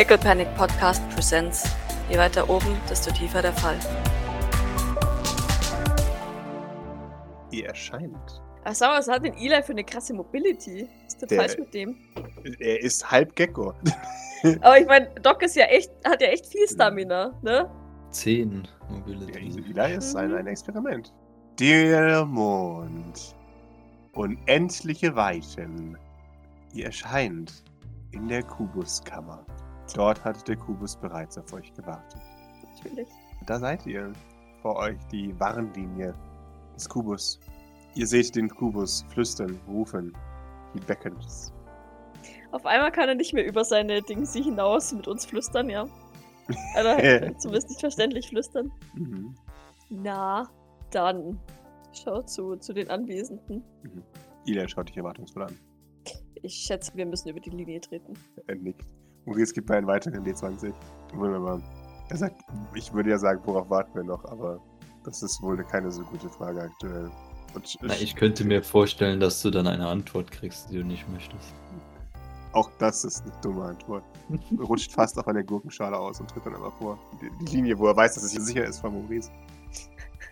Pickle 0.00 0.16
Panic 0.16 0.48
Podcast 0.56 1.02
Presents. 1.10 1.62
Je 2.08 2.16
weiter 2.16 2.48
oben, 2.48 2.74
desto 2.88 3.10
tiefer 3.12 3.42
der 3.42 3.52
Fall. 3.52 3.76
Ihr 7.50 7.66
erscheint. 7.66 8.40
Ach, 8.64 8.74
sag 8.74 8.88
mal, 8.92 8.98
was 9.00 9.08
hat 9.08 9.26
denn 9.26 9.34
Eli 9.34 9.62
für 9.62 9.72
eine 9.72 9.84
krasse 9.84 10.14
Mobility? 10.14 10.88
Was 11.04 11.12
ist 11.12 11.20
denn 11.20 11.28
Der- 11.28 11.38
falsch 11.40 11.58
mit 11.58 11.74
dem? 11.74 11.98
Er 12.60 12.80
ist 12.82 13.10
halb 13.10 13.36
Gecko. 13.36 13.74
Aber 14.62 14.78
ich 14.78 14.86
meine, 14.86 15.10
Doc 15.20 15.42
ist 15.42 15.54
ja 15.56 15.66
echt, 15.66 15.90
hat 16.06 16.22
ja 16.22 16.28
echt 16.28 16.46
viel 16.46 16.66
Stamina, 16.66 17.38
ne? 17.42 17.68
10 18.08 18.62
Ja, 18.88 18.94
Mobility. 18.96 19.32
Eli 19.78 19.96
ist 19.96 20.16
ein, 20.16 20.30
Mhm. 20.30 20.36
ein 20.38 20.46
Experiment. 20.46 21.12
Der 21.58 22.24
Mond. 22.24 23.36
Unendliche 24.14 25.14
Weiten. 25.14 25.98
Ihr 26.72 26.86
erscheint 26.86 27.64
in 28.12 28.28
der 28.28 28.42
Kubuskammer. 28.44 29.44
Dort 29.94 30.24
hat 30.24 30.46
der 30.46 30.56
Kubus 30.56 30.96
bereits 30.96 31.38
auf 31.38 31.52
euch 31.52 31.72
gewartet. 31.74 32.20
Natürlich. 32.76 33.08
Da 33.46 33.58
seid 33.58 33.86
ihr. 33.86 34.12
Vor 34.62 34.76
euch 34.76 34.98
die 35.10 35.38
Warnlinie 35.40 36.14
des 36.74 36.86
Kubus. 36.88 37.40
Ihr 37.94 38.06
seht 38.06 38.36
den 38.36 38.48
Kubus 38.48 39.04
flüstern, 39.08 39.58
rufen. 39.66 40.12
He 40.74 40.80
beckons. 40.86 41.52
Auf 42.52 42.66
einmal 42.66 42.92
kann 42.92 43.08
er 43.08 43.14
nicht 43.14 43.32
mehr 43.32 43.46
über 43.46 43.64
seine 43.64 44.02
Dingsi 44.02 44.42
hinaus 44.42 44.92
mit 44.92 45.08
uns 45.08 45.24
flüstern, 45.24 45.70
ja. 45.70 45.86
Oder 46.78 47.36
zumindest 47.38 47.70
nicht 47.70 47.80
verständlich 47.80 48.28
flüstern. 48.28 48.70
Mhm. 48.94 49.34
Na, 49.88 50.48
dann. 50.90 51.40
Schau 51.92 52.22
zu, 52.22 52.56
zu 52.56 52.72
den 52.72 52.88
Anwesenden. 52.90 53.64
Ila 54.46 54.68
schaut 54.68 54.88
dich 54.88 54.96
erwartungsvoll 54.96 55.44
an. 55.44 55.58
Ich 56.42 56.54
schätze, 56.54 56.92
wir 56.94 57.06
müssen 57.06 57.28
über 57.28 57.40
die 57.40 57.50
Linie 57.50 57.80
treten. 57.80 58.14
Er 58.46 58.56
nickt. 58.56 58.86
Maurice 59.30 59.54
gibt 59.54 59.68
mir 59.68 59.76
einen 59.76 59.86
weiteren 59.86 60.24
D20. 60.24 60.72
Wunderbar. 61.14 61.62
Er 62.08 62.16
sagt, 62.16 62.42
ich 62.74 62.92
würde 62.92 63.10
ja 63.10 63.18
sagen, 63.18 63.40
worauf 63.44 63.70
warten 63.70 63.94
wir 63.94 64.02
noch, 64.02 64.24
aber 64.24 64.58
das 65.04 65.22
ist 65.22 65.40
wohl 65.40 65.56
keine 65.64 65.90
so 65.92 66.02
gute 66.02 66.28
Frage 66.28 66.62
aktuell. 66.62 67.10
Und 67.54 67.78
Na, 67.80 67.94
ich 67.94 68.16
könnte 68.16 68.44
mir 68.44 68.62
vorstellen, 68.62 69.20
dass 69.20 69.40
du 69.40 69.50
dann 69.50 69.68
eine 69.68 69.86
Antwort 69.86 70.30
kriegst, 70.32 70.70
die 70.70 70.78
du 70.78 70.84
nicht 70.84 71.08
möchtest. 71.08 71.54
auch 72.52 72.70
das 72.78 73.04
ist 73.04 73.22
eine 73.22 73.32
dumme 73.40 73.64
Antwort. 73.66 74.02
Rutscht 74.58 74.92
fast 74.92 75.16
auf 75.18 75.28
einer 75.28 75.44
Gurkenschale 75.44 75.96
aus 75.96 76.20
und 76.20 76.28
tritt 76.28 76.46
dann 76.46 76.56
aber 76.56 76.72
vor. 76.72 76.98
Die, 77.22 77.30
die 77.44 77.56
Linie, 77.56 77.78
wo 77.78 77.86
er 77.86 77.96
weiß, 77.96 78.14
dass 78.14 78.24
es 78.24 78.32
sicher 78.32 78.64
ist, 78.64 78.80
von 78.80 78.92
Maurice. 78.92 79.30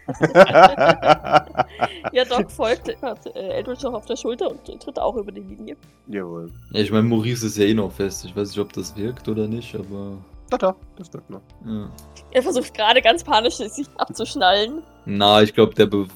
Ja, 2.13 2.25
Doc 2.25 2.51
folgt, 2.51 3.01
hat 3.03 3.27
äh, 3.27 3.59
Eldridge 3.59 3.85
noch 3.85 3.95
auf 3.95 4.07
der 4.07 4.17
Schulter 4.17 4.51
und 4.51 4.83
tritt 4.83 4.99
auch 4.99 5.17
über 5.17 5.33
die 5.33 5.41
Linie. 5.41 5.77
Jawohl. 6.07 6.51
Ja, 6.73 6.81
ich 6.81 6.91
meine, 6.91 7.05
Maurice 7.05 7.47
ist 7.47 7.57
ja 7.57 7.65
eh 7.65 7.75
noch 7.75 7.93
fest. 7.93 8.25
Ich 8.25 8.35
weiß 8.35 8.49
nicht, 8.49 8.59
ob 8.59 8.73
das 8.73 8.97
wirkt 8.97 9.29
oder 9.29 9.47
nicht, 9.47 9.75
aber. 9.75 10.17
Doch, 10.51 10.59
doch, 10.59 10.75
das 10.97 11.13
wird 11.13 11.29
noch. 11.29 11.43
Ja. 11.67 11.91
Er 12.31 12.43
versucht 12.43 12.73
gerade 12.73 13.03
ganz 13.03 13.23
panisch 13.23 13.57
sich 13.57 13.87
abzuschnallen. 13.99 14.83
Na, 15.05 15.43
ich 15.43 15.55
glaube, 15.55 15.75
der 15.75 15.87
be 15.87 16.07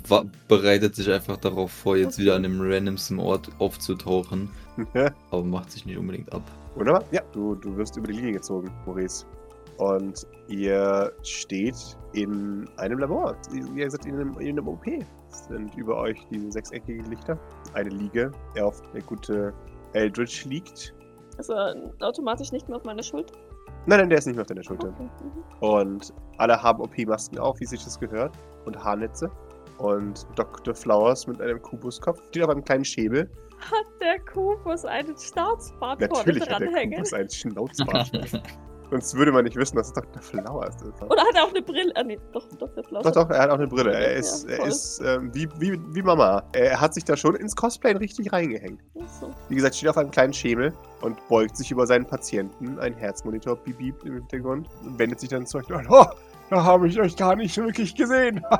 bereitet 0.48 0.96
sich 0.96 1.10
einfach 1.10 1.36
darauf 1.36 1.70
vor, 1.70 1.96
jetzt 1.96 2.18
wieder 2.18 2.34
an 2.34 2.42
dem 2.42 2.60
randomsten 2.60 3.18
Ort 3.18 3.50
aufzutauchen. 3.58 4.50
Aber 5.30 5.44
macht 5.44 5.70
sich 5.70 5.84
nicht 5.84 5.98
unbedingt 5.98 6.32
ab. 6.32 6.42
Wunderbar. 6.74 7.04
Ja, 7.10 7.22
du, 7.32 7.54
du 7.54 7.76
wirst 7.76 7.96
über 7.96 8.06
die 8.06 8.14
Linie 8.14 8.32
gezogen, 8.32 8.70
Maurice. 8.86 9.26
Und 9.82 10.28
ihr 10.46 11.12
steht 11.24 11.98
in 12.12 12.68
einem 12.76 12.98
Labor. 13.00 13.36
Ihr 13.74 13.90
seid 13.90 14.06
in 14.06 14.14
einem, 14.14 14.38
in 14.38 14.50
einem 14.50 14.68
OP. 14.68 14.86
Es 14.86 15.46
sind 15.46 15.74
über 15.74 15.96
euch 15.96 16.18
diese 16.30 16.52
sechseckigen 16.52 17.06
Lichter. 17.06 17.36
Eine 17.74 17.88
Liege, 17.90 18.30
der 18.54 18.66
auf 18.68 18.80
der 18.92 19.02
gute 19.02 19.52
Eldritch 19.94 20.44
liegt. 20.44 20.94
Also 21.36 21.54
automatisch 22.00 22.52
nicht 22.52 22.68
mehr 22.68 22.76
auf 22.76 22.84
meiner 22.84 23.02
Schulter. 23.02 23.34
Nein, 23.86 23.98
nein, 23.98 24.10
der 24.10 24.18
ist 24.18 24.26
nicht 24.26 24.36
mehr 24.36 24.42
auf 24.42 24.46
deiner 24.46 24.62
Schulter. 24.62 24.88
Okay. 24.88 25.02
Mhm. 25.02 25.68
Und 25.68 26.14
alle 26.38 26.62
haben 26.62 26.80
OP-Masken 26.80 27.40
auf, 27.40 27.58
wie 27.58 27.66
sich 27.66 27.82
das 27.82 27.98
gehört. 27.98 28.36
Und 28.66 28.76
Haarnetze. 28.78 29.28
Und 29.78 30.28
Dr. 30.36 30.76
Flowers 30.76 31.26
mit 31.26 31.40
einem 31.40 31.60
Kubuskopf 31.60 32.22
steht 32.28 32.44
auf 32.44 32.50
einem 32.50 32.62
kleinen 32.62 32.84
Schäbel. 32.84 33.28
Hat 33.58 33.86
der 34.00 34.20
Kubus 34.32 34.84
einen 34.84 35.16
Staatsbart 35.16 35.98
vorne 35.98 36.16
Natürlich 36.18 36.42
hat 36.42 36.60
der 36.60 36.68
dranhängen? 36.68 36.98
Kubus 36.98 37.12
einen 37.12 37.30
Schnauzbart. 37.30 38.42
Sonst 38.92 39.14
würde 39.14 39.32
man 39.32 39.44
nicht 39.44 39.56
wissen, 39.56 39.76
dass 39.76 39.86
es 39.86 39.94
Dr. 39.94 40.20
Flowers 40.20 40.76
ist. 40.82 41.00
Oder 41.02 41.22
hat 41.22 41.34
er 41.34 41.44
auch 41.44 41.48
eine 41.48 41.62
Brille? 41.62 41.90
Ah, 41.96 42.02
nee, 42.02 42.18
doch, 42.34 42.46
Dr. 42.58 42.84
Flaus. 42.84 43.02
Doch, 43.04 43.12
doch, 43.12 43.30
er 43.30 43.38
hat 43.44 43.48
auch 43.50 43.54
eine 43.54 43.66
Brille. 43.66 43.90
Er 43.94 44.12
Ja, 44.12 44.18
ist, 44.18 44.44
er 44.44 44.56
voll. 44.58 44.68
ist 44.68 45.00
ähm, 45.02 45.34
wie, 45.34 45.48
wie, 45.58 45.80
wie 45.94 46.02
Mama. 46.02 46.42
Er 46.52 46.78
hat 46.78 46.92
sich 46.92 47.02
da 47.02 47.16
schon 47.16 47.34
ins 47.36 47.56
Cosplay 47.56 47.92
richtig 47.92 48.30
reingehängt. 48.34 48.82
So. 49.18 49.30
Wie 49.48 49.54
gesagt, 49.54 49.76
steht 49.76 49.88
auf 49.88 49.96
einem 49.96 50.10
kleinen 50.10 50.34
Schemel 50.34 50.74
und 51.00 51.16
beugt 51.30 51.56
sich 51.56 51.70
über 51.70 51.86
seinen 51.86 52.04
Patienten. 52.04 52.78
Ein 52.80 52.92
Herzmonitor 52.92 53.56
beep 53.56 54.04
im 54.04 54.12
Hintergrund. 54.12 54.68
Und 54.84 54.98
wendet 54.98 55.20
sich 55.20 55.30
dann 55.30 55.46
zu 55.46 55.56
euch. 55.56 55.70
und, 55.70 55.86
Oh, 55.88 56.04
da 56.50 56.62
habe 56.62 56.86
ich 56.86 57.00
euch 57.00 57.16
gar 57.16 57.34
nicht 57.34 57.56
wirklich 57.56 57.94
gesehen. 57.94 58.44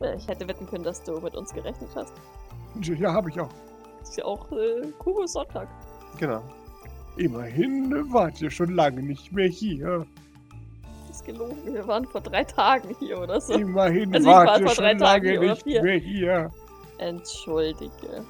Äh, 0.00 0.16
Ich 0.16 0.26
hätte 0.28 0.46
wetten 0.48 0.66
können, 0.68 0.82
dass 0.84 1.02
du 1.02 1.20
mit 1.20 1.36
uns 1.36 1.52
gerechnet 1.52 1.88
hast. 1.96 2.12
ja, 2.80 3.12
habe 3.12 3.28
ich 3.30 3.40
auch. 3.40 3.48
Das 4.00 4.10
ist 4.10 4.16
ja 4.18 4.24
auch 4.24 4.50
äh, 4.52 4.82
Sonntag. 5.26 5.68
Genau. 6.18 6.42
Immerhin 7.16 7.92
wart 8.12 8.40
ihr 8.40 8.50
schon 8.50 8.74
lange 8.74 9.02
nicht 9.02 9.32
mehr 9.32 9.48
hier. 9.48 10.06
Das 11.08 11.18
ist 11.18 11.26
gelogen. 11.26 11.56
Wir 11.64 11.86
waren 11.86 12.06
vor 12.06 12.20
drei 12.22 12.44
Tagen 12.44 12.94
hier 12.98 13.20
oder 13.20 13.40
so. 13.40 13.52
Immerhin 13.54 14.14
Also 14.14 14.28
war 14.28 14.46
wart 14.46 14.60
ihr 14.60 14.66
vor 14.66 14.74
drei 14.76 14.90
schon 14.90 14.98
Tagen 14.98 15.26
lange 15.34 15.48
nicht 15.50 15.66
mehr 15.66 15.96
hier. 15.96 16.50
Entschuldige. 16.98 18.24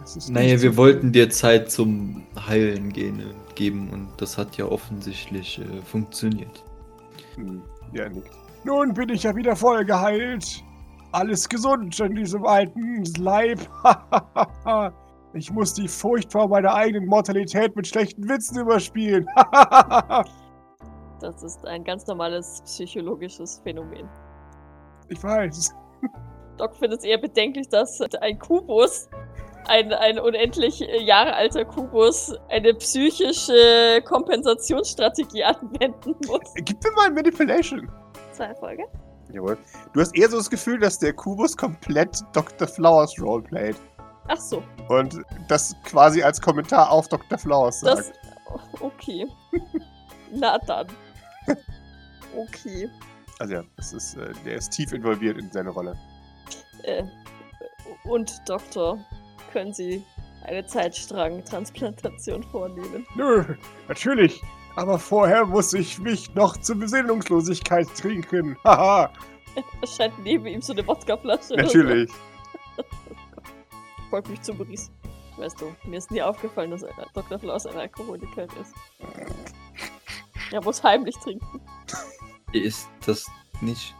Das 0.00 0.16
ist 0.16 0.30
Naja, 0.30 0.60
wir 0.60 0.76
wollten 0.76 1.12
dir 1.12 1.30
Zeit 1.30 1.70
zum 1.70 2.22
Heilen 2.48 2.92
gehen, 2.92 3.20
äh, 3.20 3.54
geben 3.54 3.90
und 3.90 4.08
das 4.16 4.38
hat 4.38 4.56
ja 4.56 4.64
offensichtlich 4.64 5.58
äh, 5.58 5.82
funktioniert. 5.82 6.64
Hm, 7.36 7.62
Ja, 7.92 8.08
nickt. 8.08 8.30
Nun 8.64 8.92
bin 8.94 9.10
ich 9.10 9.22
ja 9.22 9.34
wieder 9.36 9.54
voll 9.54 9.84
geheilt. 9.84 10.62
Alles 11.12 11.48
gesund 11.48 11.98
in 12.00 12.14
diesem 12.14 12.44
alten 12.44 13.04
Leib. 13.18 13.58
ich 15.32 15.50
muss 15.52 15.74
die 15.74 15.88
Furcht 15.88 16.32
vor 16.32 16.48
meiner 16.48 16.74
eigenen 16.74 17.08
Mortalität 17.08 17.76
mit 17.76 17.86
schlechten 17.86 18.28
Witzen 18.28 18.60
überspielen. 18.60 19.26
Das 21.20 21.42
ist 21.42 21.66
ein 21.66 21.84
ganz 21.84 22.06
normales 22.06 22.62
psychologisches 22.64 23.60
Phänomen. 23.62 24.08
ich 25.08 25.22
weiß. 25.22 25.74
Doc 26.56 26.74
findet 26.76 27.00
es 27.00 27.04
eher 27.04 27.18
bedenklich, 27.18 27.68
dass 27.68 28.00
ein 28.20 28.38
Kubus, 28.38 29.08
ein, 29.66 29.92
ein 29.92 30.18
unendlich 30.18 30.80
äh, 30.80 31.02
Jahre 31.02 31.34
alter 31.34 31.64
Kubus, 31.64 32.34
eine 32.48 32.72
psychische 32.74 34.02
Kompensationsstrategie 34.04 35.44
anwenden 35.44 36.14
muss. 36.26 36.54
Gib 36.54 36.82
mir 36.82 36.92
mal 36.96 37.10
Manipulation. 37.10 37.90
Zwei 38.32 38.54
Folge? 38.54 38.84
Jawohl. 39.32 39.58
Du 39.92 40.00
hast 40.00 40.16
eher 40.16 40.28
so 40.28 40.38
das 40.38 40.50
Gefühl, 40.50 40.78
dass 40.78 40.98
der 40.98 41.12
Kubus 41.12 41.56
komplett 41.56 42.20
Dr. 42.32 42.66
Flowers 42.66 43.14
roleplayt. 43.20 43.76
Ach 44.32 44.36
so, 44.38 44.62
Und 44.88 45.18
das 45.48 45.74
quasi 45.84 46.22
als 46.22 46.40
Kommentar 46.40 46.90
auf 46.90 47.08
Dr. 47.08 47.36
Flowers 47.36 47.80
sagt. 47.80 47.98
das. 47.98 48.12
Okay. 48.80 49.26
Na 50.32 50.58
dann. 50.58 50.86
Okay. 52.36 52.88
Also 53.40 53.54
ja, 53.54 53.64
das 53.76 53.92
ist, 53.92 54.14
äh, 54.16 54.32
der 54.44 54.54
ist 54.54 54.70
tief 54.70 54.92
involviert 54.92 55.36
in 55.36 55.50
seine 55.50 55.70
Rolle. 55.70 55.98
Äh, 56.84 57.02
und 58.04 58.40
Doktor, 58.48 58.98
können 59.52 59.72
Sie 59.72 60.04
eine 60.44 60.64
Zeitstrang-Transplantation 60.64 62.44
vornehmen? 62.44 63.04
Nö, 63.16 63.42
natürlich. 63.88 64.40
Aber 64.76 64.96
vorher 64.96 65.44
muss 65.44 65.72
ich 65.74 65.98
mich 65.98 66.32
noch 66.36 66.56
zur 66.58 66.76
Besinnungslosigkeit 66.76 67.88
trinken. 67.96 68.56
Haha, 68.62 69.12
Es 69.82 69.96
scheint 69.96 70.16
neben 70.22 70.46
ihm 70.46 70.62
so 70.62 70.72
eine 70.72 70.86
Wodkaflasche. 70.86 71.54
natürlich. 71.56 72.10
Folgt 74.10 74.28
mich 74.28 74.42
zu 74.42 74.52
Maurice. 74.54 74.90
Weißt 75.36 75.60
du, 75.60 75.74
mir 75.88 75.96
ist 75.96 76.10
nie 76.10 76.20
aufgefallen, 76.20 76.72
dass 76.72 76.84
Dr. 77.14 77.38
Flaus 77.38 77.64
ein 77.66 77.76
Alkoholiker 77.76 78.44
ist. 78.60 78.74
Er 80.52 80.60
muss 80.64 80.82
heimlich 80.82 81.16
trinken. 81.18 81.60
Ist 82.52 82.88
das 83.06 83.30
nicht 83.60 83.94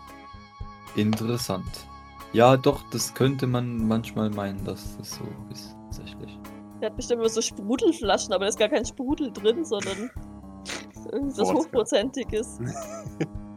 interessant? 0.96 1.86
Ja, 2.32 2.56
doch, 2.56 2.82
das 2.90 3.14
könnte 3.14 3.46
man 3.46 3.86
manchmal 3.86 4.30
meinen, 4.30 4.64
dass 4.64 4.96
das 4.96 5.12
so 5.12 5.24
ist, 5.52 5.76
tatsächlich. 5.84 6.36
Er 6.80 6.90
hat 6.90 6.96
bestimmt 6.96 7.20
immer 7.20 7.28
so 7.28 7.40
Sprudelflaschen, 7.40 8.32
aber 8.32 8.46
da 8.46 8.48
ist 8.48 8.58
gar 8.58 8.68
kein 8.68 8.84
Sprudel 8.84 9.32
drin, 9.32 9.64
sondern 9.64 10.10
irgendwas 11.12 11.38
Wodka. 11.38 11.54
Hochprozentiges. 11.54 12.58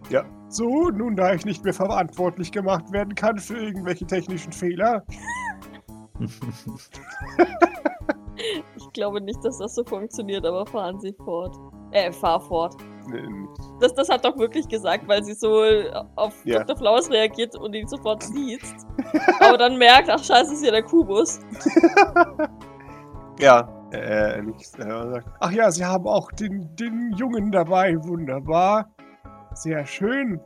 Ja. 0.10 0.26
So, 0.50 0.90
nun 0.90 1.16
da 1.16 1.34
ich 1.34 1.46
nicht 1.46 1.64
mehr 1.64 1.74
verantwortlich 1.74 2.52
gemacht 2.52 2.92
werden 2.92 3.16
kann 3.16 3.40
für 3.40 3.58
irgendwelche 3.58 4.06
technischen 4.06 4.52
Fehler. 4.52 5.04
Ich 8.76 8.92
glaube 8.94 9.22
nicht, 9.22 9.44
dass 9.46 9.60
das 9.60 9.76
so 9.76 9.84
funktioniert, 9.84 10.46
aber 10.46 10.66
fahren 10.66 11.00
Sie 11.00 11.14
fort. 11.24 11.56
Äh, 11.92 12.12
fahr 12.12 12.42
fort. 12.42 12.76
Nee. 13.08 13.28
Das, 13.80 13.94
das 13.94 14.10
hat 14.10 14.26
Doc 14.26 14.38
wirklich 14.40 14.68
gesagt, 14.68 15.08
weil 15.08 15.24
sie 15.24 15.34
so 15.34 15.64
auf 16.16 16.34
Ja. 16.44 16.60
Dr. 16.64 16.78
Flowers 16.78 17.12
reagiert 17.12 17.56
und 17.56 17.74
ihn 17.76 17.88
sofort 17.88 18.24
sieht. 18.24 18.64
aber 19.40 19.58
dann 19.58 19.78
merkt, 19.78 20.10
ach 20.10 20.24
scheiße, 20.24 20.54
ist 20.54 20.66
ja 20.66 20.72
der 20.72 20.84
Kubus. 20.84 21.40
Ja, 23.40 23.68
Äh, 23.92 24.42
nichts. 24.42 24.78
Äh, 24.80 25.22
ach 25.40 25.52
ja, 25.52 25.70
Sie 25.72 25.84
haben 25.86 26.08
auch 26.08 26.32
den, 26.32 26.76
den 26.76 27.12
Jungen 27.16 27.52
dabei. 27.52 27.96
Wunderbar. 28.04 28.90
Sehr 29.54 29.86
schön. 29.86 30.40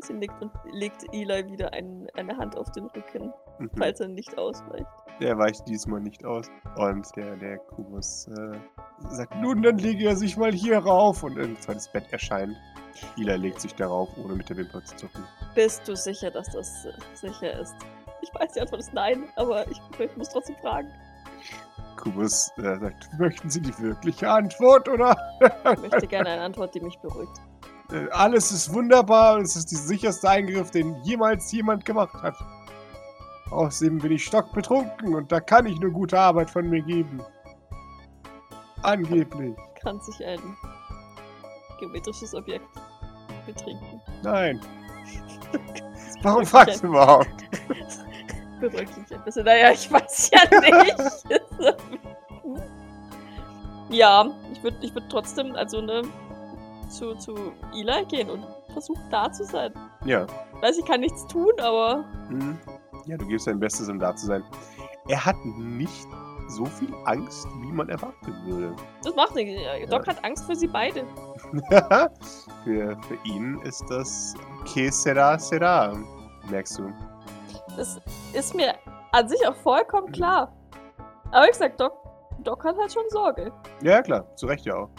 Sie 0.00 0.12
legt, 0.14 0.34
und 0.42 0.50
legt 0.72 1.04
Eli 1.12 1.50
wieder 1.50 1.72
ein, 1.72 2.06
eine 2.14 2.36
Hand 2.36 2.56
auf 2.58 2.70
den 2.72 2.84
Rücken, 2.86 3.32
Mhm. 3.58 3.70
falls 3.76 4.00
er 4.00 4.08
nicht 4.08 4.36
ausweicht. 4.38 4.86
Der 5.20 5.38
weicht 5.38 5.68
diesmal 5.68 6.00
nicht 6.00 6.24
aus. 6.24 6.50
Und 6.76 7.06
der, 7.14 7.36
der 7.36 7.58
Kubus 7.58 8.26
äh, 8.28 8.58
sagt, 9.10 9.34
nun, 9.40 9.62
dann 9.62 9.78
lege 9.78 10.08
er 10.08 10.16
sich 10.16 10.36
mal 10.36 10.52
hier 10.52 10.78
rauf. 10.78 11.22
Und 11.22 11.38
ein 11.38 11.56
zweites 11.60 11.88
Bett 11.88 12.04
erscheint. 12.10 12.56
Ila 13.16 13.36
legt 13.36 13.60
sich 13.60 13.74
darauf, 13.74 14.08
ohne 14.16 14.34
mit 14.34 14.48
der 14.48 14.56
Wimper 14.56 14.84
zu 14.84 14.96
zucken. 14.96 15.22
Bist 15.54 15.86
du 15.86 15.94
sicher, 15.94 16.30
dass 16.30 16.48
das 16.50 16.84
äh, 16.84 16.92
sicher 17.14 17.60
ist? 17.60 17.74
Ich 18.22 18.30
weiß, 18.34 18.52
die 18.54 18.60
Antwort 18.60 18.80
ist 18.80 18.92
nein, 18.94 19.24
aber 19.36 19.68
ich, 19.70 19.80
ich 19.98 20.16
muss 20.16 20.30
trotzdem 20.30 20.56
fragen. 20.56 20.88
Kubus 21.96 22.50
äh, 22.56 22.78
sagt, 22.78 23.08
möchten 23.18 23.48
Sie 23.50 23.60
die 23.60 23.78
wirkliche 23.78 24.28
Antwort, 24.28 24.88
oder? 24.88 25.16
Ich 25.72 25.80
möchte 25.90 26.06
gerne 26.06 26.30
eine 26.30 26.42
Antwort, 26.42 26.74
die 26.74 26.80
mich 26.80 26.98
beruhigt. 26.98 27.38
Äh, 27.92 28.08
Alles 28.10 28.50
ist 28.50 28.72
wunderbar. 28.72 29.38
Es 29.38 29.56
ist 29.56 29.70
der 29.70 29.78
sicherste 29.78 30.28
Eingriff, 30.28 30.70
den 30.70 30.96
jemals 31.04 31.52
jemand 31.52 31.84
gemacht 31.84 32.14
hat. 32.22 32.34
Außerdem 33.50 33.98
bin 33.98 34.12
ich 34.12 34.24
stockbetrunken 34.24 35.14
und 35.14 35.30
da 35.30 35.40
kann 35.40 35.66
ich 35.66 35.78
nur 35.78 35.90
gute 35.90 36.18
Arbeit 36.18 36.50
von 36.50 36.68
mir 36.68 36.82
geben. 36.82 37.22
Angeblich. 38.82 39.54
Kann 39.82 40.00
sich 40.00 40.24
ein 40.24 40.40
geometrisches 41.78 42.34
Objekt 42.34 42.66
betrinken. 43.46 44.00
Nein. 44.22 44.60
Warum 46.22 46.44
fragst 46.46 46.82
du 46.82 46.88
überhaupt? 46.88 47.28
Beruhigt 48.60 48.96
mich 48.96 49.14
ein 49.14 49.24
bisschen. 49.24 49.44
Naja, 49.44 49.72
ich 49.72 49.90
weiß 49.90 50.30
ja 50.32 50.60
nicht. 50.60 50.96
ja, 53.90 54.26
ich 54.52 54.62
würde 54.62 54.76
ich 54.80 54.94
würd 54.94 55.04
trotzdem, 55.10 55.54
also 55.54 55.80
ne, 55.82 56.02
zu, 56.88 57.14
zu 57.16 57.52
Eli 57.74 58.04
gehen 58.06 58.30
und 58.30 58.44
versuchen 58.72 59.02
da 59.10 59.30
zu 59.30 59.44
sein. 59.44 59.72
Ja. 60.04 60.26
Weiß, 60.60 60.78
ich 60.78 60.84
kann 60.86 61.00
nichts 61.00 61.26
tun, 61.26 61.52
aber 61.60 62.04
Mhm. 62.30 62.58
Ja, 63.06 63.16
du 63.16 63.26
gibst 63.26 63.46
dein 63.46 63.60
Bestes, 63.60 63.88
um 63.88 63.98
da 63.98 64.14
zu 64.14 64.26
sein. 64.26 64.42
Er 65.08 65.24
hat 65.24 65.36
nicht 65.44 66.08
so 66.48 66.64
viel 66.64 66.92
Angst, 67.04 67.46
wie 67.60 67.72
man 67.72 67.88
erwarten 67.88 68.34
würde. 68.46 68.74
das 69.02 69.14
macht 69.14 69.34
nichts. 69.34 69.62
Doc 69.90 70.06
hat 70.06 70.24
Angst 70.24 70.44
für 70.44 70.56
sie 70.56 70.68
beide. 70.68 71.04
für, 72.64 72.96
für 73.02 73.18
ihn 73.24 73.58
ist 73.60 73.84
das 73.88 74.34
Que 74.64 74.90
sera, 74.90 75.38
sera. 75.38 75.96
Merkst 76.50 76.78
du? 76.78 76.92
Das 77.76 77.98
ist 78.32 78.54
mir 78.54 78.74
an 79.12 79.28
sich 79.28 79.46
auch 79.46 79.56
vollkommen 79.56 80.12
klar. 80.12 80.52
Aber 81.30 81.46
wie 81.46 81.50
gesagt, 81.50 81.80
Doc, 81.80 81.92
Doc 82.42 82.64
hat 82.64 82.76
halt 82.78 82.92
schon 82.92 83.04
Sorge. 83.08 83.52
Ja, 83.82 84.02
klar. 84.02 84.24
Zu 84.36 84.46
Recht 84.46 84.66
ja 84.66 84.76
auch. 84.76 84.90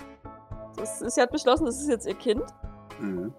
Das 0.77 1.01
ist, 1.01 1.15
sie 1.15 1.21
hat 1.21 1.31
beschlossen, 1.31 1.65
das 1.65 1.79
ist 1.79 1.89
jetzt 1.89 2.07
ihr 2.07 2.15
Kind. 2.15 2.43
Mhm. 2.99 3.33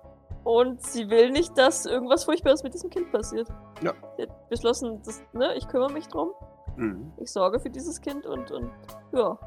Und 0.44 0.80
sie 0.82 1.10
will 1.10 1.30
nicht, 1.30 1.58
dass 1.58 1.86
irgendwas 1.86 2.24
Furchtbares 2.24 2.62
mit 2.62 2.72
diesem 2.72 2.88
Kind 2.88 3.10
passiert. 3.10 3.48
Ja. 3.82 3.92
Hat 4.18 4.48
beschlossen, 4.48 5.00
das, 5.04 5.22
ne, 5.32 5.54
ich 5.56 5.66
kümmere 5.68 5.92
mich 5.92 6.08
drum. 6.08 6.30
Mhm. 6.76 7.12
Ich 7.18 7.30
sorge 7.30 7.60
für 7.60 7.70
dieses 7.70 8.00
Kind 8.00 8.26
und, 8.26 8.50
und 8.50 8.70
ja. 9.12 9.38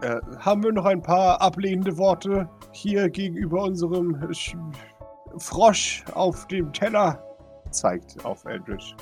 Äh, 0.00 0.20
haben 0.38 0.62
wir 0.62 0.72
noch 0.72 0.84
ein 0.84 1.02
paar 1.02 1.40
ablehnende 1.40 1.98
Worte 1.98 2.48
hier 2.72 3.10
gegenüber 3.10 3.62
unserem 3.62 4.32
Sch 4.32 4.56
Frosch 5.38 6.04
auf 6.14 6.46
dem 6.46 6.72
Teller? 6.72 7.22
Zeigt 7.70 8.24
auf 8.24 8.44
Eldritch. 8.44 8.94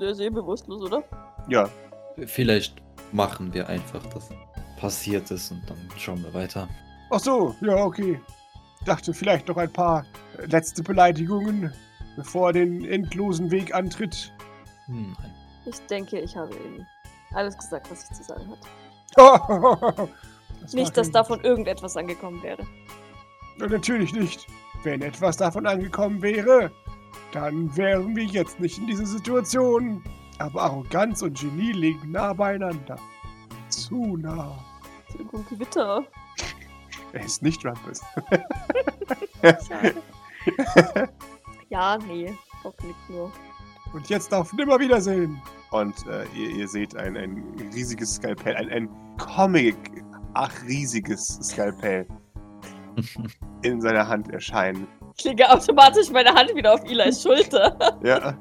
Der 0.00 0.10
ist 0.10 0.20
eh 0.20 0.28
bewusstlos, 0.28 0.82
oder? 0.82 1.02
Ja, 1.48 1.68
Vielleicht 2.26 2.82
machen 3.12 3.52
wir 3.54 3.68
einfach, 3.68 4.04
dass 4.06 4.28
passiert 4.80 5.30
ist 5.30 5.50
und 5.50 5.62
dann 5.68 5.76
schauen 5.96 6.22
wir 6.22 6.32
weiter. 6.34 6.68
Ach 7.10 7.18
so, 7.18 7.54
ja, 7.60 7.76
okay. 7.76 8.20
Dachte 8.84 9.12
vielleicht 9.12 9.48
noch 9.48 9.56
ein 9.56 9.72
paar 9.72 10.04
letzte 10.46 10.84
Beleidigungen, 10.84 11.72
bevor 12.18 12.48
er 12.48 12.52
den 12.54 12.84
endlosen 12.84 13.50
Weg 13.52 13.72
antritt. 13.72 14.34
Hm, 14.86 15.16
nein. 15.18 15.34
Ich 15.66 15.78
denke, 15.86 16.18
ich 16.18 16.36
habe 16.36 16.52
ihm 16.52 16.84
alles 17.32 17.56
gesagt, 17.56 17.88
was 17.90 18.10
ich 18.10 18.16
zu 18.16 18.24
sagen 18.24 18.50
hatte. 18.50 20.08
Das 20.60 20.72
nicht, 20.72 20.96
dass 20.96 21.12
davon 21.12 21.40
irgendetwas 21.44 21.96
angekommen 21.96 22.42
wäre. 22.42 22.66
Ja, 23.60 23.68
Natürlich 23.68 24.12
nicht. 24.12 24.48
Wenn 24.82 25.02
etwas 25.02 25.36
davon 25.36 25.68
angekommen 25.68 26.20
wäre, 26.20 26.72
dann 27.30 27.74
wären 27.76 28.16
wir 28.16 28.24
jetzt 28.24 28.58
nicht 28.58 28.76
in 28.76 28.88
dieser 28.88 29.06
Situation. 29.06 30.02
Aber 30.40 30.62
Arroganz 30.62 31.22
und 31.22 31.38
Genie 31.38 31.70
liegen 31.70 32.10
nah 32.10 32.32
beieinander. 32.32 32.96
Zu 33.68 34.16
nah. 34.16 34.58
Irgendwo 35.16 35.36
ein 35.38 35.46
Gewitter. 35.48 36.04
Er 37.12 37.24
ist 37.24 37.40
nicht 37.40 37.64
Rumpus. 37.64 38.02
Ja, 41.70 41.98
nee. 41.98 42.36
Doc 42.62 42.82
nickt 42.82 43.10
nur. 43.10 43.32
Und 43.92 44.08
jetzt 44.08 44.32
auf 44.34 44.52
Nimmerwiedersehen. 44.52 45.40
Und 45.70 45.94
äh, 46.06 46.24
ihr, 46.34 46.50
ihr 46.50 46.68
seht 46.68 46.96
ein, 46.96 47.16
ein 47.16 47.70
riesiges 47.74 48.14
Skalpell, 48.14 48.56
ein, 48.56 48.70
ein 48.70 48.88
Comic, 49.18 49.76
ach 50.34 50.52
riesiges 50.62 51.38
Skalpell 51.42 52.06
in 53.62 53.80
seiner 53.80 54.06
Hand 54.06 54.30
erscheinen. 54.32 54.86
Ich 55.16 55.24
lege 55.24 55.50
automatisch 55.50 56.10
meine 56.10 56.32
Hand 56.32 56.54
wieder 56.54 56.74
auf 56.74 56.84
Eli's 56.84 57.22
Schulter. 57.22 57.76
Ja. 58.02 58.34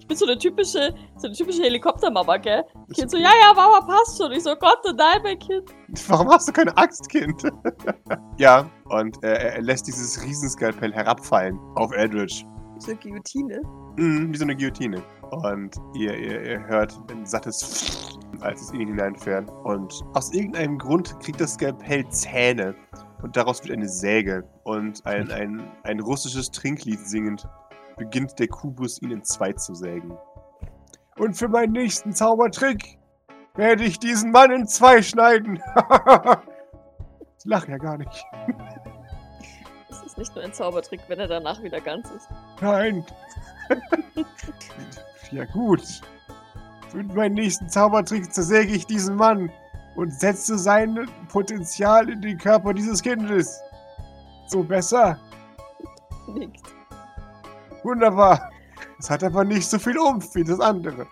Ich 0.00 0.06
bin 0.06 0.16
so 0.16 0.24
eine 0.24 0.38
typische, 0.38 0.94
so 1.16 1.26
eine 1.26 1.36
typische 1.36 1.62
Helikoptermama, 1.62 2.38
gell? 2.38 2.64
Kind 2.94 3.10
so, 3.10 3.18
ja, 3.18 3.28
ja, 3.42 3.52
Mama, 3.54 3.80
passt 3.82 4.16
schon. 4.16 4.32
Ich 4.32 4.42
so, 4.42 4.56
Gott, 4.56 4.78
nein, 4.96 5.20
mein 5.22 5.38
Kind. 5.38 5.70
Warum 6.08 6.30
hast 6.30 6.48
du 6.48 6.52
keine 6.52 6.74
Axt, 6.78 7.10
Kind? 7.10 7.42
ja, 8.38 8.70
und 8.86 9.22
äh, 9.22 9.54
er 9.54 9.60
lässt 9.60 9.86
dieses 9.86 10.24
Riesenskalpell 10.24 10.94
herabfallen 10.94 11.58
auf 11.74 11.92
Eldritch. 11.92 12.46
So 12.78 12.92
eine 12.92 13.00
Guillotine. 13.00 13.60
Mhm, 13.96 14.32
wie 14.32 14.36
so 14.36 14.44
eine 14.44 14.56
Guillotine. 14.56 15.02
Und 15.30 15.76
ihr, 15.94 16.16
ihr, 16.16 16.42
ihr 16.42 16.66
hört 16.66 16.96
ein 17.10 17.26
sattes 17.26 17.98
als 18.40 18.62
es 18.62 18.70
in 18.70 18.80
ihn 18.80 18.88
hineinfährt. 18.88 19.50
Und 19.64 20.02
aus 20.14 20.32
irgendeinem 20.32 20.78
Grund 20.78 21.18
kriegt 21.20 21.40
das 21.40 21.54
Skalpell 21.54 22.08
Zähne. 22.10 22.74
Und 23.22 23.36
daraus 23.36 23.62
wird 23.62 23.76
eine 23.76 23.88
Säge. 23.88 24.44
Und 24.64 25.04
ein, 25.06 25.30
ein, 25.32 25.70
ein 25.84 26.00
russisches 26.00 26.50
Trinklied 26.50 27.00
singend 27.00 27.48
beginnt 27.96 28.38
der 28.38 28.48
Kubus 28.48 29.02
ihn 29.02 29.10
in 29.10 29.24
zwei 29.24 29.52
zu 29.52 29.74
sägen. 29.74 30.16
Und 31.18 31.36
für 31.36 31.48
meinen 31.48 31.72
nächsten 31.72 32.12
Zaubertrick 32.12 32.98
werde 33.56 33.82
ich 33.84 33.98
diesen 33.98 34.30
Mann 34.30 34.52
in 34.52 34.66
zwei 34.68 35.02
schneiden. 35.02 35.56
ich 37.38 37.44
lache 37.44 37.72
ja 37.72 37.78
gar 37.78 37.98
nicht. 37.98 38.24
Ist 40.18 40.30
nicht 40.30 40.34
nur 40.34 40.44
ein 40.44 40.52
Zaubertrick, 40.52 41.00
wenn 41.06 41.20
er 41.20 41.28
danach 41.28 41.62
wieder 41.62 41.80
ganz 41.80 42.10
ist. 42.10 42.28
Nein. 42.60 43.04
ja 45.30 45.44
gut. 45.44 45.82
Für 46.90 47.04
meinen 47.04 47.34
nächsten 47.34 47.68
Zaubertrick 47.68 48.32
zersäge 48.34 48.72
ich 48.72 48.84
diesen 48.84 49.14
Mann 49.14 49.48
und 49.94 50.12
setze 50.12 50.58
sein 50.58 51.08
Potenzial 51.28 52.08
in 52.10 52.20
den 52.20 52.36
Körper 52.36 52.74
dieses 52.74 53.00
Kindes. 53.00 53.60
So 54.48 54.64
besser. 54.64 55.20
Nickt. 56.26 56.62
Wunderbar. 57.84 58.50
Es 58.98 59.08
hat 59.08 59.22
aber 59.22 59.44
nicht 59.44 59.70
so 59.70 59.78
viel 59.78 59.98
Umf 59.98 60.34
wie 60.34 60.42
das 60.42 60.58
andere. 60.58 61.06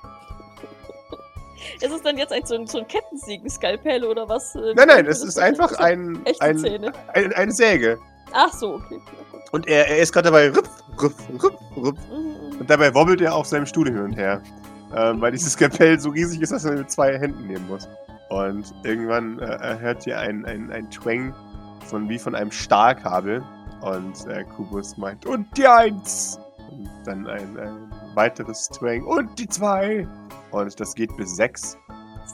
Ist 1.80 1.92
es 1.92 2.02
dann 2.02 2.18
jetzt 2.18 2.32
ein, 2.32 2.44
so 2.44 2.56
ein, 2.56 2.66
so 2.66 2.78
ein 2.78 2.88
Kettensägen-Skalpell 2.88 4.02
oder 4.04 4.28
was? 4.28 4.56
äh, 4.56 4.74
Nein, 4.74 4.88
nein, 4.88 5.06
es 5.06 5.22
ist 5.22 5.38
einfach 5.38 5.78
ein, 5.78 6.24
ein, 6.40 6.92
ein, 7.14 7.32
eine 7.34 7.52
Säge. 7.52 8.00
Ach 8.32 8.52
so, 8.52 8.74
okay. 8.74 9.00
Und 9.52 9.66
er, 9.66 9.88
er 9.88 9.98
ist 9.98 10.12
gerade 10.12 10.26
dabei, 10.30 10.50
rüpf, 10.50 10.68
rüpf, 11.00 11.28
rüpf, 11.42 11.60
rüpf. 11.76 12.00
Mhm. 12.10 12.60
Und 12.60 12.70
dabei 12.70 12.94
wobbelt 12.94 13.20
er 13.20 13.34
auf 13.34 13.46
seinem 13.46 13.66
Stuhl 13.66 13.86
hin 13.86 13.98
und 13.98 14.12
her. 14.12 14.42
Ähm, 14.94 15.20
weil 15.20 15.32
dieses 15.32 15.56
Kapell 15.56 15.98
so 15.98 16.10
riesig 16.10 16.40
ist, 16.42 16.52
dass 16.52 16.64
er 16.64 16.72
mit 16.72 16.90
zwei 16.90 17.18
Händen 17.18 17.46
nehmen 17.46 17.66
muss. 17.68 17.88
Und 18.28 18.72
irgendwann 18.82 19.38
äh, 19.38 19.78
hört 19.78 20.06
ihr 20.06 20.18
ein, 20.18 20.44
ein, 20.44 20.70
ein 20.72 20.90
Twang 20.90 21.34
von 21.86 22.08
wie 22.08 22.18
von 22.18 22.34
einem 22.34 22.50
Stahlkabel. 22.50 23.42
Und 23.80 24.26
äh, 24.26 24.44
Kubus 24.44 24.96
meint, 24.96 25.26
und 25.26 25.46
die 25.56 25.66
Eins! 25.66 26.40
Und 26.70 26.90
dann 27.04 27.26
ein, 27.26 27.58
ein 27.58 27.92
weiteres 28.14 28.68
Twang 28.68 29.02
und 29.04 29.38
die 29.38 29.48
Zwei! 29.48 30.08
Und 30.50 30.80
das 30.80 30.94
geht 30.94 31.14
bis 31.16 31.36
sechs. 31.36 31.76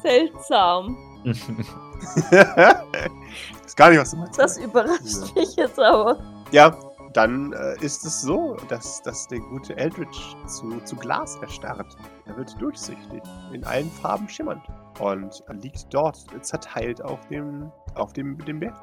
Seltsam. 0.03 0.97
ist 3.65 3.77
gar 3.77 3.91
nicht, 3.91 4.01
was 4.01 4.11
du 4.11 4.17
meinst. 4.17 4.39
Das 4.39 4.59
überrascht 4.59 5.35
mich 5.35 5.57
jetzt 5.57 5.79
aber. 5.79 6.19
Ja, 6.51 6.77
dann 7.13 7.53
äh, 7.53 7.77
ist 7.85 8.05
es 8.05 8.23
so, 8.23 8.57
dass, 8.69 9.03
dass 9.03 9.29
der 9.29 9.41
gute 9.41 9.77
Eldritch 9.77 10.37
zu, 10.47 10.81
zu 10.85 10.97
Glas 10.97 11.37
erstarrt. 11.43 11.97
Er 12.27 12.37
wird 12.37 12.61
durchsichtig, 12.61 13.23
in 13.53 13.65
allen 13.65 13.91
Farben 13.91 14.29
schimmernd 14.29 14.63
und 15.01 15.43
liegt 15.63 15.93
dort 15.93 16.19
zerteilt 16.43 17.03
auf 17.03 17.21
dem, 17.29 17.71
auf 17.95 18.13
dem, 18.13 18.39
dem 18.45 18.61
Bett. 18.61 18.75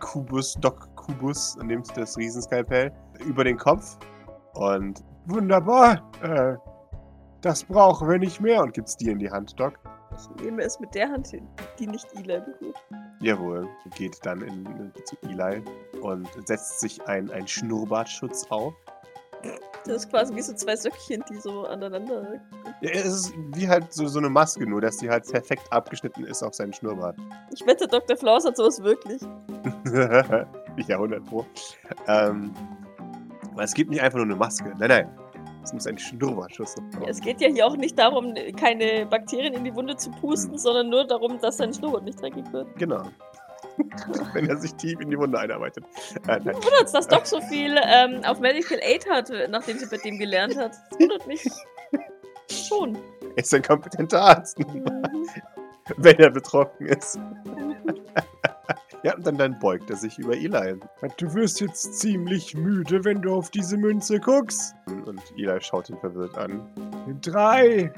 Kubus, 0.00 0.54
Doc 0.54 0.88
Kubus 0.96 1.56
nimmt 1.62 1.96
das 1.96 2.16
Riesenskalpell 2.16 2.92
über 3.26 3.44
den 3.44 3.56
Kopf 3.56 3.98
und 4.54 5.04
wunderbar, 5.26 6.02
äh, 6.22 6.56
das 7.40 7.62
brauchen 7.62 8.08
wir 8.08 8.18
nicht 8.18 8.40
mehr 8.40 8.62
und 8.62 8.72
gibt's 8.72 8.96
dir 8.96 9.12
in 9.12 9.18
die 9.18 9.30
Hand, 9.30 9.58
Doc. 9.60 9.78
Ich 10.18 10.44
nehme 10.44 10.62
es 10.62 10.80
mit 10.80 10.94
der 10.94 11.08
Hand, 11.08 11.32
die 11.78 11.86
nicht 11.86 12.06
Eli 12.14 12.40
berührt. 12.40 12.76
Jawohl, 13.20 13.68
geht 13.96 14.18
dann 14.24 14.40
in, 14.40 14.66
in, 14.66 14.92
zu 15.04 15.16
Eli 15.22 15.62
und 16.02 16.28
setzt 16.46 16.80
sich 16.80 17.00
ein, 17.06 17.30
ein 17.30 17.46
Schnurrbartschutz 17.46 18.46
auf. 18.50 18.74
Das 19.84 20.04
ist 20.04 20.10
quasi 20.10 20.34
wie 20.34 20.42
so 20.42 20.52
zwei 20.54 20.74
Söckchen, 20.74 21.24
die 21.30 21.36
so 21.36 21.64
aneinander. 21.64 22.40
Ja, 22.80 22.90
es 22.90 23.06
ist 23.06 23.34
wie 23.54 23.68
halt 23.68 23.92
so, 23.92 24.06
so 24.08 24.18
eine 24.18 24.28
Maske, 24.28 24.66
nur 24.66 24.80
dass 24.80 24.96
die 24.96 25.08
halt 25.08 25.30
perfekt 25.30 25.72
abgeschnitten 25.72 26.24
ist 26.24 26.42
auf 26.42 26.54
seinen 26.54 26.72
Schnurrbart. 26.72 27.16
Ich 27.52 27.64
wette, 27.64 27.86
Dr. 27.86 28.16
Flaus 28.16 28.44
hat 28.44 28.56
sowas 28.56 28.82
wirklich. 28.82 29.22
ja, 29.92 30.96
100 30.96 31.24
Pro. 31.24 31.46
Ähm, 32.06 32.52
aber 33.52 33.62
es 33.62 33.74
gibt 33.74 33.90
nicht 33.90 34.02
einfach 34.02 34.18
nur 34.18 34.26
eine 34.26 34.36
Maske. 34.36 34.74
Nein, 34.78 34.88
nein. 34.88 35.18
Es 35.64 35.72
muss 35.72 35.86
ein 35.86 35.98
Schnurrbartschutz 35.98 36.76
noch 36.76 37.02
Ja, 37.02 37.08
es 37.08 37.20
geht 37.20 37.40
ja 37.40 37.48
hier 37.48 37.66
auch 37.66 37.76
nicht 37.76 37.98
darum, 37.98 38.34
keine 38.58 39.04
Bakterien 39.06 39.54
in 39.54 39.64
die 39.64 39.74
Wunde 39.74 39.96
zu 39.96 40.10
pusten, 40.10 40.52
Hm. 40.52 40.58
sondern 40.58 40.88
nur 40.88 41.06
darum, 41.06 41.38
dass 41.40 41.56
sein 41.58 41.72
Schnurrbart 41.74 42.04
nicht 42.04 42.20
dreckig 42.20 42.44
wird. 42.52 42.68
Genau. 42.76 43.02
Wenn 44.32 44.48
er 44.48 44.56
sich 44.56 44.74
tief 44.74 44.98
in 45.00 45.10
die 45.10 45.18
Wunde 45.18 45.38
einarbeitet. 45.38 45.84
Äh, 46.26 46.40
nein. 46.44 46.54
Wundert 46.56 46.92
dass 46.92 47.06
Doc 47.06 47.26
so 47.26 47.40
viel 47.42 47.76
ähm, 47.84 48.22
auf 48.24 48.40
Medical 48.40 48.78
Aid 48.82 49.08
hat, 49.08 49.30
nachdem 49.50 49.78
sie 49.78 49.86
bei 49.86 49.98
dem 49.98 50.18
gelernt 50.18 50.56
hat. 50.56 50.72
Das 50.90 50.98
wundert 51.00 51.26
mich 51.26 51.44
schon. 52.50 52.96
Er 53.36 53.42
ist 53.42 53.54
ein 53.54 53.62
kompetenter 53.62 54.20
Arzt, 54.22 54.58
Mhm. 54.58 54.84
wenn 55.96 56.16
er 56.18 56.30
betroffen 56.30 56.86
ist. 56.86 57.18
Ja, 59.04 59.14
und 59.14 59.24
dann, 59.24 59.38
dann 59.38 59.58
beugt 59.60 59.90
er 59.90 59.96
sich 59.96 60.18
über 60.18 60.34
Eli. 60.34 60.74
Du 61.18 61.32
wirst 61.34 61.60
jetzt 61.60 62.00
ziemlich 62.00 62.56
müde, 62.56 63.04
wenn 63.04 63.22
du 63.22 63.32
auf 63.32 63.50
diese 63.50 63.76
Münze 63.76 64.18
guckst. 64.18 64.74
Und 65.06 65.22
Eli 65.36 65.60
schaut 65.60 65.88
ihn 65.88 65.98
verwirrt 65.98 66.36
an. 66.36 66.66
Drei, 67.22 67.92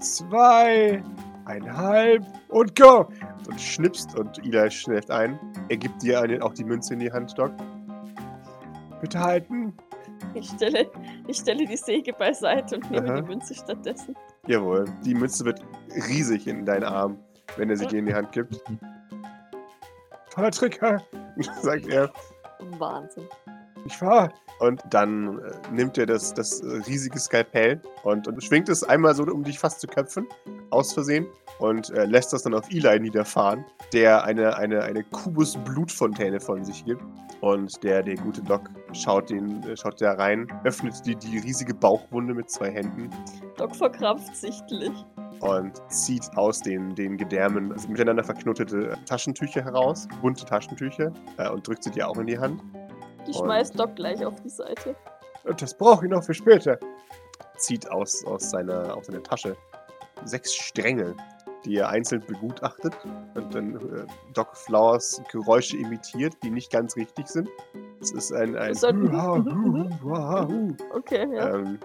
zwei, 0.00 1.02
einhalb 1.44 2.24
und 2.48 2.74
go! 2.76 3.08
Und 3.46 3.60
schnipst 3.60 4.18
und 4.18 4.38
Eli 4.44 4.70
schläft 4.70 5.10
ein. 5.10 5.38
Er 5.68 5.76
gibt 5.76 6.02
dir 6.02 6.20
eine, 6.22 6.42
auch 6.42 6.54
die 6.54 6.64
Münze 6.64 6.94
in 6.94 7.00
die 7.00 7.12
Hand, 7.12 7.36
Doc. 7.36 7.52
Bitte 9.00 9.20
halten. 9.20 9.74
Ich 10.34 10.48
stelle, 10.48 10.90
ich 11.26 11.36
stelle 11.36 11.66
die 11.66 11.76
Säge 11.76 12.12
beiseite 12.12 12.76
und 12.76 12.90
nehme 12.90 13.10
Aha. 13.10 13.20
die 13.20 13.28
Münze 13.28 13.54
stattdessen. 13.54 14.14
Jawohl, 14.46 14.86
die 15.04 15.14
Münze 15.14 15.44
wird 15.44 15.60
riesig 16.08 16.46
in 16.46 16.64
deinen 16.64 16.84
Arm, 16.84 17.18
wenn 17.56 17.68
er 17.68 17.76
sie 17.76 17.86
dir 17.86 17.98
in 17.98 18.06
die 18.06 18.14
Hand 18.14 18.32
gibt. 18.32 18.62
Toller 20.32 20.50
Trick, 20.50 20.80
sagt 21.62 21.88
er. 21.88 22.10
Wahnsinn. 22.78 23.28
Ich 23.84 24.00
wahr? 24.00 24.32
Und 24.60 24.80
dann 24.90 25.40
äh, 25.40 25.52
nimmt 25.72 25.98
er 25.98 26.06
das, 26.06 26.32
das 26.32 26.60
äh, 26.60 26.82
riesige 26.86 27.18
Skalpell 27.18 27.80
und, 28.04 28.28
und 28.28 28.42
schwingt 28.42 28.68
es 28.68 28.82
einmal 28.84 29.14
so, 29.14 29.24
um 29.24 29.42
dich 29.42 29.58
fast 29.58 29.80
zu 29.80 29.88
köpfen, 29.88 30.26
aus 30.70 30.94
Versehen, 30.94 31.26
und 31.58 31.90
äh, 31.90 32.06
lässt 32.06 32.32
das 32.32 32.44
dann 32.44 32.54
auf 32.54 32.70
Eli 32.70 33.00
niederfahren, 33.00 33.64
der 33.92 34.24
eine, 34.24 34.56
eine, 34.56 34.82
eine 34.82 35.04
Kubus-Blutfontäne 35.04 36.40
von 36.40 36.64
sich 36.64 36.84
gibt. 36.84 37.02
Und 37.40 37.82
der, 37.82 38.02
der 38.02 38.14
gute 38.14 38.40
Doc 38.42 38.70
schaut, 38.92 39.30
den, 39.30 39.62
äh, 39.64 39.76
schaut 39.76 40.00
da 40.00 40.12
rein, 40.12 40.46
öffnet 40.64 40.94
die, 41.04 41.16
die 41.16 41.38
riesige 41.38 41.74
Bauchwunde 41.74 42.34
mit 42.34 42.50
zwei 42.50 42.70
Händen 42.70 43.10
Doc 43.56 43.74
verkrampft 43.76 44.34
sichtlich. 44.36 44.92
Und 45.42 45.72
zieht 45.88 46.24
aus 46.36 46.60
den, 46.60 46.94
den 46.94 47.16
Gedärmen 47.16 47.72
also 47.72 47.88
miteinander 47.88 48.24
verknotete 48.24 48.96
Taschentücher 49.06 49.62
heraus, 49.64 50.08
bunte 50.20 50.44
Taschentücher, 50.44 51.12
äh, 51.38 51.50
und 51.50 51.66
drückt 51.66 51.84
sie 51.84 51.90
dir 51.90 52.08
auch 52.08 52.16
in 52.16 52.26
die 52.26 52.38
Hand. 52.38 52.62
Ich 53.26 53.36
Und- 53.36 53.46
schmeiß 53.46 53.72
Doc 53.72 53.94
gleich 53.96 54.24
auf 54.24 54.40
die 54.40 54.48
Seite. 54.48 54.96
Und 55.44 55.60
das 55.60 55.76
brauche 55.76 56.06
ich 56.06 56.10
noch 56.10 56.22
für 56.22 56.34
später. 56.34 56.78
Zieht 57.56 57.90
aus, 57.90 58.24
aus, 58.24 58.50
seiner, 58.50 58.96
aus 58.96 59.06
seiner 59.06 59.22
Tasche 59.22 59.56
sechs 60.24 60.54
Stränge, 60.54 61.14
die 61.64 61.76
er 61.76 61.88
einzeln 61.88 62.22
begutachtet 62.26 62.94
und 63.34 63.54
dann 63.54 63.76
äh, 63.76 64.06
Doc 64.34 64.56
Flowers 64.56 65.20
Geräusche 65.30 65.76
imitiert, 65.76 66.34
die 66.42 66.50
nicht 66.50 66.70
ganz 66.70 66.96
richtig 66.96 67.26
sind. 67.26 67.48
Es 68.00 68.12
ist 68.12 68.32
ein, 68.32 68.56
ein 68.56 68.74
hu, 68.74 69.88
huha, 70.02 70.46
hu. 70.48 70.68
Okay, 70.94 71.26
ja. 71.34 71.56
Ähm, 71.56 71.78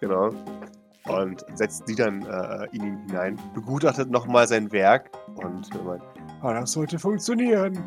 genau. 0.00 0.30
Und 1.08 1.44
setzt 1.54 1.88
die 1.88 1.94
dann 1.94 2.22
äh, 2.22 2.66
in 2.72 2.84
ihn 2.84 2.98
hinein. 3.06 3.38
Begutachtet 3.54 4.10
nochmal 4.10 4.48
sein 4.48 4.72
Werk 4.72 5.10
und 5.36 5.68
äh, 5.74 5.78
meint, 5.84 6.02
ah, 6.42 6.52
das 6.54 6.72
sollte 6.72 6.98
funktionieren. 6.98 7.78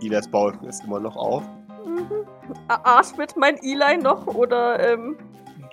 Ilas 0.00 0.28
Bauch 0.28 0.52
ist 0.62 0.84
immer 0.84 1.00
noch 1.00 1.16
auf. 1.16 1.42
Mhm. 1.84 2.26
Atmet 2.68 3.36
mein 3.36 3.56
Eli 3.62 3.98
noch 3.98 4.26
oder 4.26 4.80
ähm. 4.80 5.16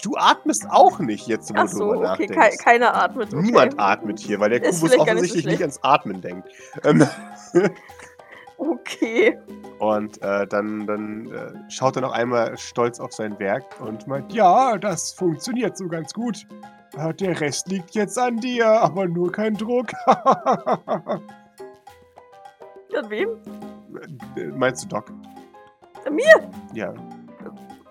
Du 0.02 0.16
atmest 0.18 0.70
auch 0.70 1.00
nicht 1.00 1.28
jetzt, 1.28 1.52
wo 1.52 1.60
Ach 1.60 1.70
du 1.70 1.78
so, 1.78 1.94
drüber 1.94 2.14
okay, 2.14 2.28
nachdenkst. 2.28 2.36
kei 2.36 2.72
keiner 2.72 2.96
atmet. 2.96 3.34
Okay. 3.34 3.42
Niemand 3.42 3.80
atmet 3.80 4.20
hier, 4.20 4.40
weil 4.40 4.50
der 4.50 4.60
Kubus 4.60 4.82
nicht 4.82 4.94
so 4.94 5.00
offensichtlich 5.00 5.46
nicht, 5.46 5.62
ans 5.62 5.80
Atmen 5.82 6.20
denkt. 6.20 6.50
Okay. 8.58 9.38
und 9.80 10.22
äh, 10.22 10.46
dann, 10.48 10.86
dann 10.88 11.32
äh, 11.32 11.52
schaut 11.70 11.96
er 11.96 12.02
noch 12.04 12.12
einmal 12.14 12.58
stolz 12.58 13.00
auf 13.00 13.12
sein 13.14 13.38
Werk 13.40 13.64
und 13.82 14.08
meint, 14.08 14.32
ja, 14.34 14.78
das 14.78 15.12
funktioniert 15.14 15.78
so 15.78 15.88
ganz 15.88 16.14
gut. 16.14 16.46
Äh, 16.98 17.14
Der 17.16 17.40
Rest 17.42 17.68
liegt 17.68 17.96
jetzt 17.96 18.18
an 18.20 18.38
dir, 18.38 18.68
aber 18.68 19.08
nur 19.08 19.32
kein 19.32 19.56
Druck. 19.56 19.88
An 22.96 23.10
wem? 23.10 23.30
Äh, 24.38 24.48
Meinst 24.50 24.84
du 24.84 24.88
Doc? 24.90 25.12
An 26.06 26.14
mir? 26.16 26.50
Ja. 26.74 26.90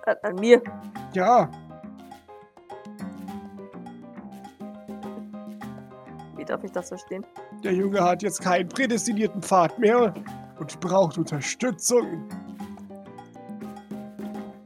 An, 0.06 0.16
an 0.22 0.34
mir. 0.36 0.62
Ja. 1.12 1.50
Wie 6.36 6.44
darf 6.44 6.62
ich 6.64 6.72
das 6.72 6.88
verstehen? 6.88 7.24
Der 7.62 7.72
Junge 7.72 8.02
hat 8.02 8.22
jetzt 8.22 8.40
keinen 8.40 8.68
prädestinierten 8.68 9.42
Pfad 9.42 9.78
mehr 9.78 10.12
und 10.62 10.78
braucht 10.78 11.18
Unterstützung. 11.18 12.28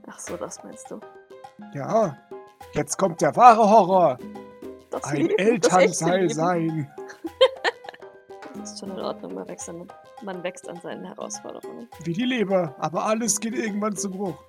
Ach 0.06 0.18
so, 0.18 0.36
das 0.36 0.62
meinst 0.62 0.90
du. 0.90 1.00
Ja. 1.72 2.16
Jetzt 2.74 2.98
kommt 2.98 3.22
der 3.22 3.34
wahre 3.34 3.68
Horror. 3.68 4.18
Das 4.90 5.04
Ein 5.04 5.22
Leben, 5.22 5.38
Elternteil 5.38 6.28
sein. 6.28 6.92
Das 8.54 8.72
ist 8.72 8.80
schon 8.80 8.90
in 8.90 9.00
Ordnung, 9.00 9.34
man 9.34 9.48
wächst 9.48 9.70
an, 9.70 9.88
man 10.22 10.42
wächst 10.42 10.68
an 10.68 10.78
seinen 10.82 11.06
Herausforderungen. 11.06 11.88
Wie 12.04 12.12
die 12.12 12.24
Leber, 12.24 12.74
aber 12.78 13.06
alles 13.06 13.40
geht 13.40 13.54
irgendwann 13.54 13.96
zu 13.96 14.10
Bruch. 14.10 14.36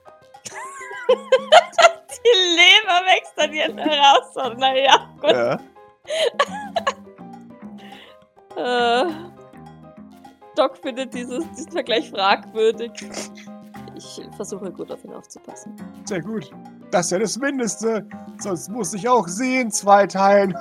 Die 2.20 2.56
Leber 2.56 3.06
wächst 3.06 3.40
an 3.40 3.54
ihren 3.54 3.78
Herausforderungen. 3.78 4.60
Naja, 4.60 5.10
gut. 5.22 5.32
Ja. 5.32 5.60
Äh, 8.58 9.37
Doc 10.58 10.78
findet 10.78 11.14
dieses, 11.14 11.50
diesen 11.52 11.72
Vergleich 11.72 12.10
fragwürdig. 12.10 12.92
Ich 13.96 14.22
versuche 14.36 14.72
gut 14.72 14.92
auf 14.92 15.04
ihn 15.04 15.14
aufzupassen. 15.14 15.76
Sehr 16.06 16.22
gut. 16.22 16.50
Das 16.92 17.06
ist 17.06 17.12
ja 17.12 17.20
das 17.20 17.38
Mindeste. 17.38 18.08
Sonst 18.40 18.70
muss 18.70 18.94
ich 18.94 19.08
auch 19.08 19.28
sehen, 19.28 19.72
zweiteilen. 19.72 20.52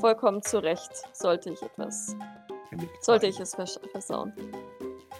Vollkommen 0.00 0.42
zu 0.42 0.62
Recht 0.62 0.90
sollte 1.12 1.50
ich 1.50 1.62
etwas, 1.62 2.14
sollte 3.00 3.26
ich 3.26 3.40
es 3.40 3.54
vers 3.54 3.80
versauen. 3.92 4.32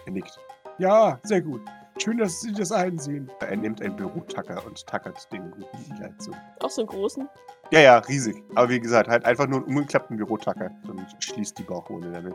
Er 0.04 0.12
nickt. 0.12 0.38
Ja, 0.78 1.18
sehr 1.22 1.40
gut. 1.40 1.62
Schön, 1.98 2.18
dass 2.18 2.42
Sie 2.42 2.52
das 2.52 2.72
einsehen. 2.72 3.30
Er 3.40 3.56
nimmt 3.56 3.80
einen 3.80 3.96
Bürotacker 3.96 4.64
und 4.66 4.86
tackert 4.86 5.32
den 5.32 5.50
guten 5.50 6.02
Eli 6.02 6.14
zu. 6.18 6.30
Auch 6.60 6.68
so 6.68 6.82
einen 6.82 6.88
großen. 6.88 7.26
Ja, 7.70 7.80
ja, 7.80 7.98
riesig. 7.98 8.36
Aber 8.54 8.68
wie 8.68 8.80
gesagt, 8.80 9.08
halt 9.08 9.24
einfach 9.24 9.46
nur 9.46 9.60
einen 9.60 9.68
umgeklappten 9.68 10.18
Bürotacker 10.18 10.70
und 10.88 11.06
schließt 11.20 11.58
die 11.58 11.62
Bauchwunde 11.62 12.12
damit. 12.12 12.34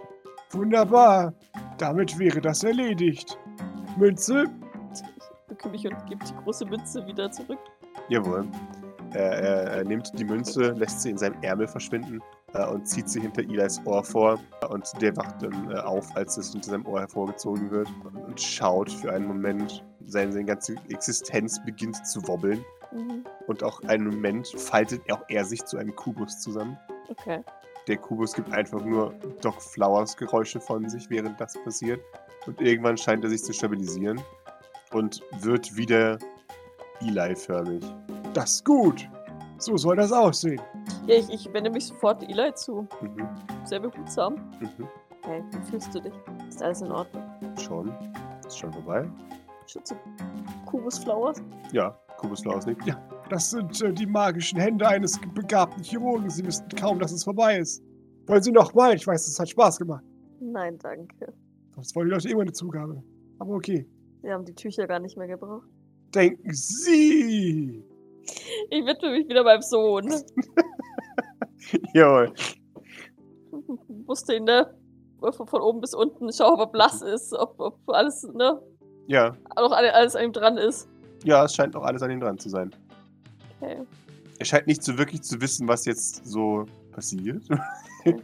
Wunderbar. 0.51 1.33
Damit 1.77 2.17
wäre 2.19 2.41
das 2.41 2.63
erledigt. 2.63 3.37
Münze? 3.97 4.45
Ich 4.93 5.47
bücke 5.47 5.69
mich 5.69 5.87
und 5.87 6.05
gebe 6.07 6.23
die 6.23 6.35
große 6.43 6.65
Münze 6.65 7.05
wieder 7.05 7.31
zurück. 7.31 7.59
Jawohl. 8.09 8.47
Er, 9.13 9.31
er, 9.31 9.63
er 9.77 9.83
nimmt 9.83 10.11
die 10.17 10.23
Münze, 10.23 10.71
lässt 10.71 11.01
sie 11.01 11.09
in 11.09 11.17
seinem 11.17 11.41
Ärmel 11.41 11.67
verschwinden 11.67 12.21
äh, 12.53 12.65
und 12.65 12.87
zieht 12.87 13.09
sie 13.09 13.19
hinter 13.19 13.41
Eli's 13.41 13.81
Ohr 13.85 14.03
vor. 14.03 14.39
Und 14.69 14.89
der 15.01 15.15
wacht 15.17 15.41
dann 15.41 15.71
äh, 15.71 15.75
auf, 15.79 16.15
als 16.15 16.37
es 16.37 16.51
hinter 16.51 16.71
seinem 16.71 16.85
Ohr 16.85 17.01
hervorgezogen 17.01 17.71
wird 17.71 17.89
und 18.27 18.39
schaut 18.39 18.89
für 18.91 19.11
einen 19.11 19.27
Moment. 19.27 19.83
Seine, 20.05 20.31
seine 20.31 20.45
ganze 20.45 20.75
Existenz 20.89 21.63
beginnt 21.63 22.05
zu 22.07 22.25
wobbeln. 22.27 22.63
Mhm. 22.91 23.23
Und 23.47 23.63
auch 23.63 23.81
einen 23.83 24.07
Moment 24.07 24.47
faltet 24.47 25.01
auch 25.11 25.23
er 25.29 25.45
sich 25.45 25.63
zu 25.65 25.77
einem 25.77 25.95
Kubus 25.95 26.39
zusammen. 26.39 26.77
Okay. 27.11 27.43
Der 27.87 27.97
Kubus 27.97 28.33
gibt 28.33 28.51
einfach 28.53 28.83
nur 28.83 29.13
Doc 29.41 29.61
Flowers 29.61 30.15
Geräusche 30.15 30.59
von 30.61 30.87
sich, 30.87 31.09
während 31.09 31.39
das 31.41 31.61
passiert. 31.63 31.99
Und 32.47 32.61
irgendwann 32.61 32.97
scheint 32.97 33.23
er 33.23 33.29
sich 33.29 33.43
zu 33.43 33.53
stabilisieren 33.53 34.21
und 34.93 35.21
wird 35.41 35.75
wieder 35.75 36.17
Eli-förmig. 37.01 37.83
Das 38.33 38.51
ist 38.55 38.65
gut. 38.65 39.07
So 39.57 39.77
soll 39.77 39.95
das 39.95 40.11
aussehen. 40.11 40.61
Ja, 41.05 41.15
ich, 41.15 41.29
ich 41.29 41.53
wende 41.53 41.69
mich 41.69 41.87
sofort 41.87 42.23
Eli 42.23 42.53
zu. 42.55 42.87
Mhm. 43.01 43.27
Sehr 43.63 43.79
behutsam. 43.79 44.35
Mhm. 44.59 44.87
Hey, 45.23 45.43
wie 45.51 45.69
fühlst 45.69 45.93
du 45.93 45.99
dich? 45.99 46.13
Ist 46.47 46.63
alles 46.63 46.81
in 46.81 46.91
Ordnung? 46.91 47.23
Schon. 47.57 47.93
Ist 48.45 48.57
schon 48.57 48.73
vorbei? 48.73 49.07
Schütze. 49.67 49.95
Kubus 50.65 50.99
Flowers? 50.99 51.41
Ja, 51.71 51.95
Kubus 52.17 52.41
Flowers 52.41 52.65
nickt. 52.65 52.85
Ja, 52.85 52.99
Das 53.31 53.49
sind 53.49 53.81
äh, 53.81 53.93
die 53.93 54.05
magischen 54.05 54.59
Hände 54.59 54.85
eines 54.85 55.17
begabten 55.33 55.81
Chirurgen. 55.83 56.29
Sie 56.29 56.45
wissen 56.45 56.67
kaum, 56.77 56.99
dass 56.99 57.13
es 57.13 57.23
vorbei 57.23 57.59
ist. 57.59 57.81
Wollen 58.27 58.43
Sie 58.43 58.51
noch 58.51 58.73
mal? 58.73 58.93
Ich 58.93 59.07
weiß, 59.07 59.25
es 59.25 59.39
hat 59.39 59.47
Spaß 59.47 59.77
gemacht. 59.79 60.03
Nein, 60.41 60.77
danke. 60.79 61.31
Sonst 61.73 61.95
wollen 61.95 62.07
die 62.09 62.13
Leute 62.13 62.27
immer 62.29 62.41
eine 62.41 62.51
Zugabe. 62.51 63.01
Aber 63.39 63.55
okay. 63.55 63.87
Wir 64.21 64.33
haben 64.33 64.43
die 64.43 64.53
Tücher 64.53 64.85
gar 64.85 64.99
nicht 64.99 65.17
mehr 65.17 65.27
gebraucht. 65.29 65.65
Denken 66.13 66.51
Sie! 66.53 67.85
Ich 68.69 68.85
widme 68.85 69.11
mich 69.11 69.29
wieder 69.29 69.45
meinem 69.45 69.61
Sohn. 69.61 70.11
Jawohl. 71.93 72.33
Musste 74.05 74.35
ihn, 74.35 74.43
ne? 74.43 74.73
Von 75.21 75.61
oben 75.61 75.79
bis 75.79 75.93
unten 75.93 76.33
schauen, 76.33 76.55
ob 76.55 76.59
er 76.59 76.67
blass 76.67 77.01
ist, 77.01 77.31
ob, 77.33 77.57
ob 77.59 77.79
alles, 77.87 78.23
ne? 78.33 78.61
Ja. 79.07 79.37
Noch 79.55 79.71
alle- 79.71 79.93
alles 79.93 80.17
an 80.17 80.25
ihm 80.25 80.33
dran 80.33 80.57
ist. 80.57 80.89
Ja, 81.23 81.45
es 81.45 81.55
scheint 81.55 81.75
noch 81.75 81.83
alles 81.83 82.01
an 82.01 82.11
ihm 82.11 82.19
dran 82.19 82.37
zu 82.37 82.49
sein. 82.49 82.71
Okay. 83.61 83.77
Er 84.39 84.45
scheint 84.45 84.67
nicht 84.67 84.83
so 84.83 84.97
wirklich 84.97 85.21
zu 85.21 85.39
wissen, 85.39 85.67
was 85.67 85.85
jetzt 85.85 86.25
so 86.25 86.65
passiert. 86.91 87.43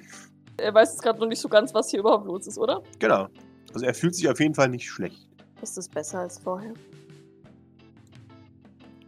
Er 0.60 0.74
weiß 0.74 0.94
jetzt 0.94 1.03
gerade 1.03 1.20
noch 1.20 1.27
nicht 1.27 1.39
so 1.39 1.48
ganz, 1.48 1.72
was 1.75 1.91
hier 1.91 2.00
überhaupt 2.00 2.25
los 2.25 2.48
ist, 2.48 2.58
oder? 2.58 2.82
genau. 2.98 3.27
Also 3.75 3.86
er 3.86 3.94
fühlt 3.94 4.15
sich 4.15 4.27
auf 4.27 4.39
jeden 4.39 4.56
Fall 4.56 4.70
nicht 4.70 4.89
schlecht. 4.89 5.29
Ist 5.62 5.77
das 5.77 5.88
besser 5.88 6.22
als 6.22 6.39
vorher? 6.39 6.74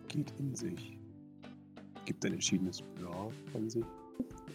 Geht 0.10 0.32
in 0.38 0.54
sich. 0.54 1.00
Gibt 2.06 2.24
ein 2.24 2.34
entschiedenes 2.34 2.84
Ja 3.02 3.30
von 3.52 3.68
sich. 3.68 3.84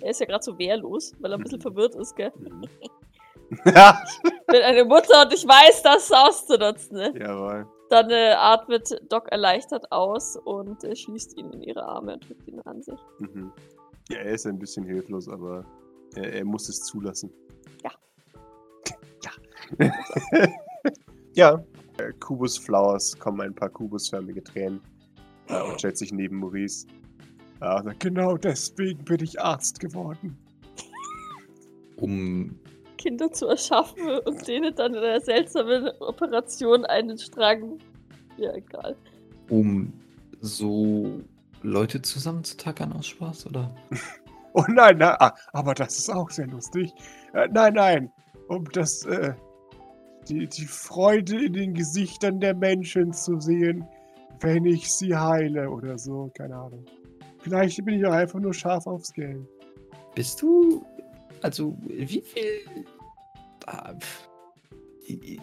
Er 0.03 0.11
ist 0.11 0.21
ja 0.21 0.27
gerade 0.27 0.45
so 0.45 0.57
wehrlos, 0.57 1.15
weil 1.19 1.33
er 1.33 1.39
ein 1.39 1.43
bisschen 1.43 1.61
verwirrt 1.61 1.97
ist, 1.97 2.15
gell? 2.15 2.33
Mhm. 2.39 2.65
ja. 3.75 4.01
Wenn 4.47 4.63
eine 4.63 4.85
Mutter 4.85 5.23
und 5.23 5.33
ich 5.33 5.45
weiß, 5.45 5.83
das 5.83 6.13
auszunutzen, 6.13 6.97
ne? 6.97 7.13
Jawohl. 7.19 7.67
Dann 7.91 8.11
äh, 8.11 8.35
atmet 8.37 9.01
Doc 9.09 9.29
erleichtert 9.31 9.91
aus 9.93 10.37
und 10.37 10.83
äh, 10.85 10.97
schließt 10.97 11.39
ihn 11.39 11.51
in 11.53 11.63
ihre 11.63 11.85
Arme 11.85 12.15
und 12.15 12.29
drückt 12.29 12.49
ihn 12.49 12.61
an 12.61 12.83
sich. 12.83 12.99
Mhm. 13.19 13.53
Ja, 14.09 14.19
er 14.19 14.33
ist 14.33 14.47
ein 14.47 14.59
bisschen 14.59 14.85
hilflos, 14.85 15.29
aber 15.29 15.65
er, 16.17 16.33
er 16.33 16.45
muss 16.45 16.69
es 16.69 16.81
zulassen. 16.81 17.31
Ja. 17.83 17.91
Ja. 19.79 19.93
ja. 21.35 21.65
Äh, 21.99 22.13
Kubus 22.21 22.59
Flowers 22.59 23.17
kommen 23.19 23.41
ein 23.41 23.55
paar 23.55 23.71
kubusförmige 23.71 24.43
Tränen 24.43 24.81
äh, 25.49 25.63
und 25.63 25.79
stellt 25.79 25.97
sich 25.97 26.13
neben 26.13 26.39
Maurice. 26.39 26.87
Sagt, 27.61 28.01
genau 28.01 28.37
deswegen 28.37 29.05
bin 29.05 29.23
ich 29.23 29.41
Arzt 29.41 29.81
geworden. 29.81 30.37
Um 31.97 32.59
Kinder 33.05 33.31
zu 33.31 33.49
erschaffen 33.49 34.19
und 34.25 34.49
denen 34.49 34.75
dann 34.75 34.95
in 34.95 35.01
einer 35.01 35.21
seltsamen 35.21 35.91
Operation 36.01 36.87
einen 36.87 37.19
Strang. 37.19 37.79
Ja, 38.39 38.53
egal. 38.55 38.97
um 39.51 39.93
so 40.41 41.21
Leute 41.63 42.01
zusammenzutackern 42.01 42.93
aus 42.93 43.07
Spaß, 43.07 43.47
oder? 43.47 43.75
Oh 44.57 44.63
nein, 44.69 44.99
nein, 44.99 45.17
ah, 45.19 45.35
aber 45.53 45.75
das 45.75 45.99
ist 45.99 46.11
auch 46.11 46.31
sehr 46.31 46.47
lustig. 46.47 46.93
Äh, 47.33 47.49
nein, 47.51 47.75
nein, 47.75 48.13
um 48.47 48.65
das, 48.71 49.05
äh, 49.05 49.35
die, 50.29 50.47
die 50.47 50.65
Freude 50.65 51.47
in 51.47 51.55
den 51.55 51.75
Gesichtern 51.75 52.39
der 52.39 52.55
Menschen 52.55 53.13
zu 53.13 53.41
sehen, 53.41 53.85
wenn 54.39 54.65
ich 54.65 54.93
sie 54.93 55.13
heile 55.17 55.69
oder 55.69 55.99
so, 55.99 56.31
keine 56.39 56.55
Ahnung. 56.55 56.85
Vielleicht 57.41 57.85
bin 57.85 57.99
ich 57.99 58.07
auch 58.07 58.13
einfach 58.13 58.39
nur 58.39 58.55
scharf 58.55 58.87
aufs 58.87 59.13
Geld. 59.13 59.45
Bist 60.15 60.41
du. 60.41 60.87
Also, 61.43 61.77
wie 61.89 62.07
viel. 62.07 62.87
I- 65.09 65.41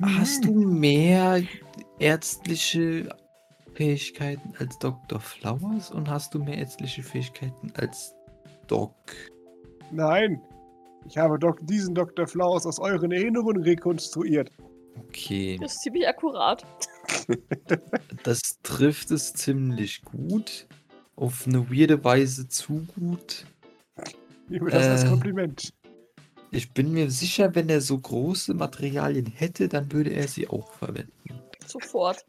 Hast 0.00 0.44
du 0.44 0.52
mehr 0.52 1.42
ärztliche 2.00 3.08
Fähigkeiten 3.74 4.52
als 4.58 4.78
Dr. 4.78 5.20
Flowers 5.20 5.90
und 5.92 6.10
hast 6.10 6.34
du 6.34 6.40
mehr 6.40 6.58
ärztliche 6.58 7.02
Fähigkeiten 7.02 7.72
als 7.76 8.14
Doc? 8.66 8.94
Nein, 9.92 10.42
ich 11.06 11.16
habe 11.18 11.38
Dok 11.38 11.64
diesen 11.66 11.94
Dr. 11.94 12.26
Flaus 12.26 12.66
aus 12.66 12.78
euren 12.80 13.12
Erinnerungen 13.12 13.62
rekonstruiert. 13.62 14.50
Okay, 15.08 15.58
Das 15.60 15.74
ist 15.74 15.82
ziemlich 15.82 16.06
akkurat. 16.06 16.66
das 18.24 18.40
trifft 18.62 19.10
es 19.10 19.32
ziemlich 19.32 20.02
gut. 20.02 20.66
Auf 21.14 21.46
eine 21.46 21.70
weirde 21.70 22.02
Weise 22.04 22.48
zu 22.48 22.86
gut. 22.98 23.46
Nehme 24.52 24.70
das 24.70 24.86
als 24.86 25.04
Äh. 25.04 25.08
Kompliment. 25.08 25.72
Ich 26.50 26.72
bin 26.72 26.92
mir 26.92 27.10
sicher, 27.10 27.54
wenn 27.54 27.68
er 27.70 27.80
so 27.80 27.98
große 27.98 28.52
Materialien 28.52 29.26
hätte, 29.26 29.68
dann 29.68 29.90
würde 29.90 30.10
er 30.10 30.28
sie 30.28 30.46
auch 30.48 30.70
verwenden. 30.74 31.10
Sofort. 31.66 32.26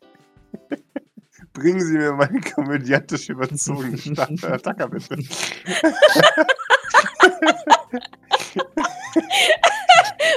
Bringen 1.53 1.81
Sie 1.81 1.97
mir 1.97 2.13
meine 2.13 2.39
komödiantisch 2.39 3.27
überzogene 3.29 3.97
Stadt- 3.99 4.41
äh, 4.43 4.47
Attacker 4.47 4.87
bitte. 4.87 5.15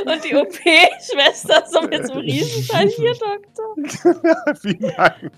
Und 0.06 0.24
die 0.24 0.34
OP-Schwester 0.34 1.64
so 1.68 1.82
mit 1.82 2.06
so 2.06 2.12
einem 2.14 2.22
Riesenteil. 2.22 2.88
Hier, 2.88 3.12
Doktor. 3.14 4.54
Vielen 4.60 4.94
Dank. 4.96 5.30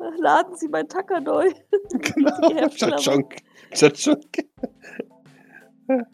Laden 0.18 0.56
Sie 0.56 0.68
mein 0.68 0.88
Tacker 0.88 1.20
neu. 1.20 1.50
Genau. 1.90 2.68
Tschatschonk. 2.68 3.36
Tschatschonk. 3.72 4.44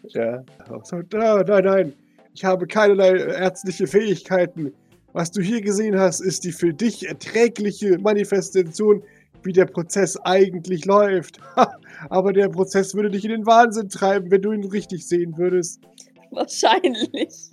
Ja. 0.08 0.42
So, 0.84 1.02
da, 1.02 1.42
nein, 1.42 1.64
nein. 1.64 1.92
Ich 2.34 2.44
habe 2.44 2.66
keinerlei 2.66 3.16
ärztliche 3.16 3.86
Fähigkeiten. 3.86 4.72
Was 5.12 5.30
du 5.30 5.40
hier 5.40 5.60
gesehen 5.60 5.98
hast, 5.98 6.20
ist 6.20 6.44
die 6.44 6.52
für 6.52 6.72
dich 6.72 7.06
erträgliche 7.06 7.98
Manifestation, 7.98 9.02
wie 9.42 9.52
der 9.52 9.66
Prozess 9.66 10.16
eigentlich 10.24 10.84
läuft. 10.84 11.40
Aber 12.10 12.32
der 12.32 12.48
Prozess 12.48 12.94
würde 12.94 13.10
dich 13.10 13.24
in 13.24 13.30
den 13.30 13.46
Wahnsinn 13.46 13.88
treiben, 13.88 14.30
wenn 14.30 14.42
du 14.42 14.52
ihn 14.52 14.64
richtig 14.64 15.06
sehen 15.06 15.36
würdest. 15.36 15.80
Wahrscheinlich. 16.30 17.50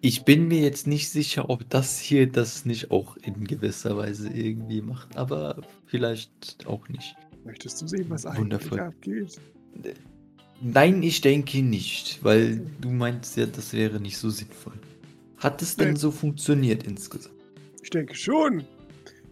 Ich 0.00 0.24
bin 0.24 0.48
mir 0.48 0.60
jetzt 0.60 0.86
nicht 0.86 1.08
sicher, 1.08 1.48
ob 1.50 1.68
das 1.70 2.00
hier 2.00 2.26
das 2.26 2.64
nicht 2.64 2.90
auch 2.90 3.16
in 3.18 3.44
gewisser 3.44 3.96
Weise 3.96 4.28
irgendwie 4.28 4.82
macht, 4.82 5.16
aber 5.16 5.62
vielleicht 5.86 6.66
auch 6.66 6.88
nicht. 6.88 7.14
Möchtest 7.44 7.80
du 7.82 7.86
sehen, 7.86 8.06
was 8.08 8.26
eigentlich 8.26 8.40
Wundervoll. 8.40 8.80
abgeht? 8.80 9.40
Nein, 10.60 11.02
ich 11.04 11.20
denke 11.20 11.62
nicht, 11.62 12.18
weil 12.24 12.60
du 12.80 12.90
meinst 12.90 13.36
ja, 13.36 13.46
das 13.46 13.72
wäre 13.72 14.00
nicht 14.00 14.18
so 14.18 14.30
sinnvoll. 14.30 14.74
Hat 15.36 15.62
es 15.62 15.76
denn 15.76 15.94
so 15.94 16.10
funktioniert 16.10 16.82
insgesamt? 16.82 17.36
Ich 17.82 17.90
denke 17.90 18.14
schon. 18.14 18.64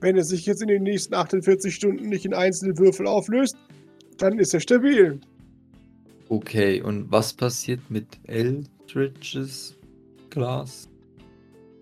Wenn 0.01 0.17
er 0.17 0.25
sich 0.25 0.47
jetzt 0.47 0.63
in 0.63 0.69
den 0.69 0.85
nächsten 0.85 1.15
48 1.15 1.75
Stunden 1.75 2.09
nicht 2.09 2.25
in 2.25 2.35
einzelne 2.35 2.79
Würfel 2.79 3.07
auflöst, 3.09 3.57
dann 4.19 4.39
ist 4.39 4.55
er 4.55 4.61
stabil. 4.61 5.21
Okay, 6.29 6.81
und 6.83 7.11
was 7.11 7.33
passiert 7.33 7.81
mit 7.91 8.07
Eldridges 8.25 9.75
Glas? 10.37 10.87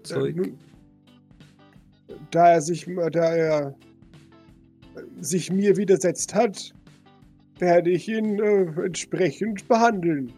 Zeug? 0.04 0.36
Äh, 0.36 0.52
da 2.30 2.52
er 2.52 2.60
sich, 2.60 2.86
da 2.86 3.34
er 3.34 3.74
äh, 4.94 5.00
sich 5.20 5.50
mir 5.50 5.76
widersetzt 5.76 6.32
hat, 6.36 6.72
werde 7.58 7.90
ich 7.90 8.08
ihn 8.08 8.38
äh, 8.38 8.62
entsprechend 8.86 9.66
behandeln. 9.66 10.32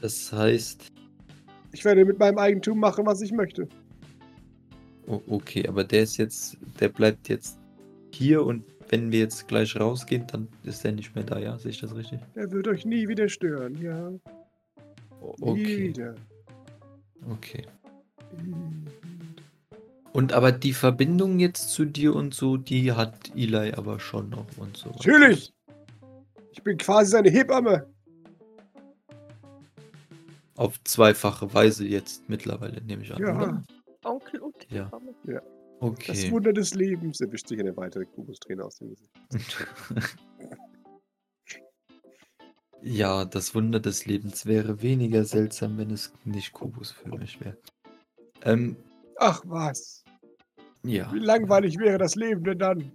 Das 0.00 0.32
heißt, 0.32 0.90
Ich 1.72 1.84
werde 1.84 2.06
mit 2.06 2.18
meinem 2.18 2.38
Eigentum 2.38 2.78
machen, 2.80 3.04
was 3.04 3.20
ich 3.20 3.32
möchte. 3.32 3.68
okay, 5.06 5.68
aber 5.68 5.84
der 5.84 6.04
ist 6.04 6.16
jetzt, 6.16 6.56
der 6.80 6.88
bleibt 6.88 7.28
jetzt 7.28 7.58
hier 8.14 8.44
und 8.46 8.64
wenn 8.88 9.12
wir 9.12 9.20
jetzt 9.20 9.46
gleich 9.48 9.78
rausgehen, 9.78 10.26
dann 10.26 10.48
ist 10.64 10.84
er 10.86 10.92
nicht 10.92 11.14
mehr 11.14 11.24
da, 11.24 11.38
ja? 11.38 11.58
Sehe 11.58 11.70
ich 11.70 11.80
das 11.80 11.94
richtig? 11.94 12.18
Er 12.34 12.50
wird 12.50 12.66
euch 12.68 12.84
nie 12.86 13.08
wieder 13.08 13.28
stören, 13.28 13.76
ja. 13.80 14.10
O- 15.20 15.34
Nie 15.54 15.62
Okay, 15.62 15.88
wieder. 15.88 16.14
Okay. 17.30 17.66
Und 20.12 20.32
aber 20.32 20.52
die 20.52 20.72
Verbindung 20.74 21.38
jetzt 21.38 21.70
zu 21.70 21.84
dir 21.84 22.14
und 22.14 22.34
so, 22.34 22.56
die 22.56 22.92
hat 22.92 23.32
Eli 23.34 23.72
aber 23.72 23.98
schon 23.98 24.28
noch 24.30 24.46
und 24.58 24.76
so. 24.76 24.90
Natürlich! 24.90 25.52
Ich 26.52 26.62
bin 26.62 26.76
quasi 26.76 27.12
seine 27.12 27.30
Hebamme. 27.30 27.86
Auf 30.56 30.82
zweifache 30.84 31.52
Weise 31.54 31.86
jetzt 31.86 32.28
mittlerweile, 32.28 32.82
nehme 32.82 33.02
ich 33.02 33.14
an, 33.14 33.22
Ja. 33.22 33.36
oder? 33.36 33.62
Onkel 34.04 34.40
und 34.40 34.54
Ja. 34.70 34.88
Mama. 34.90 35.12
Das 35.24 35.42
Okay. 35.80 36.30
Wunder 36.30 36.52
des 36.52 36.74
Lebens. 36.74 37.20
Er 37.20 37.32
wischt 37.32 37.48
sich 37.48 37.58
eine 37.58 37.76
weitere 37.76 38.04
Kubusträne 38.04 38.64
aus 38.64 38.76
dem 38.76 38.90
Gesicht. 38.90 39.10
ja, 42.82 43.24
das 43.24 43.54
Wunder 43.54 43.80
des 43.80 44.06
Lebens 44.06 44.46
wäre 44.46 44.82
weniger 44.82 45.24
seltsam, 45.24 45.78
wenn 45.78 45.90
es 45.90 46.12
nicht 46.24 46.52
Kubus 46.52 46.90
für 46.92 47.10
mich 47.16 47.40
wäre. 47.40 47.56
Ähm, 48.44 48.76
Ach 49.18 49.42
was. 49.46 50.04
ja. 50.84 51.12
Wie 51.12 51.18
langweilig 51.20 51.78
wäre 51.78 51.98
das 51.98 52.14
Leben 52.14 52.44
denn 52.44 52.58
dann? 52.58 52.92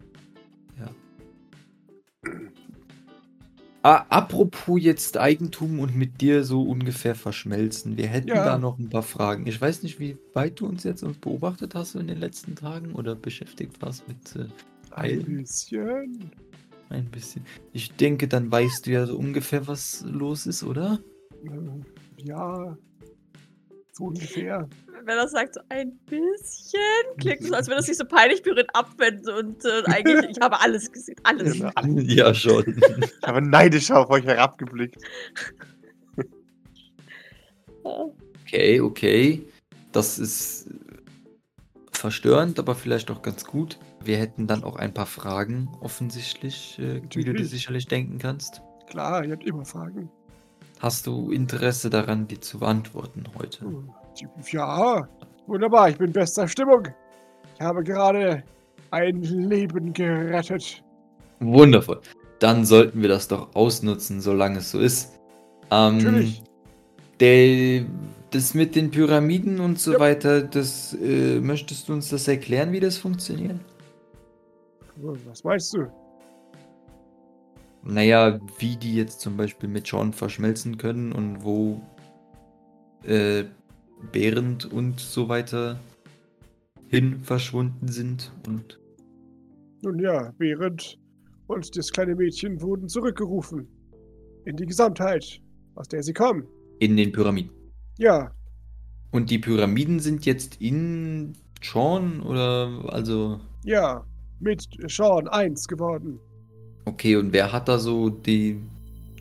Ah, 3.83 4.05
apropos 4.09 4.81
jetzt 4.81 5.17
Eigentum 5.17 5.79
und 5.79 5.95
mit 5.95 6.19
dir 6.19 6.43
so 6.43 6.61
ungefähr 6.63 7.15
verschmelzen. 7.15 7.95
Wir 7.95 8.07
hätten 8.07 8.27
Ja. 8.27 8.43
da 8.43 8.57
noch 8.57 8.77
ein 8.77 8.89
paar 8.89 9.03
Fragen. 9.03 9.47
Ich 9.47 9.61
weiß 9.61 9.81
nicht, 9.83 9.97
wie 9.97 10.17
weit 10.33 10.59
du 10.59 10.65
uns 10.67 10.83
jetzt 10.83 11.03
uns 11.03 11.17
beobachtet 11.17 11.73
hast 11.73 11.95
in 11.95 12.07
den 12.07 12.19
letzten 12.19 12.55
Tagen 12.55 12.93
oder 12.95 13.15
beschäftigt 13.15 13.81
warst 13.81 14.05
mit 14.07 14.35
äh, 14.35 14.47
Ein 14.91 15.23
bisschen. 15.23 16.31
Ein 16.89 17.09
bisschen. 17.11 17.45
Ich 17.73 17.91
denke, 17.93 18.27
dann 18.27 18.51
weißt 18.51 18.85
du 18.85 18.91
ja 18.91 19.05
so 19.05 19.17
ungefähr, 19.17 19.67
was 19.67 20.03
los 20.07 20.45
ist, 20.45 20.63
oder? 20.63 20.99
Äh, 21.43 22.23
Ja. 22.23 22.77
So 23.91 24.05
ungefähr. 24.05 24.69
Wenn 25.05 25.17
er 25.17 25.27
sagt, 25.27 25.55
so 25.55 25.61
ein 25.69 25.97
bisschen, 26.05 26.79
klingt 27.19 27.41
es, 27.41 27.51
als 27.51 27.67
würde 27.67 27.79
er 27.79 27.83
sich 27.83 27.97
so 27.97 28.05
peinlich 28.05 28.43
berührt 28.43 28.69
abwenden 28.73 29.29
und 29.29 29.65
äh, 29.65 29.83
eigentlich, 29.85 30.31
ich 30.37 30.39
habe 30.39 30.59
alles 30.59 30.91
gesehen, 30.91 31.15
alles. 31.23 31.57
Ja. 31.57 31.71
Ja, 31.83 32.33
schon. 32.33 32.63
Ich 33.01 33.27
habe 33.27 33.41
neidisch 33.41 33.89
auf 33.91 34.09
euch 34.09 34.25
herabgeblickt. 34.25 35.01
Okay, 37.83 38.81
okay. 38.81 39.47
Das 39.91 40.19
ist 40.19 40.69
verstörend, 41.91 42.59
aber 42.59 42.75
vielleicht 42.75 43.09
auch 43.09 43.21
ganz 43.21 43.45
gut. 43.45 43.79
Wir 44.03 44.17
hätten 44.17 44.47
dann 44.47 44.63
auch 44.63 44.75
ein 44.77 44.93
paar 44.93 45.05
Fragen, 45.05 45.69
offensichtlich, 45.81 46.79
äh, 46.79 47.01
wie 47.13 47.23
du 47.23 47.33
dir 47.33 47.45
sicherlich 47.45 47.87
denken 47.87 48.19
kannst. 48.19 48.61
Klar, 48.89 49.25
ihr 49.25 49.33
habt 49.33 49.45
immer 49.45 49.65
Fragen. 49.65 50.09
Hast 50.79 51.07
du 51.07 51.31
Interesse 51.31 51.89
daran, 51.89 52.27
die 52.27 52.39
zu 52.39 52.59
beantworten 52.59 53.23
heute? 53.37 53.65
Ja, 54.51 55.07
wunderbar, 55.47 55.89
ich 55.89 55.97
bin 55.97 56.07
in 56.07 56.13
bester 56.13 56.47
Stimmung. 56.47 56.87
Ich 57.55 57.61
habe 57.61 57.83
gerade 57.83 58.43
ein 58.91 59.21
Leben 59.23 59.91
gerettet. 59.93 60.83
Wundervoll. 61.39 62.01
Dann 62.39 62.65
sollten 62.65 63.01
wir 63.01 63.09
das 63.09 63.27
doch 63.27 63.55
ausnutzen, 63.55 64.21
solange 64.21 64.59
es 64.59 64.71
so 64.71 64.79
ist. 64.79 65.19
Ähm, 65.71 65.97
Natürlich. 65.97 66.43
Der, 67.19 67.83
das 68.29 68.53
mit 68.53 68.75
den 68.75 68.91
Pyramiden 68.91 69.59
und 69.59 69.79
so 69.79 69.93
Ja. 69.93 69.99
weiter, 69.99 70.41
das 70.43 70.93
äh, 70.93 71.39
möchtest 71.39 71.89
du 71.89 71.93
uns 71.93 72.09
das 72.09 72.27
erklären, 72.27 72.71
wie 72.71 72.79
das 72.79 72.97
funktioniert? 72.97 73.59
Was 75.01 75.43
meinst 75.43 75.73
du? 75.73 75.87
Naja, 77.83 78.39
wie 78.59 78.75
die 78.75 78.95
jetzt 78.95 79.21
zum 79.21 79.37
Beispiel 79.37 79.69
mit 79.69 79.87
Sean 79.87 80.11
verschmelzen 80.11 80.77
können 80.77 81.11
und 81.11 81.43
wo 81.43 81.81
äh, 83.03 83.45
Behrend 84.11 84.71
und 84.71 84.99
so 84.99 85.27
weiter 85.27 85.79
hin 86.87 87.19
verschwunden 87.23 87.87
sind 87.87 88.31
und 88.47 88.79
Nun 89.83 89.99
ja, 89.99 90.31
Behrend 90.37 90.99
und 91.47 91.75
das 91.77 91.91
kleine 91.91 92.15
Mädchen 92.15 92.61
wurden 92.61 92.87
zurückgerufen. 92.87 93.67
In 94.45 94.55
die 94.55 94.65
Gesamtheit, 94.65 95.41
aus 95.75 95.87
der 95.87 96.03
sie 96.03 96.13
kommen. 96.13 96.45
in 96.79 96.95
den 96.97 97.11
Pyramiden. 97.11 97.51
Ja, 97.97 98.31
Und 99.11 99.29
die 99.31 99.39
Pyramiden 99.39 99.99
sind 99.99 100.25
jetzt 100.25 100.61
in 100.61 101.33
Sean 101.63 102.21
oder 102.21 102.83
also 102.89 103.39
ja, 103.63 104.05
mit 104.39 104.67
Sean 104.89 105.27
eins 105.27 105.67
geworden. 105.67 106.19
okay 106.85 107.15
und 107.17 107.33
wer 107.33 107.51
hat 107.51 107.67
da 107.67 107.77
so 107.79 108.09
die 108.09 108.61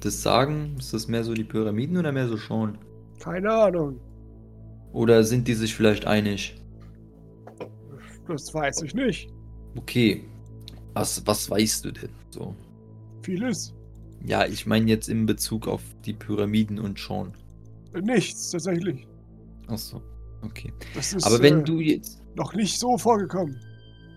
das 0.00 0.22
Sagen? 0.22 0.76
Ist 0.78 0.92
das 0.94 1.08
mehr 1.08 1.24
so 1.24 1.34
die 1.34 1.44
Pyramiden 1.44 1.96
oder 1.96 2.12
mehr 2.12 2.28
so 2.28 2.36
Sean? 2.36 2.78
Keine 3.18 3.52
Ahnung, 3.52 4.00
Oder 4.92 5.22
sind 5.22 5.46
die 5.46 5.54
sich 5.54 5.76
vielleicht 5.76 6.06
einig? 6.06 6.60
das 8.26 8.52
weiß 8.52 8.82
ich 8.82 8.94
nicht. 8.94 9.30
Okay. 9.76 10.24
Was, 10.94 11.26
was 11.26 11.50
weißt 11.50 11.84
du 11.84 11.92
denn 11.92 12.10
so? 12.30 12.54
Vieles, 13.22 13.74
Ja, 14.20 14.46
ich 14.46 14.66
meine 14.66 14.88
jetzt 14.90 15.08
in 15.08 15.26
Bezug 15.26 15.68
auf 15.68 15.82
die 16.04 16.12
Pyramiden 16.14 16.78
und 16.78 16.98
Sean. 16.98 17.34
nichts 18.02 18.50
tatsächlich. 18.50 19.08
Achso, 19.68 20.02
okay. 20.42 20.72
Das 20.92 21.12
ist 21.12 21.24
Aber 21.24 21.42
wenn 21.42 21.60
äh, 21.60 21.64
du 21.64 21.80
jetzt. 21.80 22.22
noch 22.34 22.54
nicht 22.54 22.78
so 22.78 22.96
vorgekommen. 22.98 23.60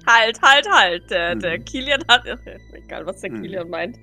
Halt, 0.10 0.42
halt, 0.42 0.68
halt. 0.72 1.10
Der, 1.12 1.36
der 1.36 1.60
Mhm. 1.60 1.66
Kilian 1.66 2.04
hat. 2.08 2.24
Egal, 2.74 3.06
was 3.06 3.22
der 3.22 3.32
Mhm. 3.32 3.42
Kilian 3.42 3.70
meint. 3.70 3.98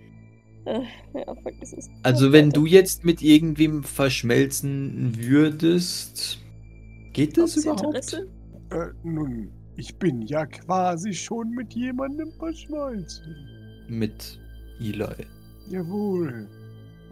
Ja, 1.15 1.35
vergiss 1.43 1.73
es. 1.73 1.89
Also, 2.03 2.33
wenn 2.33 2.51
du 2.51 2.67
jetzt 2.67 3.05
mit 3.05 3.23
irgendwem 3.23 3.83
verschmelzen 3.85 5.13
würdest. 5.17 6.39
Geht 7.13 7.37
das 7.39 7.57
überhaupt? 7.57 7.85
Interesse? 7.85 8.29
Äh, 8.71 8.87
nun, 9.05 9.49
ich 9.77 9.95
bin 9.97 10.23
ja 10.23 10.45
quasi 10.47 11.13
schon 11.13 11.51
mit 11.51 11.73
jemandem 11.75 12.33
verschmolzen. 12.39 13.37
Mit 13.89 14.39
Eli. 14.81 15.07
Jawohl. 15.71 16.49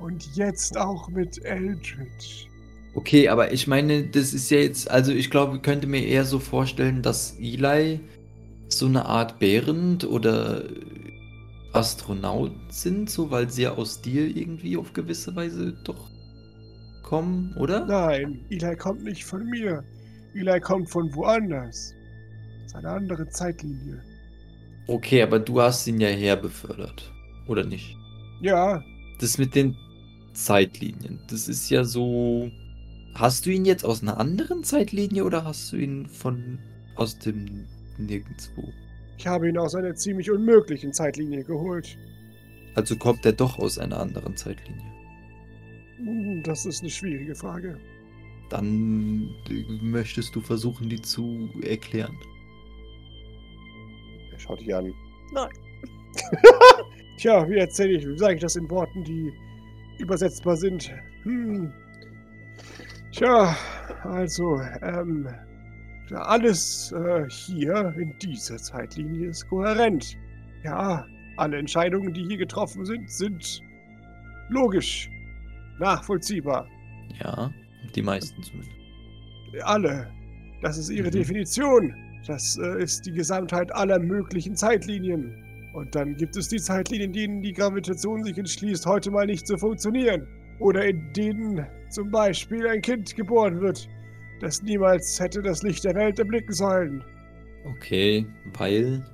Und 0.00 0.24
jetzt 0.36 0.76
auch 0.76 1.08
mit 1.08 1.42
Eldritch. 1.44 2.48
Okay, 2.94 3.28
aber 3.28 3.52
ich 3.52 3.66
meine, 3.66 4.04
das 4.08 4.34
ist 4.34 4.50
ja 4.50 4.58
jetzt. 4.58 4.90
Also, 4.90 5.12
ich 5.12 5.30
glaube, 5.30 5.56
ich 5.56 5.62
könnte 5.62 5.86
mir 5.86 6.04
eher 6.04 6.24
so 6.24 6.38
vorstellen, 6.38 7.02
dass 7.02 7.36
Eli 7.38 8.00
so 8.68 8.86
eine 8.86 9.06
Art 9.06 9.38
Bärend 9.38 10.04
oder 10.04 10.64
Astronaut 11.72 12.72
sind, 12.72 13.10
so 13.10 13.30
weil 13.30 13.50
sie 13.50 13.62
ja 13.62 13.72
aus 13.74 14.00
dir 14.00 14.26
irgendwie 14.26 14.76
auf 14.76 14.92
gewisse 14.92 15.34
Weise 15.36 15.72
doch 15.84 16.12
kommen, 17.02 17.54
oder? 17.56 17.86
Nein, 17.86 18.44
Eli 18.50 18.76
kommt 18.76 19.04
nicht 19.04 19.24
von 19.24 19.44
mir. 19.48 19.84
Eli 20.32 20.60
kommt 20.60 20.90
von 20.90 21.14
woanders. 21.14 21.96
Das 22.62 22.72
ist 22.72 22.74
eine 22.76 22.90
andere 22.90 23.28
Zeitlinie. 23.28 24.04
Okay, 24.86 25.22
aber 25.22 25.40
du 25.40 25.60
hast 25.60 25.86
ihn 25.86 26.00
ja 26.00 26.08
herbefördert, 26.08 27.14
oder 27.46 27.64
nicht? 27.64 28.02
Ja, 28.40 28.84
Das 29.18 29.38
mit 29.38 29.54
den 29.54 29.76
Zeitlinien, 30.32 31.24
das 31.28 31.48
ist 31.48 31.68
ja 31.70 31.84
so. 31.84 32.52
Hast 33.14 33.46
du 33.46 33.50
ihn 33.50 33.64
jetzt 33.64 33.84
aus 33.84 34.02
einer 34.02 34.18
anderen 34.18 34.64
Zeitlinie 34.64 35.24
oder 35.24 35.44
hast 35.44 35.72
du 35.72 35.76
ihn 35.76 36.06
von 36.08 36.64
aus 36.96 37.18
dem 37.18 37.70
Nirgendwo? 37.98 38.72
ich 39.16 39.26
habe 39.26 39.48
ihn 39.48 39.56
aus 39.56 39.74
einer 39.74 39.94
ziemlich 39.94 40.30
unmöglichen 40.30 40.92
Zeitlinie 40.92 41.44
geholt. 41.44 41.96
Also 42.74 42.96
kommt 42.96 43.24
er 43.24 43.32
doch 43.32 43.58
aus 43.58 43.78
einer 43.78 44.00
anderen 44.00 44.36
Zeitlinie. 44.36 44.84
Hm, 45.98 46.42
Das 46.44 46.66
ist 46.66 46.80
eine 46.82 46.90
schwierige 46.90 47.34
Frage. 47.34 47.78
Dann 48.50 49.30
äh, 49.48 49.64
möchtest 49.82 50.34
du 50.34 50.40
versuchen, 50.40 50.88
die 50.88 51.00
zu 51.00 51.48
erklären. 51.62 52.16
Er 54.32 54.38
schaut 54.40 54.60
dich 54.60 54.74
an. 54.74 54.92
Nein. 55.32 55.48
Tja, 57.18 57.48
wie 57.48 57.56
erzähle 57.56 57.92
ich, 57.92 58.06
wie 58.06 58.18
sage 58.18 58.34
ich 58.34 58.40
das 58.40 58.56
in 58.56 58.68
Worten, 58.68 59.04
die 59.04 59.32
übersetzbar 59.98 60.56
sind? 60.56 60.92
Hm. 61.22 61.72
Tja, 63.12 63.56
also, 64.02 64.60
ähm, 64.82 65.28
alles 66.12 66.92
äh, 66.92 67.28
hier 67.28 67.94
in 67.98 68.16
dieser 68.18 68.58
Zeitlinie 68.58 69.28
ist 69.28 69.48
kohärent. 69.48 70.16
Ja, 70.62 71.06
alle 71.36 71.58
Entscheidungen, 71.58 72.12
die 72.12 72.24
hier 72.24 72.36
getroffen 72.36 72.84
sind, 72.84 73.10
sind 73.10 73.60
logisch, 74.48 75.08
nachvollziehbar. 75.78 76.66
Ja, 77.22 77.50
die 77.94 78.02
meisten 78.02 78.42
zumindest. 78.42 78.70
Alle. 79.62 80.10
Das 80.62 80.78
ist 80.78 80.90
ihre 80.90 81.08
Mhm. 81.08 81.12
Definition. 81.12 81.94
Das 82.26 82.58
äh, 82.58 82.82
ist 82.82 83.04
die 83.06 83.12
Gesamtheit 83.12 83.72
aller 83.74 83.98
möglichen 83.98 84.56
Zeitlinien. 84.56 85.34
Und 85.74 85.94
dann 85.94 86.16
gibt 86.16 86.36
es 86.36 86.48
die 86.48 86.58
Zeitlinien, 86.58 87.10
in 87.10 87.12
denen 87.12 87.42
die 87.42 87.52
Gravitation 87.52 88.22
sich 88.24 88.38
entschließt, 88.38 88.86
heute 88.86 89.10
mal 89.10 89.26
nicht 89.26 89.46
zu 89.46 89.58
funktionieren. 89.58 90.26
Oder 90.60 90.86
in 90.86 91.12
denen 91.12 91.66
zum 91.90 92.10
Beispiel 92.10 92.66
ein 92.66 92.80
Kind 92.80 93.14
geboren 93.14 93.60
wird, 93.60 93.88
das 94.40 94.62
niemals 94.62 95.18
hätte 95.20 95.42
das 95.42 95.62
Licht 95.62 95.84
der 95.84 95.94
Welt 95.94 96.18
erblicken 96.18 96.52
sollen. 96.52 97.04
Okay, 97.76 98.26
weil. 98.58 99.04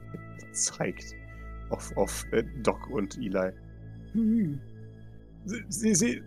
Zeigt 0.53 1.15
auf, 1.71 1.97
auf 1.97 2.25
äh, 2.33 2.43
Doc 2.63 2.89
und 2.91 3.17
Eli. 3.19 3.53
Hm. 4.13 4.61
Sie, 5.69 5.95
sie, 5.95 6.23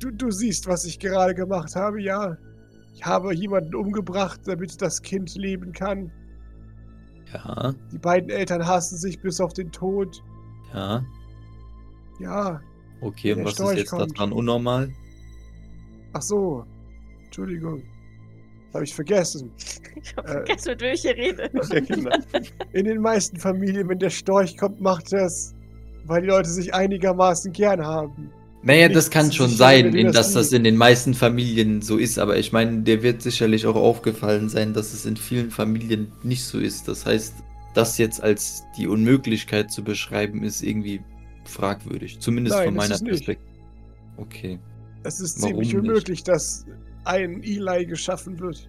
du, 0.00 0.10
du 0.10 0.30
siehst, 0.30 0.66
was 0.66 0.84
ich 0.84 0.98
gerade 0.98 1.34
gemacht 1.34 1.74
habe, 1.76 2.02
ja? 2.02 2.36
Ich 2.94 3.06
habe 3.06 3.32
jemanden 3.34 3.74
umgebracht, 3.76 4.40
damit 4.44 4.82
das 4.82 5.00
Kind 5.00 5.34
leben 5.36 5.72
kann. 5.72 6.10
Ja, 7.32 7.72
Die 7.92 7.98
beiden 7.98 8.28
Eltern 8.28 8.66
hassen 8.66 8.98
sich 8.98 9.20
bis 9.20 9.40
auf 9.40 9.52
den 9.52 9.70
Tod. 9.70 10.22
ja. 10.74 11.04
Ja, 12.18 12.60
Okay, 13.00 13.32
und 13.32 13.44
was 13.44 13.52
ist 13.52 13.56
Storch 13.56 13.78
jetzt 13.78 13.90
kommt. 13.90 14.18
daran 14.18 14.32
unnormal? 14.32 14.90
ach 16.12 16.20
so. 16.20 16.66
Entschuldigung. 17.30 17.82
Habe 18.74 18.84
ich 18.84 18.94
vergessen. 18.94 19.52
Ich 20.02 20.16
hab 20.16 20.24
Äh. 20.28 20.32
vergessen, 20.32 20.68
mit 20.70 20.80
wem 20.80 20.94
ich 20.94 21.00
hier 21.02 21.16
rede. 21.16 21.50
Ja, 21.72 21.80
genau. 21.80 22.10
In 22.72 22.84
den 22.86 23.00
meisten 23.00 23.36
Familien, 23.36 23.88
wenn 23.88 23.98
der 23.98 24.10
Storch 24.10 24.56
kommt, 24.56 24.80
macht 24.80 25.12
er 25.12 25.26
es, 25.26 25.54
weil 26.06 26.22
die 26.22 26.28
Leute 26.28 26.48
sich 26.48 26.72
einigermaßen 26.74 27.52
gern 27.52 27.84
haben. 27.84 28.30
Naja, 28.62 28.88
Nicht 28.88 28.96
das 28.96 29.10
kann 29.10 29.30
schon 29.32 29.48
sein, 29.50 29.94
in 29.94 30.12
dass 30.12 30.32
das 30.34 30.52
in 30.52 30.64
den 30.64 30.76
meisten 30.76 31.14
Familien 31.14 31.82
so 31.82 31.96
ist, 31.98 32.18
aber 32.18 32.36
ich 32.36 32.52
meine, 32.52 32.82
dir 32.82 33.02
wird 33.02 33.22
sicherlich 33.22 33.66
auch 33.66 33.74
aufgefallen 33.76 34.48
sein, 34.48 34.74
dass 34.74 34.92
es 34.92 35.06
in 35.06 35.16
vielen 35.16 35.50
Familien 35.50 36.12
nicht 36.22 36.44
so 36.44 36.58
ist. 36.58 36.86
Das 36.88 37.06
heißt, 37.06 37.34
das 37.74 37.96
jetzt 37.98 38.22
als 38.22 38.64
die 38.76 38.86
Unmöglichkeit 38.86 39.70
zu 39.70 39.82
beschreiben, 39.84 40.42
ist 40.42 40.62
irgendwie 40.62 41.00
fragwürdig. 41.44 42.18
Zumindest 42.20 42.56
Nein, 42.56 42.64
von 42.66 42.74
ist 42.74 42.78
meiner 42.78 42.94
nicht. 43.02 43.06
Perspektive. 43.26 43.50
Okay. 44.18 44.58
Es 45.04 45.20
ist 45.20 45.40
Warum 45.40 45.52
ziemlich 45.54 45.72
nicht? 45.72 45.80
unmöglich, 45.80 46.22
dass 46.24 46.66
ein 47.10 47.42
Eli 47.42 47.86
geschaffen 47.86 48.38
wird. 48.38 48.68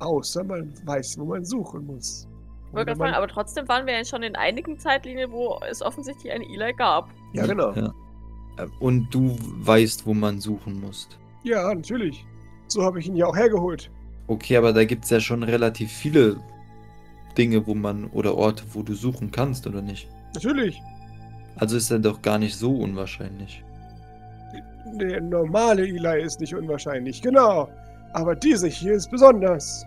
Außer 0.00 0.42
man 0.44 0.72
weiß, 0.86 1.18
wo 1.18 1.24
man 1.26 1.44
suchen 1.44 1.86
muss. 1.86 2.26
Ich 2.68 2.72
wollte 2.72 2.86
gerade 2.86 2.98
man- 2.98 3.08
fragen, 3.10 3.16
aber 3.22 3.28
trotzdem 3.28 3.68
waren 3.68 3.86
wir 3.86 3.94
ja 3.98 4.04
schon 4.04 4.22
in 4.22 4.34
einigen 4.34 4.78
Zeitlinien, 4.78 5.30
wo 5.30 5.60
es 5.68 5.82
offensichtlich 5.82 6.32
einen 6.32 6.44
Eli 6.44 6.72
gab. 6.72 7.10
Ja, 7.34 7.46
genau. 7.46 7.72
Ja. 7.72 7.92
Äh, 8.58 8.66
Und 8.80 9.08
du 9.14 9.36
weißt, 9.60 10.06
wo 10.06 10.14
man 10.14 10.40
suchen 10.40 10.80
muss. 10.80 11.08
Ja, 11.44 11.72
natürlich. 11.74 12.24
So 12.68 12.82
habe 12.82 12.98
ich 13.00 13.06
ihn 13.08 13.16
ja 13.16 13.26
auch 13.26 13.36
hergeholt. 13.36 13.90
Okay, 14.28 14.56
aber 14.56 14.72
da 14.72 14.84
gibt 14.84 15.04
es 15.04 15.10
ja 15.10 15.20
schon 15.20 15.42
relativ 15.42 15.90
viele 15.92 16.36
Dinge, 17.36 17.66
wo 17.66 17.74
man 17.74 18.06
oder 18.10 18.34
Orte, 18.34 18.64
wo 18.72 18.82
du 18.82 18.94
suchen 18.94 19.30
kannst, 19.30 19.66
oder 19.66 19.82
nicht? 19.82 20.08
Natürlich. 20.34 20.80
Also 21.56 21.76
ist 21.76 21.90
er 21.90 21.98
doch 21.98 22.22
gar 22.22 22.38
nicht 22.38 22.56
so 22.56 22.74
unwahrscheinlich. 22.74 23.62
Der 24.94 25.20
normale 25.20 25.82
Eli 25.86 26.22
ist 26.22 26.40
nicht 26.40 26.54
unwahrscheinlich, 26.54 27.20
genau. 27.22 27.68
Aber 28.14 28.34
diese 28.34 28.68
hier 28.68 28.92
ist 28.94 29.10
besonders. 29.10 29.84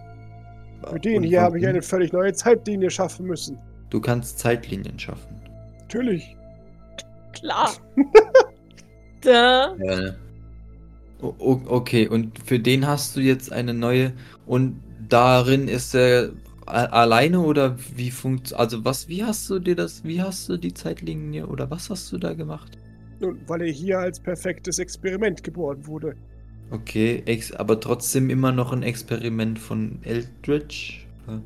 Mit 0.91 1.05
denen 1.05 1.17
Und 1.17 1.23
hier 1.23 1.41
habe 1.41 1.59
ich 1.59 1.67
eine 1.67 1.81
völlig 1.81 2.11
neue 2.13 2.33
Zeitlinie 2.33 2.89
schaffen 2.89 3.25
müssen. 3.25 3.57
Du 3.89 3.99
kannst 4.01 4.39
Zeitlinien 4.39 4.99
schaffen. 4.99 5.41
Natürlich. 5.81 6.35
Klar. 7.33 7.71
da. 9.21 9.75
Ja. 9.77 10.13
O 11.21 11.33
o- 11.39 11.61
okay, 11.67 12.07
und 12.07 12.37
für 12.39 12.59
den 12.59 12.85
hast 12.85 13.15
du 13.15 13.21
jetzt 13.21 13.51
eine 13.51 13.73
neue 13.73 14.11
und 14.45 14.81
darin 15.07 15.67
ist 15.67 15.95
er 15.95 16.31
alleine 16.65 17.39
oder 17.39 17.77
wie 17.95 18.11
funkt 18.11 18.53
also 18.53 18.83
was 18.83 19.07
wie 19.07 19.23
hast 19.23 19.47
du 19.49 19.59
dir 19.59 19.75
das 19.75 20.03
wie 20.03 20.21
hast 20.21 20.49
du 20.49 20.57
die 20.57 20.73
Zeitlinie 20.73 21.45
oder 21.45 21.69
was 21.69 21.89
hast 21.89 22.11
du 22.11 22.17
da 22.17 22.33
gemacht? 22.33 22.77
Nun, 23.19 23.39
weil 23.47 23.61
er 23.61 23.71
hier 23.71 23.99
als 23.99 24.19
perfektes 24.19 24.77
Experiment 24.79 25.41
geboren 25.43 25.85
wurde. 25.87 26.15
Okay, 26.71 27.21
ex 27.25 27.51
aber 27.51 27.79
trotzdem 27.79 28.29
immer 28.29 28.51
noch 28.51 28.73
ein 28.73 28.83
Experiment 28.83 29.59
von 29.59 29.99
Eldritch. 30.03 31.07
oder? 31.27 31.41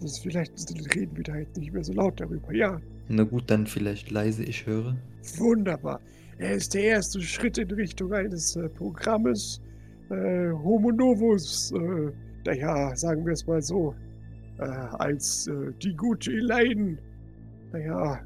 Das 0.00 0.12
ist 0.12 0.18
vielleicht 0.20 0.52
reden 0.94 1.16
wir 1.16 1.24
da 1.24 1.36
jetzt 1.36 1.56
nicht 1.56 1.72
mehr 1.72 1.84
so 1.84 1.92
laut 1.92 2.20
darüber. 2.20 2.52
Ja, 2.54 2.80
Na 3.08 3.24
gut, 3.24 3.44
dann 3.50 3.66
vielleicht 3.66 4.10
leise, 4.10 4.44
ich 4.44 4.66
höre. 4.66 4.96
wunderbar. 5.38 6.00
Er 6.38 6.54
ist 6.54 6.72
der 6.74 6.84
erste 6.84 7.20
Schritt 7.20 7.58
in 7.58 7.70
Richtung 7.70 8.12
eines 8.14 8.56
äh, 8.56 8.68
Programmes 8.68 9.60
äh, 10.10 10.50
Homo 10.50 10.90
Novus. 10.90 11.72
Äh, 11.72 12.12
naja, 12.46 12.96
sagen 12.96 13.26
wir 13.26 13.34
es 13.34 13.46
mal 13.46 13.60
so. 13.60 13.94
Äh, 14.58 14.62
als 14.62 15.46
äh, 15.48 15.72
die 15.82 15.94
gute 15.94 16.32
Elaine, 16.32 16.96
naja, 17.72 18.20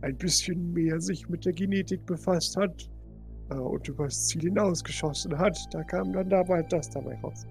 ein 0.00 0.16
bisschen 0.16 0.72
mehr 0.72 1.00
sich 1.00 1.28
mit 1.28 1.44
der 1.44 1.52
Genetik 1.52 2.04
befasst 2.06 2.56
hat 2.56 2.88
und 3.54 3.86
übers 3.88 4.26
Ziel 4.26 4.42
hinausgeschossen 4.42 5.38
hat, 5.38 5.58
da 5.72 5.82
kam 5.84 6.12
dann 6.12 6.28
dabei 6.30 6.62
das 6.62 6.90
dabei 6.90 7.16
raus. 7.22 7.46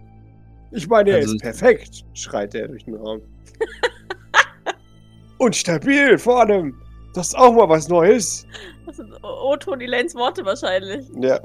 Ich 0.71 0.87
meine, 0.87 1.11
er 1.11 1.17
Also- 1.17 1.35
ist 1.35 1.41
perfekt, 1.41 2.05
schreit 2.13 2.53
er 2.55 2.67
durch 2.67 2.83
den 2.85 2.95
Raum. 2.95 3.21
und 5.37 5.55
stabil 5.55 6.17
vor 6.17 6.41
allem. 6.41 6.75
Das 7.13 7.27
ist 7.27 7.37
auch 7.37 7.53
mal 7.53 7.69
was 7.69 7.87
Neues. 7.87 8.45
Das 8.85 8.97
sind 8.97 9.09
O-Toni 9.23 9.85
Lanes 9.85 10.15
Worte 10.15 10.43
wahrscheinlich. 10.45 11.05
Ja. 11.19 11.39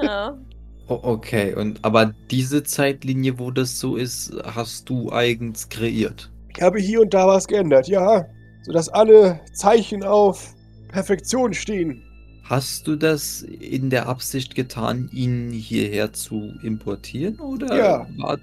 Ja. 0.00 0.38
O 0.86 1.00
okay, 1.02 1.54
und 1.54 1.82
aber 1.82 2.12
diese 2.30 2.62
Zeitlinie, 2.62 3.38
wo 3.38 3.50
das 3.50 3.80
so 3.80 3.96
ist, 3.96 4.34
hast 4.44 4.86
du 4.90 5.10
eigens 5.10 5.70
kreiert. 5.70 6.30
Ich 6.54 6.60
habe 6.60 6.78
hier 6.78 7.00
und 7.00 7.14
da 7.14 7.26
was 7.26 7.46
geändert, 7.48 7.88
ja. 7.88 8.26
Sodass 8.64 8.90
alle 8.90 9.40
Zeichen 9.54 10.02
auf 10.04 10.52
Perfektion 10.88 11.54
stehen. 11.54 12.02
Hast 12.44 12.86
du 12.86 12.96
das 12.96 13.42
in 13.42 13.88
der 13.90 14.06
Absicht 14.08 14.54
getan, 14.54 15.08
ihn 15.12 15.50
hierher 15.50 16.12
zu 16.12 16.52
importieren 16.62 17.40
oder 17.40 17.76
Ja. 17.76 18.06
war 18.18 18.38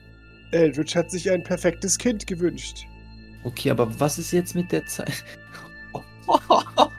Eldritch 0.52 0.96
hat 0.96 1.10
sich 1.12 1.32
ein 1.32 1.44
perfektes 1.44 1.98
Kind 1.98 2.28
gewünscht. 2.28 2.86
Okay, 3.44 3.70
aber 3.72 3.88
was 4.00 4.18
ist 4.20 4.32
jetzt 4.32 4.54
mit 4.56 4.72
der 4.72 4.86
Zeit? 4.86 5.24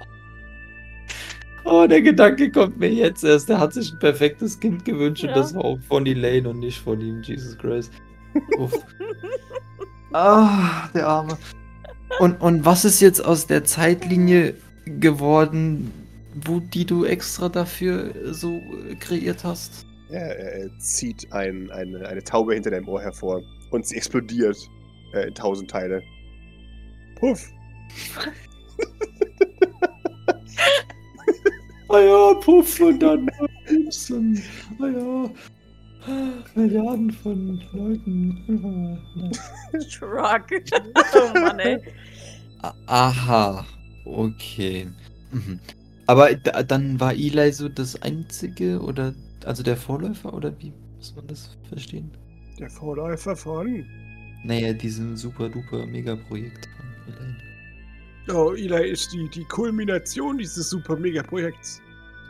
Oh, 1.65 1.87
der 1.87 2.03
Gedanke 2.03 2.51
kommt 2.51 2.79
mir 2.79 2.93
jetzt 2.93 3.23
erst. 3.23 3.49
Er 3.49 3.61
hat 3.61 3.73
sich 3.73 3.93
ein 3.93 3.99
perfektes 4.01 4.59
Kind 4.59 4.85
gewünscht 4.85 5.23
Ja. 5.23 5.29
und 5.31 5.37
das 5.37 5.55
war 5.55 5.65
auch 5.65 5.79
von 5.89 6.05
Elaine 6.07 6.49
und 6.49 6.59
nicht 6.59 6.81
von 6.81 7.01
ihm. 7.01 7.23
Jesus 7.23 7.57
Christ. 7.57 7.93
Uff. 8.59 8.73
ah, 10.13 10.89
der 10.93 11.07
Arme. 11.07 11.39
Und, 12.19 12.41
und 12.41 12.65
was 12.65 12.85
ist 12.85 13.01
jetzt 13.01 13.25
aus 13.25 13.47
der 13.47 13.65
Zeitlinie 13.65 14.55
geworden, 14.87 15.93
wo 16.35 16.61
die 16.61 16.85
du 16.85 17.05
extra 17.05 17.49
dafür 17.49 18.13
so 18.33 18.57
äh, 18.89 18.95
kreiert 18.97 19.45
hast? 19.45 19.87
Er, 20.11 20.39
er 20.39 20.79
zieht 20.79 21.33
ein, 21.33 21.71
eine, 21.71 22.07
eine 22.07 22.23
Taube 22.23 22.55
hinter 22.55 22.71
deinem 22.71 22.89
Ohr 22.89 23.01
hervor 23.01 23.43
und 23.71 23.87
sie 23.87 23.97
explodiert 23.97 24.57
äh, 25.15 25.29
in 25.29 25.35
tausend 25.35 25.71
Teile. 25.71 26.03
Puff. 27.19 27.49
Ah 31.89 32.01
ja, 32.01 32.35
Puff 32.41 32.81
und 32.81 33.01
dann 33.03 33.29
und 33.69 34.43
ah 34.81 34.87
ja, 34.87 35.31
Milliarden 36.55 37.11
von 37.11 37.63
Leuten. 37.73 38.99
Shrug. 39.89 40.47
oh 41.15 41.39
Mann, 41.39 41.59
ey. 41.59 41.79
Aha, 42.87 43.67
okay. 44.05 44.89
Aber 46.07 46.35
da, 46.35 46.63
dann 46.63 46.99
war 46.99 47.13
Eli 47.13 47.53
so 47.53 47.69
das 47.69 48.01
einzige 48.03 48.81
oder 48.81 49.15
also 49.45 49.63
der 49.63 49.77
Vorläufer 49.77 50.33
oder 50.33 50.53
wie 50.61 50.73
muss 50.97 51.15
man 51.15 51.27
das 51.27 51.57
verstehen? 51.69 52.11
Der 52.59 52.71
Vorläufer 52.71 53.37
von. 53.37 53.87
Naja, 54.45 54.73
diesem 54.73 55.17
super 55.17 55.49
duper 55.49 55.87
Megaprojekt 55.87 56.69
von 56.77 57.15
Elaine. 57.15 57.37
Oh, 58.29 58.53
Eli 58.55 58.91
ist 58.91 59.13
die, 59.13 59.29
die 59.31 59.45
Kulmination 59.45 60.39
dieses 60.39 60.71
super 60.71 60.97
Mega-Projekts. 60.97 61.81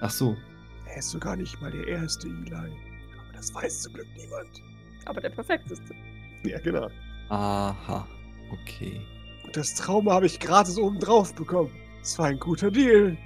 Ach 0.01 0.11
so. 0.11 0.37
Er 0.87 0.99
ist 0.99 1.11
sogar 1.11 1.37
nicht 1.37 1.61
mal 1.61 1.71
der 1.71 1.87
erste 1.87 2.29
Eli. 2.29 2.55
Aber 2.55 2.69
das 3.35 3.55
weiß 3.55 3.83
zum 3.83 3.95
Glück 3.95 4.07
niemand. 4.17 4.63
Aber 5.05 5.21
der 5.21 5.31
perfekteste. 5.31 5.95
Ja, 6.45 6.59
genau. 6.61 6.89
Aha, 7.29 8.07
okay. 8.51 9.01
Und 9.45 9.57
das 9.57 9.75
Trauma 9.75 10.15
habe 10.15 10.27
ich 10.27 10.39
gratis 10.39 10.79
obendrauf 10.79 11.35
bekommen. 11.35 11.71
Das 12.01 12.19
war 12.19 12.27
ein 12.27 12.39
guter 12.39 12.71
Deal. 12.71 13.17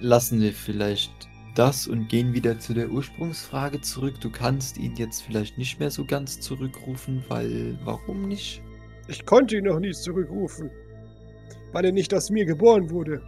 Lassen 0.00 0.40
wir 0.40 0.52
vielleicht 0.52 1.28
das 1.54 1.86
und 1.86 2.08
gehen 2.08 2.32
wieder 2.32 2.58
zu 2.58 2.74
der 2.74 2.90
Ursprungsfrage 2.90 3.80
zurück. 3.80 4.20
Du 4.20 4.30
kannst 4.30 4.76
ihn 4.76 4.96
jetzt 4.96 5.22
vielleicht 5.22 5.56
nicht 5.56 5.78
mehr 5.78 5.90
so 5.90 6.04
ganz 6.04 6.40
zurückrufen, 6.40 7.24
weil 7.28 7.78
warum 7.84 8.28
nicht? 8.28 8.62
Ich 9.08 9.24
konnte 9.24 9.56
ihn 9.56 9.64
noch 9.64 9.78
nie 9.78 9.92
zurückrufen. 9.92 10.70
Weil 11.72 11.86
er 11.86 11.92
nicht 11.92 12.12
aus 12.14 12.30
mir 12.30 12.44
geboren 12.44 12.90
wurde. 12.90 13.20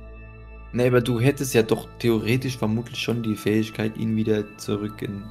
Nee, 0.72 0.88
aber 0.88 1.00
du 1.00 1.20
hättest 1.20 1.54
ja 1.54 1.62
doch 1.62 1.88
theoretisch 1.98 2.58
vermutlich 2.58 2.98
schon 2.98 3.22
die 3.22 3.36
Fähigkeit, 3.36 3.96
ihn 3.96 4.16
wieder 4.16 4.44
zurück 4.58 5.00
in 5.02 5.22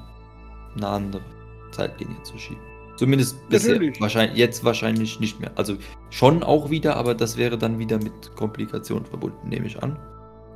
eine 0.75 0.87
andere 0.87 1.21
Zeitlinie 1.71 2.21
zu 2.23 2.37
schieben. 2.37 2.61
Zumindest 2.97 3.37
bisher. 3.49 3.73
Natürlich. 3.73 3.99
Wahrscheinlich, 3.99 4.37
jetzt 4.37 4.63
wahrscheinlich 4.63 5.19
nicht 5.19 5.39
mehr. 5.39 5.51
Also 5.55 5.75
schon 6.09 6.43
auch 6.43 6.69
wieder, 6.69 6.95
aber 6.95 7.13
das 7.13 7.37
wäre 7.37 7.57
dann 7.57 7.77
wieder 7.77 7.97
mit 7.97 8.35
Komplikationen 8.35 9.05
verbunden, 9.05 9.49
nehme 9.49 9.67
ich 9.67 9.81
an. 9.83 9.97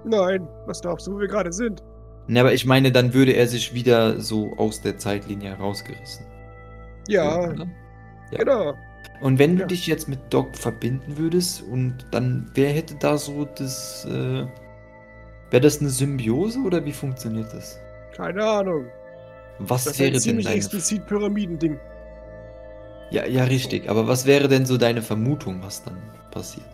Nein, 0.06 0.48
was 0.66 0.82
glaubst 0.82 1.08
du, 1.08 1.14
wo 1.16 1.20
wir 1.20 1.28
gerade 1.28 1.52
sind? 1.52 1.84
Ne, 2.28 2.40
aber 2.42 2.54
ich 2.54 2.66
meine, 2.66 2.92
dann 2.92 3.14
würde 3.14 3.32
er 3.34 3.48
sich 3.48 3.74
wieder 3.74 4.20
so 4.22 4.54
aus 4.58 4.82
der 4.82 4.98
Zeitlinie 4.98 5.50
herausgerissen. 5.58 6.26
Ja? 7.08 7.52
Ja. 7.54 7.66
genau. 8.38 8.74
Und 9.22 9.40
wenn 9.40 9.56
du 9.56 9.62
Ja. 9.64 9.68
dich 9.68 9.88
jetzt 9.88 10.08
mit 10.08 10.20
Doc 10.30 10.56
verbinden 10.56 11.18
würdest 11.18 11.64
und 11.64 12.06
dann, 12.12 12.50
wer 12.54 12.70
hätte 12.70 12.96
da 12.96 13.18
so 13.18 13.46
das, 13.46 14.06
äh, 14.06 14.46
wäre 15.50 15.62
das 15.62 15.80
eine 15.82 15.90
Symbiose 15.90 16.60
oder 16.60 16.86
wie 16.86 16.94
funktioniert 16.94 17.52
das? 17.54 17.80
Keine 18.16 18.44
Ahnung. 18.46 18.86
Was 19.58 19.86
Das 19.86 19.94
ist 19.94 20.00
wäre 20.00 20.10
ein 20.10 20.14
denn 20.14 20.22
ziemlich 20.22 20.46
deine 20.46 20.56
explizit 20.58 21.06
Pyramidending. 21.08 21.80
Ja, 23.12 23.26
ja, 23.26 23.44
richtig. 23.46 23.90
Aber 23.90 24.08
was 24.08 24.26
wäre 24.26 24.48
denn 24.48 24.66
so 24.66 24.78
deine 24.78 25.02
Vermutung, 25.02 25.62
was 25.64 25.84
dann 25.84 25.98
passiert? 26.32 26.68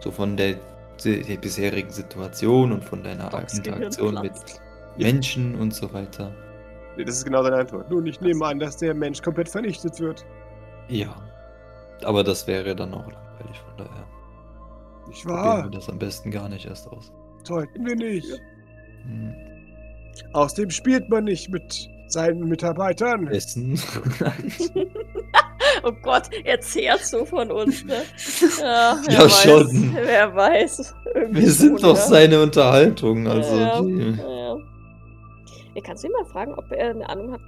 So 0.00 0.10
von 0.10 0.36
der, 0.36 0.56
der 1.04 1.36
bisherigen 1.36 1.90
Situation 1.90 2.72
und 2.72 2.84
von 2.84 3.02
deiner 3.02 3.28
Docs 3.28 3.58
Interaktion 3.58 4.20
mit. 4.22 4.32
Menschen 4.96 5.54
und 5.54 5.74
so 5.74 5.92
weiter. 5.92 6.32
Nee, 6.96 7.04
Das 7.04 7.16
ist 7.16 7.24
genau 7.24 7.42
deine 7.42 7.56
Antwort. 7.56 7.90
Nun, 7.90 8.06
ich 8.06 8.20
nehme 8.20 8.44
an, 8.44 8.58
dass 8.58 8.76
der 8.76 8.94
Mensch 8.94 9.22
komplett 9.22 9.48
vernichtet 9.48 9.98
wird. 10.00 10.26
Ja. 10.88 11.14
Aber 12.04 12.22
das 12.22 12.46
wäre 12.46 12.74
dann 12.76 12.92
auch 12.92 13.06
langweilig, 13.10 13.58
von 13.60 13.76
daher 13.78 14.06
probieren 15.02 15.28
wahr? 15.28 15.64
wir 15.64 15.70
das 15.70 15.88
am 15.88 15.98
besten 15.98 16.30
gar 16.30 16.48
nicht 16.48 16.66
erst 16.66 16.88
aus. 16.88 17.12
Sollten 17.44 17.86
wir 17.86 17.96
nicht. 17.96 18.26
Hm. 19.04 19.34
Außerdem 20.32 20.70
spielt 20.70 21.08
man 21.08 21.24
nicht 21.24 21.48
mit 21.50 21.88
seinen 22.08 22.48
Mitarbeitern. 22.48 23.26
Essen. 23.28 23.80
Oh 25.84 25.92
Gott, 26.02 26.24
er 26.44 26.60
zehrt 26.60 27.04
so 27.04 27.24
von 27.24 27.50
uns, 27.50 27.84
ne? 27.84 28.02
Ja, 28.60 29.00
Ja, 29.08 29.24
weiß, 29.24 29.42
schon. 29.42 29.94
Wer 29.94 30.34
weiß. 30.34 30.94
Wir 31.30 31.50
sind 31.50 31.80
schon, 31.80 31.90
doch 31.90 31.96
seine 31.96 32.42
Unterhaltung, 32.42 33.26
also. 33.26 33.56
ja, 33.56 33.80
ja. 33.82 34.56
Ja, 35.74 35.80
kannst 35.82 36.04
du 36.04 36.08
ihn 36.08 36.12
mal 36.12 36.26
fragen, 36.26 36.54
ob 36.54 36.70
er 36.70 36.90
eine 36.90 37.08
Ahnung 37.08 37.32
hat, 37.32 37.40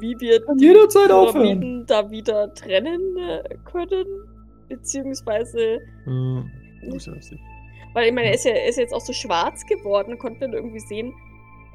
wie 0.00 0.16
wir 0.18 0.44
Kann 0.44 0.58
jederzeit 0.58 1.08
Pyramiden 1.08 1.84
da 1.86 2.10
wieder 2.10 2.52
trennen 2.54 3.16
äh, 3.16 3.56
können? 3.70 4.06
Beziehungsweise. 4.68 5.80
Muss 6.06 7.06
ja 7.06 7.12
nicht. 7.12 7.32
weil 7.94 8.08
ich 8.08 8.12
meine, 8.12 8.28
er 8.28 8.34
ist 8.34 8.44
ja, 8.44 8.52
er 8.52 8.68
ist 8.68 8.78
jetzt 8.78 8.92
auch 8.92 9.00
so 9.00 9.12
schwarz 9.12 9.64
geworden, 9.66 10.18
konnte 10.18 10.40
man 10.40 10.52
irgendwie 10.52 10.80
sehen, 10.80 11.12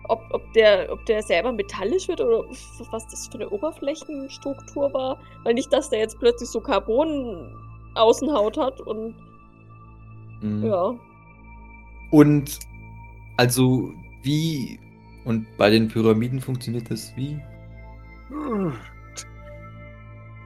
ob, 0.10 0.22
ob, 0.32 0.54
der, 0.54 0.92
ob 0.92 1.06
der 1.06 1.22
selber 1.24 1.52
metallisch 1.52 2.08
wird 2.08 2.22
oder 2.22 2.44
was 2.92 3.08
das 3.08 3.28
für 3.28 3.36
eine 3.36 3.50
Oberflächenstruktur 3.50 4.94
war. 4.94 5.20
Weil 5.44 5.54
nicht, 5.54 5.72
dass 5.72 5.90
der 5.90 6.00
jetzt 6.00 6.20
plötzlich 6.20 6.50
so 6.50 6.60
Carbon-Außenhaut 6.60 8.58
hat 8.58 8.82
und 8.82 9.16
Mhm. 10.44 10.66
ja. 10.66 10.96
Und 12.12 12.60
also 13.38 13.92
wie 14.22 14.80
und 15.26 15.48
bei 15.58 15.70
den 15.70 15.88
Pyramiden 15.88 16.40
funktioniert 16.42 16.92
das 16.92 17.14
wie? 17.16 17.40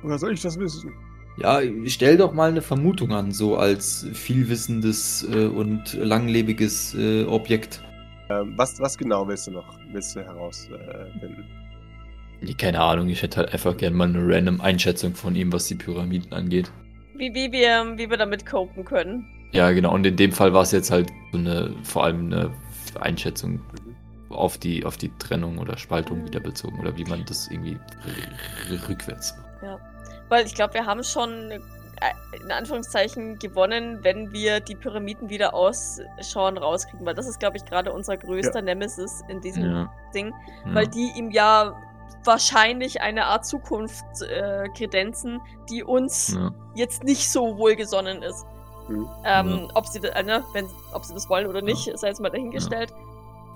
Woher 0.04 0.20
soll 0.20 0.34
ich 0.34 0.42
das 0.42 0.58
wissen? 0.60 0.94
Ja, 1.40 1.60
stell 1.86 2.18
doch 2.18 2.34
mal 2.34 2.50
eine 2.50 2.62
Vermutung 2.62 3.12
an, 3.12 3.32
so 3.32 3.58
als 3.58 4.08
vielwissendes 4.14 5.28
äh, 5.32 5.46
und 5.46 5.94
langlebiges 5.94 6.96
äh, 6.96 7.26
Objekt. 7.26 7.84
Ähm, 8.30 8.54
was, 8.58 8.80
was 8.80 8.98
genau 8.98 9.28
willst 9.28 9.48
du 9.48 9.52
noch 9.52 9.78
willst 9.92 10.16
du 10.16 10.22
herausfinden? 10.24 11.46
Nee, 12.42 12.54
keine 12.54 12.82
Ahnung, 12.82 13.10
ich 13.10 13.22
hätte 13.24 13.38
halt 13.38 13.54
einfach 13.54 13.76
gerne 13.78 13.96
mal 13.96 14.08
eine 14.08 14.20
random 14.22 14.62
Einschätzung 14.62 15.16
von 15.16 15.36
ihm, 15.36 15.52
was 15.52 15.68
die 15.68 15.76
Pyramiden 15.76 16.34
angeht. 16.34 16.72
Wie, 17.16 17.34
wie, 17.34 17.52
wir, 17.52 17.98
wie 17.98 18.10
wir 18.10 18.18
damit 18.18 18.46
copen 18.46 18.86
können. 18.86 19.26
Ja, 19.54 19.72
genau, 19.72 19.94
und 19.94 20.06
in 20.06 20.18
dem 20.18 20.32
Fall 20.32 20.54
war 20.54 20.62
es 20.62 20.72
jetzt 20.72 20.92
halt 20.92 21.10
so 21.32 21.38
eine, 21.40 21.74
vor 21.84 22.04
allem 22.04 22.28
eine 22.28 22.54
Einschätzung 23.00 23.62
Mhm. 24.30 24.36
auf 24.36 24.58
die, 24.58 24.86
auf 24.86 24.98
die 24.98 25.12
Trennung 25.20 25.58
oder 25.58 25.78
Spaltung 25.78 26.26
wieder 26.26 26.40
bezogen 26.40 26.80
oder 26.80 26.96
wie 26.98 27.06
man 27.06 27.24
das 27.26 27.50
irgendwie 27.50 27.80
rückwärts 28.88 29.36
macht. 29.38 29.80
Weil 30.30 30.46
ich 30.46 30.54
glaube, 30.54 30.74
wir 30.74 30.86
haben 30.86 31.04
schon 31.04 31.52
äh, 31.52 31.60
in 32.42 32.52
Anführungszeichen 32.52 33.40
gewonnen, 33.40 34.00
wenn 34.04 34.32
wir 34.32 34.60
die 34.60 34.76
Pyramiden 34.76 35.30
wieder 35.30 35.54
ausschauen 35.54 36.58
rauskriegen. 36.58 37.06
Weil 37.06 37.16
das 37.16 37.28
ist, 37.28 37.40
glaube 37.40 37.58
ich, 37.58 37.66
gerade 37.66 37.92
unser 37.92 38.18
größter 38.18 38.62
Nemesis 38.62 39.24
in 39.28 39.42
diesem 39.42 39.64
Ja. 39.72 39.92
Ding. 40.14 40.34
ja. 40.66 40.76
Weil 40.76 40.88
die 40.88 41.12
ihm 41.16 41.32
ja 41.32 41.74
wahrscheinlich 42.24 43.02
eine 43.02 43.26
Art 43.26 43.46
Zukunft 43.46 44.06
äh, 44.22 44.68
kredenzen, 44.70 45.42
die 45.70 45.84
uns 45.84 46.34
ja. 46.36 46.52
jetzt 46.76 47.04
nicht 47.04 47.32
so 47.32 47.58
wohlgesonnen 47.58 48.22
ist. 48.22 48.46
Mhm. 48.90 49.08
Ähm, 49.26 49.72
ob, 49.74 49.86
sie, 49.88 50.00
äh, 50.00 50.24
ne, 50.24 50.44
wenn, 50.54 50.66
ob 50.94 51.04
sie 51.04 51.14
das 51.14 51.30
wollen 51.30 51.48
oder 51.48 51.62
nicht, 51.62 51.92
sei 51.98 52.08
jetzt 52.08 52.22
mal 52.22 52.30
dahingestellt. 52.30 52.92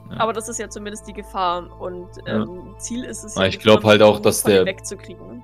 Ja. 0.09 0.19
Aber 0.19 0.33
das 0.33 0.49
ist 0.49 0.59
ja 0.59 0.69
zumindest 0.69 1.07
die 1.07 1.13
Gefahr. 1.13 1.69
Und 1.79 2.09
Ja. 2.25 2.41
ähm, 2.43 2.75
Ziel 2.79 3.03
ist 3.05 3.23
es 3.23 3.35
ja, 3.35 3.45
ich 3.45 3.57
die 3.57 3.63
glaub 3.63 3.83
halt 3.83 4.01
auch, 4.01 4.19
Pyramiden 4.19 4.23
dass 4.23 4.43
der- 4.43 4.65
wegzukriegen. 4.65 5.43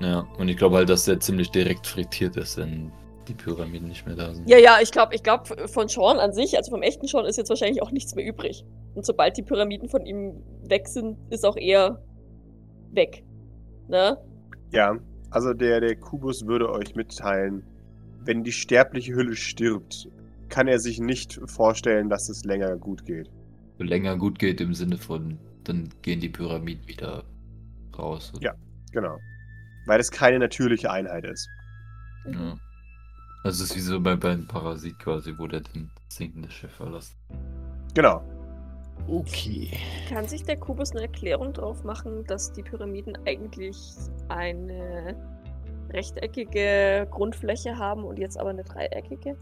Ja, 0.00 0.26
und 0.38 0.48
ich 0.48 0.56
glaube 0.56 0.76
halt, 0.76 0.88
dass 0.88 1.04
der 1.04 1.20
ziemlich 1.20 1.50
direkt 1.50 1.86
frittiert 1.86 2.36
ist, 2.36 2.56
wenn 2.56 2.90
die 3.28 3.34
Pyramiden 3.34 3.88
nicht 3.88 4.06
mehr 4.06 4.16
da 4.16 4.34
sind. 4.34 4.48
Ja, 4.48 4.58
ja, 4.58 4.78
ich 4.82 4.90
glaube, 4.90 5.14
ich 5.14 5.22
glaub, 5.22 5.46
von 5.70 5.88
Sean 5.88 6.18
an 6.18 6.32
sich, 6.32 6.56
also 6.56 6.70
vom 6.70 6.82
echten 6.82 7.06
Sean, 7.06 7.26
ist 7.26 7.36
jetzt 7.36 7.50
wahrscheinlich 7.50 7.82
auch 7.82 7.90
nichts 7.90 8.14
mehr 8.14 8.24
übrig. 8.24 8.64
Und 8.94 9.04
sobald 9.04 9.36
die 9.36 9.42
Pyramiden 9.42 9.88
von 9.88 10.04
ihm 10.04 10.42
weg 10.64 10.88
sind, 10.88 11.18
ist 11.30 11.44
auch 11.44 11.56
er 11.56 12.02
weg. 12.92 13.22
Ne? 13.88 14.16
Ja, 14.72 14.98
also 15.30 15.52
der, 15.52 15.80
der 15.80 15.96
Kubus 15.96 16.46
würde 16.46 16.70
euch 16.70 16.94
mitteilen, 16.94 17.62
wenn 18.24 18.42
die 18.42 18.52
sterbliche 18.52 19.14
Hülle 19.14 19.36
stirbt, 19.36 20.08
kann 20.48 20.66
er 20.66 20.78
sich 20.78 20.98
nicht 20.98 21.40
vorstellen, 21.46 22.08
dass 22.08 22.28
es 22.28 22.44
länger 22.44 22.76
gut 22.76 23.06
geht. 23.06 23.30
So 23.78 23.84
länger 23.84 24.16
gut 24.16 24.38
geht 24.38 24.60
im 24.60 24.74
Sinne 24.74 24.98
von, 24.98 25.38
dann 25.64 25.88
gehen 26.02 26.20
die 26.20 26.28
Pyramiden 26.28 26.86
wieder 26.86 27.24
raus. 27.96 28.32
Ja. 28.40 28.54
Genau. 28.92 29.16
Weil 29.90 29.98
es 29.98 30.08
keine 30.12 30.38
natürliche 30.38 30.88
Einheit 30.88 31.24
ist. 31.24 31.48
ja. 32.24 32.56
Das 33.42 33.58
ist 33.58 33.74
wie 33.74 33.80
so 33.80 33.98
bei, 33.98 34.14
bei 34.14 34.30
einem 34.30 34.46
Parasit 34.46 34.96
quasi, 35.00 35.34
wo 35.36 35.48
der 35.48 35.62
den 35.62 35.90
sinkende 36.08 36.48
Schiff 36.48 36.70
verlässt. 36.70 37.16
Genau. 37.94 38.22
Okay. 39.08 39.68
Kann 40.08 40.28
sich 40.28 40.44
der 40.44 40.58
Kubus 40.58 40.92
eine 40.92 41.00
Erklärung 41.00 41.52
drauf 41.52 41.82
machen, 41.82 42.24
dass 42.26 42.52
die 42.52 42.62
Pyramiden 42.62 43.18
eigentlich 43.26 43.76
eine 44.28 45.16
rechteckige 45.92 47.08
Grundfläche 47.10 47.76
haben 47.76 48.04
und 48.04 48.20
jetzt 48.20 48.38
aber 48.38 48.50
eine 48.50 48.62
dreieckige? 48.62 49.36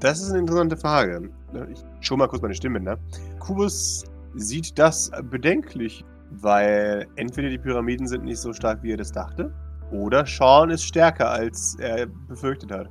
Das 0.00 0.22
ist 0.22 0.30
eine 0.30 0.38
interessante 0.38 0.78
Frage. 0.78 1.28
Ich 1.70 1.84
schon 2.00 2.18
mal 2.18 2.28
kurz 2.28 2.40
meine 2.40 2.54
Stimme, 2.54 2.80
ne? 2.80 2.96
Kubus 3.40 4.04
sieht 4.36 4.78
das 4.78 5.10
bedenklich, 5.24 6.02
weil 6.30 7.06
entweder 7.16 7.50
die 7.50 7.58
Pyramiden 7.58 8.06
sind 8.06 8.24
nicht 8.24 8.38
so 8.38 8.54
stark, 8.54 8.82
wie 8.82 8.92
er 8.92 8.96
das 8.96 9.12
dachte, 9.12 9.52
oder 9.92 10.26
Sean 10.26 10.70
ist 10.70 10.84
stärker, 10.84 11.30
als 11.30 11.76
er 11.78 12.06
befürchtet 12.06 12.72
hat. 12.72 12.88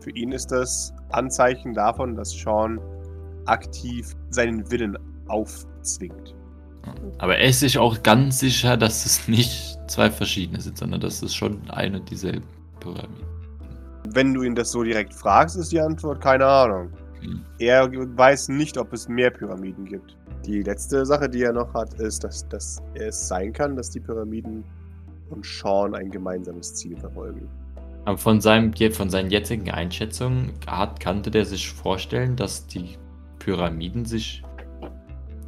Für 0.00 0.10
ihn 0.10 0.32
ist 0.32 0.52
das 0.52 0.94
Anzeichen 1.10 1.74
davon, 1.74 2.14
dass 2.14 2.30
Sean 2.30 2.80
aktiv 3.46 4.14
seinen 4.30 4.70
Willen 4.70 4.96
aufzwingt. 5.28 6.34
Aber 7.18 7.36
er 7.36 7.48
ist 7.48 7.60
sich 7.60 7.78
auch 7.78 8.02
ganz 8.02 8.38
sicher, 8.38 8.76
dass 8.76 9.04
es 9.04 9.28
nicht 9.28 9.78
zwei 9.88 10.10
verschiedene 10.10 10.60
sind, 10.60 10.78
sondern 10.78 11.00
dass 11.00 11.22
es 11.22 11.34
schon 11.34 11.60
eine 11.70 11.98
und 11.98 12.10
dieselbe 12.10 12.46
Pyramide. 12.80 13.26
Wenn 14.12 14.32
du 14.32 14.42
ihn 14.42 14.54
das 14.54 14.70
so 14.72 14.82
direkt 14.82 15.12
fragst, 15.12 15.56
ist 15.56 15.72
die 15.72 15.80
Antwort 15.80 16.20
keine 16.20 16.46
Ahnung. 16.46 16.90
Hm. 17.20 17.44
Er 17.58 17.90
weiß 17.92 18.48
nicht, 18.48 18.78
ob 18.78 18.92
es 18.92 19.08
mehr 19.08 19.30
Pyramiden 19.30 19.84
gibt. 19.84 20.16
Die 20.46 20.62
letzte 20.62 21.04
Sache, 21.04 21.28
die 21.28 21.42
er 21.42 21.52
noch 21.52 21.74
hat, 21.74 21.94
ist, 21.94 22.24
dass, 22.24 22.48
dass 22.48 22.82
es 22.94 23.28
sein 23.28 23.52
kann, 23.52 23.76
dass 23.76 23.90
die 23.90 24.00
Pyramiden 24.00 24.64
und 25.30 25.44
Sean 25.44 25.94
ein 25.94 26.10
gemeinsames 26.10 26.74
Ziel 26.74 26.96
verfolgen. 26.96 27.48
Aber 28.04 28.18
von, 28.18 28.40
seinem, 28.40 28.72
von 28.92 29.10
seinen 29.10 29.30
jetzigen 29.30 29.70
Einschätzungen 29.70 30.52
hat, 30.66 31.00
kannte 31.00 31.30
der 31.30 31.44
sich 31.44 31.70
vorstellen, 31.70 32.36
dass 32.36 32.66
die 32.66 32.96
Pyramiden 33.38 34.04
sich 34.04 34.42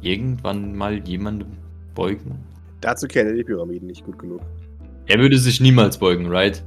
irgendwann 0.01 0.75
mal 0.75 1.05
jemandem 1.07 1.57
beugen? 1.95 2.39
Dazu 2.81 3.07
kennt 3.07 3.29
er 3.29 3.35
die 3.35 3.43
Pyramiden 3.43 3.87
nicht 3.87 4.05
gut 4.05 4.19
genug. 4.19 4.41
Er 5.05 5.19
würde 5.19 5.37
sich 5.37 5.59
niemals 5.59 5.97
beugen, 5.97 6.27
right? 6.27 6.63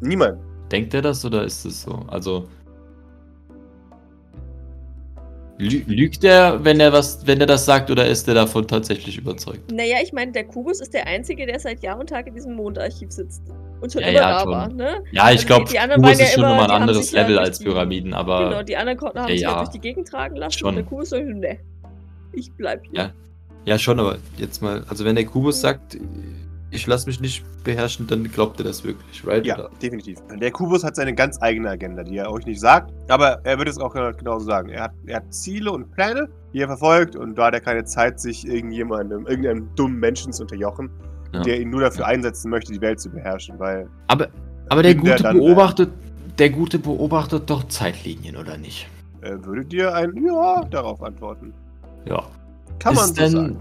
Niemand. 0.00 0.38
Denkt 0.70 0.94
er 0.94 1.02
das 1.02 1.24
oder 1.24 1.44
ist 1.44 1.64
es 1.64 1.82
so? 1.82 2.04
Also. 2.08 2.48
Lügt 5.60 6.24
er, 6.24 6.64
wenn 6.64 6.80
er 6.80 6.92
was, 6.92 7.26
wenn 7.26 7.40
er 7.40 7.46
das 7.46 7.64
sagt, 7.66 7.90
oder 7.90 8.06
ist 8.06 8.26
er 8.28 8.34
davon 8.34 8.66
tatsächlich 8.66 9.18
überzeugt? 9.18 9.70
Naja, 9.70 9.96
ich 10.02 10.12
meine, 10.12 10.32
der 10.32 10.44
Kubus 10.44 10.80
ist 10.80 10.94
der 10.94 11.06
Einzige, 11.06 11.44
der 11.46 11.60
seit 11.60 11.82
Jahr 11.82 11.98
und 11.98 12.08
Tag 12.08 12.26
in 12.26 12.34
diesem 12.34 12.54
Mondarchiv 12.54 13.12
sitzt. 13.12 13.42
Und 13.80 13.92
schon 13.92 14.02
Ja, 14.02 14.08
immer 14.08 14.18
ja, 14.20 14.30
da 14.30 14.40
schon. 14.40 14.50
war, 14.52 14.68
ne? 14.68 15.02
Ja, 15.12 15.30
ich 15.30 15.40
Also 15.40 15.46
glaube, 15.46 15.64
Kubus 15.64 15.74
waren 15.76 16.02
ja 16.02 16.10
ist 16.24 16.32
schon 16.32 16.42
nochmal 16.42 16.64
ein 16.64 16.70
anderes 16.82 17.12
Level 17.12 17.38
als 17.38 17.58
die- 17.58 17.64
Pyramiden, 17.64 18.14
aber. 18.14 18.48
genau, 18.48 18.62
die 18.62 18.76
anderen 18.76 18.98
konnten, 18.98 19.18
haben 19.20 19.28
sich 19.32 19.40
ja 19.42 19.56
durch 19.58 19.68
die 19.70 19.80
Gegend 19.80 20.08
tragen 20.08 20.36
lassen 20.36 20.58
Schon. 20.58 20.68
und 20.70 20.74
der 20.76 20.84
Kubus 20.84 21.10
so, 21.10 21.18
ne, 21.18 21.58
ich 22.32 22.50
bleib 22.52 22.82
hier. 22.90 22.94
Ja. 22.98 23.12
Ja, 23.66 23.78
schon, 23.78 24.00
aber 24.00 24.16
jetzt 24.38 24.62
mal, 24.62 24.84
also 24.88 25.04
wenn 25.04 25.14
der 25.16 25.26
Kubus 25.26 25.60
sagt, 25.60 25.98
ich 26.70 26.86
lasse 26.86 27.06
mich 27.06 27.20
nicht 27.20 27.44
beherrschen, 27.64 28.06
dann 28.06 28.24
glaubt 28.24 28.60
er 28.60 28.64
das 28.64 28.84
wirklich, 28.84 29.26
right? 29.26 29.44
Ja, 29.44 29.56
Oder? 29.58 29.70
definitiv. 29.82 30.18
Der 30.40 30.50
Kubus 30.50 30.84
hat 30.84 30.96
seine 30.96 31.14
ganz 31.14 31.40
eigene 31.42 31.68
Agenda, 31.70 32.02
die 32.04 32.16
er 32.16 32.30
euch 32.30 32.46
nicht 32.46 32.60
sagt, 32.60 32.92
aber 33.08 33.40
er 33.44 33.58
würde 33.58 33.70
es 33.70 33.78
auch 33.78 33.92
genauso 33.92 34.46
sagen. 34.46 34.68
Er 34.70 34.84
hat, 34.84 34.92
er 35.06 35.16
hat 35.16 35.34
Ziele 35.34 35.72
und 35.72 35.90
Pläne, 35.92 36.28
die 36.52 36.60
er 36.60 36.68
verfolgt 36.68 37.16
und 37.16 37.36
da 37.36 37.46
hat 37.46 37.54
er 37.54 37.60
keine 37.60 37.84
Zeit, 37.84 38.20
sich 38.20 38.46
irgendjemandem, 38.46 39.26
irgendeinem 39.26 39.68
dummen 39.76 39.98
Menschen 39.98 40.32
zu 40.32 40.42
unterjochen, 40.42 40.90
Ja. 41.32 41.42
der 41.42 41.60
ihn 41.60 41.70
nur 41.70 41.80
dafür 41.82 42.06
einsetzen 42.06 42.50
möchte, 42.50 42.72
die 42.72 42.80
Welt 42.80 43.00
zu 43.00 43.10
beherrschen, 43.10 43.58
weil 43.58 43.88
Aber, 44.08 44.28
aber 44.68 44.82
der 44.82 44.94
Gute 44.94 45.16
dann, 45.16 45.36
äh, 45.36 45.38
beobachtet, 45.38 45.90
der 46.38 46.50
Gute 46.50 46.78
beobachtet 46.78 47.48
doch 47.50 47.64
Zeitlinien, 47.68 48.36
oder 48.36 48.56
nicht? 48.56 48.88
er 49.22 49.44
würde 49.44 49.64
dir 49.66 49.94
ein 49.94 50.14
Ja 50.24 50.64
darauf 50.70 51.02
antworten. 51.02 51.52
Ja. 52.06 52.22
Kann 52.78 52.94
Ist 52.94 52.98
man 53.00 53.08
so 53.08 53.14
denn- 53.14 53.30
sagen. 53.32 53.58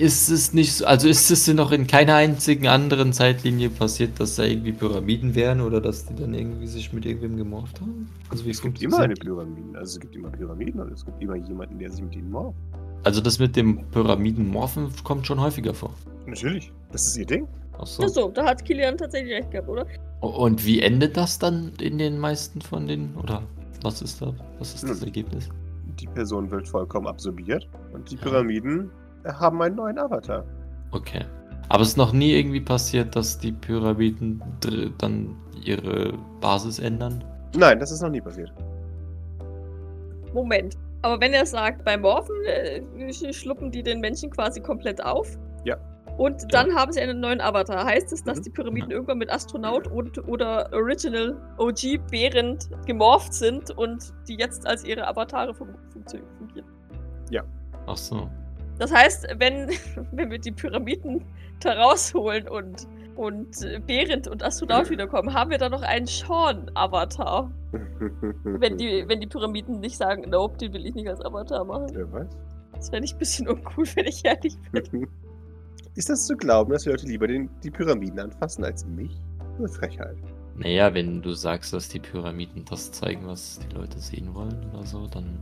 Ist 0.00 0.30
es 0.30 0.54
nicht 0.54 0.72
so, 0.72 0.86
also 0.86 1.08
ist 1.08 1.30
es 1.30 1.44
denn 1.44 1.56
noch 1.56 1.72
in 1.72 1.86
keiner 1.86 2.14
einzigen 2.14 2.66
anderen 2.68 3.12
Zeitlinie 3.12 3.68
passiert, 3.68 4.18
dass 4.18 4.36
da 4.36 4.44
irgendwie 4.44 4.72
Pyramiden 4.72 5.34
wären 5.34 5.60
oder 5.60 5.78
dass 5.78 6.06
die 6.06 6.14
dann 6.14 6.32
irgendwie 6.32 6.66
sich 6.66 6.90
mit 6.94 7.04
irgendwem 7.04 7.36
gemorpht 7.36 7.78
haben? 7.82 8.08
Also 8.30 8.46
wie 8.46 8.50
Es 8.50 8.62
gibt 8.62 8.80
immer 8.80 9.00
eine 9.00 9.12
das? 9.12 9.22
Pyramiden. 9.22 9.76
Also 9.76 9.96
es 9.96 10.00
gibt 10.00 10.16
immer 10.16 10.30
Pyramiden 10.30 10.80
und 10.80 10.90
es 10.90 11.04
gibt 11.04 11.20
immer 11.22 11.36
jemanden, 11.36 11.78
der 11.78 11.90
sich 11.90 12.02
mit 12.02 12.16
ihnen 12.16 12.30
morpht. 12.30 12.56
Also 13.04 13.20
das 13.20 13.38
mit 13.38 13.56
dem 13.56 13.84
Pyramiden-Morphen 13.90 14.88
kommt 15.04 15.26
schon 15.26 15.38
häufiger 15.38 15.74
vor. 15.74 15.92
Natürlich. 16.24 16.72
Das 16.92 17.06
ist 17.06 17.18
ihr 17.18 17.26
Ding. 17.26 17.46
Ach 17.78 17.86
so. 17.86 18.02
Ach 18.02 18.08
so, 18.08 18.30
da 18.30 18.46
hat 18.46 18.64
Kilian 18.64 18.96
tatsächlich 18.96 19.34
recht 19.34 19.50
gehabt, 19.50 19.68
oder? 19.68 19.86
Und 20.20 20.64
wie 20.64 20.80
endet 20.80 21.18
das 21.18 21.38
dann 21.38 21.72
in 21.78 21.98
den 21.98 22.18
meisten 22.18 22.62
von 22.62 22.86
den, 22.86 23.14
oder 23.16 23.42
was 23.82 24.00
ist 24.00 24.22
da, 24.22 24.34
was 24.58 24.74
ist 24.74 24.84
das 24.84 25.00
Hm. 25.00 25.08
Ergebnis? 25.08 25.50
Die 25.98 26.06
Person 26.06 26.50
wird 26.50 26.66
vollkommen 26.66 27.06
absorbiert 27.06 27.68
und 27.92 28.10
die 28.10 28.16
Pyramiden 28.16 28.90
haben 29.24 29.60
einen 29.62 29.76
neuen 29.76 29.98
Avatar. 29.98 30.44
Okay. 30.92 31.24
Aber 31.68 31.82
es 31.82 31.90
ist 31.90 31.96
noch 31.96 32.12
nie 32.12 32.32
irgendwie 32.32 32.60
passiert, 32.60 33.14
dass 33.14 33.38
die 33.38 33.52
Pyramiden 33.52 34.42
dann 34.98 35.36
ihre 35.64 36.12
Basis 36.40 36.78
ändern. 36.80 37.22
Nein, 37.56 37.78
das 37.78 37.92
ist 37.92 38.02
noch 38.02 38.10
nie 38.10 38.20
passiert. 38.20 38.52
Moment. 40.32 40.76
Aber 41.02 41.20
wenn 41.20 41.32
er 41.32 41.46
sagt, 41.46 41.84
bei 41.84 41.96
Morphen 41.96 42.34
äh, 42.46 42.80
sch- 43.08 43.32
schluppen 43.32 43.70
die 43.70 43.82
den 43.82 44.00
Menschen 44.00 44.30
quasi 44.30 44.60
komplett 44.60 45.02
auf. 45.04 45.38
Ja. 45.64 45.76
Und 46.18 46.52
dann 46.52 46.74
haben 46.74 46.92
sie 46.92 47.00
einen 47.00 47.20
neuen 47.20 47.40
Avatar. 47.40 47.84
Heißt 47.86 48.12
es, 48.12 48.22
dass 48.22 48.38
Mhm. 48.38 48.42
die 48.42 48.50
Pyramiden 48.50 48.90
irgendwann 48.90 49.18
mit 49.18 49.30
Astronaut 49.32 49.86
und 49.86 50.18
oder 50.28 50.68
Original 50.72 51.36
OG 51.58 51.98
Behrend 52.10 52.68
gemorpht 52.86 53.32
sind 53.32 53.70
und 53.78 54.12
die 54.28 54.34
jetzt 54.36 54.66
als 54.66 54.84
ihre 54.84 55.06
Avatare 55.06 55.54
fun 55.54 55.68
fungieren? 56.38 56.66
Ach 57.86 57.96
so. 57.96 58.28
Das 58.80 58.92
heißt, 58.92 59.28
wenn, 59.36 59.68
wenn 60.12 60.30
wir 60.30 60.38
die 60.38 60.52
Pyramiden 60.52 61.22
da 61.60 61.74
rausholen 61.74 62.48
und, 62.48 62.88
und 63.14 63.62
äh, 63.62 63.78
Behrend 63.78 64.26
und 64.26 64.42
Astronaut 64.42 64.88
wiederkommen, 64.88 65.34
haben 65.34 65.50
wir 65.50 65.58
da 65.58 65.68
noch 65.68 65.82
einen 65.82 66.06
Sean-Avatar. 66.06 67.52
Wenn 68.42 68.78
die, 68.78 69.04
wenn 69.06 69.20
die 69.20 69.28
Pyramiden 69.28 69.78
nicht 69.78 69.96
sagen, 69.96 70.28
nope, 70.28 70.58
den 70.58 70.72
will 70.72 70.84
ich 70.84 70.96
nicht 70.96 71.08
als 71.08 71.20
Avatar 71.20 71.64
machen. 71.64 71.86
Wer 71.92 72.10
weiß? 72.10 72.36
Das 72.72 72.90
fände 72.90 73.04
ich 73.04 73.12
ein 73.12 73.18
bisschen 73.18 73.46
uncool, 73.46 73.84
wenn 73.94 74.06
ich 74.06 74.24
ehrlich 74.24 74.56
bin. 74.72 75.06
Ist 75.94 76.10
das 76.10 76.26
zu 76.26 76.36
glauben, 76.36 76.72
dass 76.72 76.82
die 76.82 76.90
Leute 76.90 77.06
lieber 77.06 77.28
den, 77.28 77.48
die 77.62 77.70
Pyramiden 77.70 78.18
anfassen 78.18 78.64
als 78.64 78.84
mich? 78.84 79.12
Eine 79.56 79.68
Frechheit. 79.68 80.16
Naja, 80.56 80.92
wenn 80.92 81.22
du 81.22 81.32
sagst, 81.32 81.72
dass 81.72 81.88
die 81.88 82.00
Pyramiden 82.00 82.64
das 82.68 82.90
zeigen, 82.90 83.24
was 83.28 83.60
die 83.60 83.72
Leute 83.72 84.00
sehen 84.00 84.34
wollen 84.34 84.68
oder 84.72 84.84
so, 84.84 85.06
dann 85.06 85.38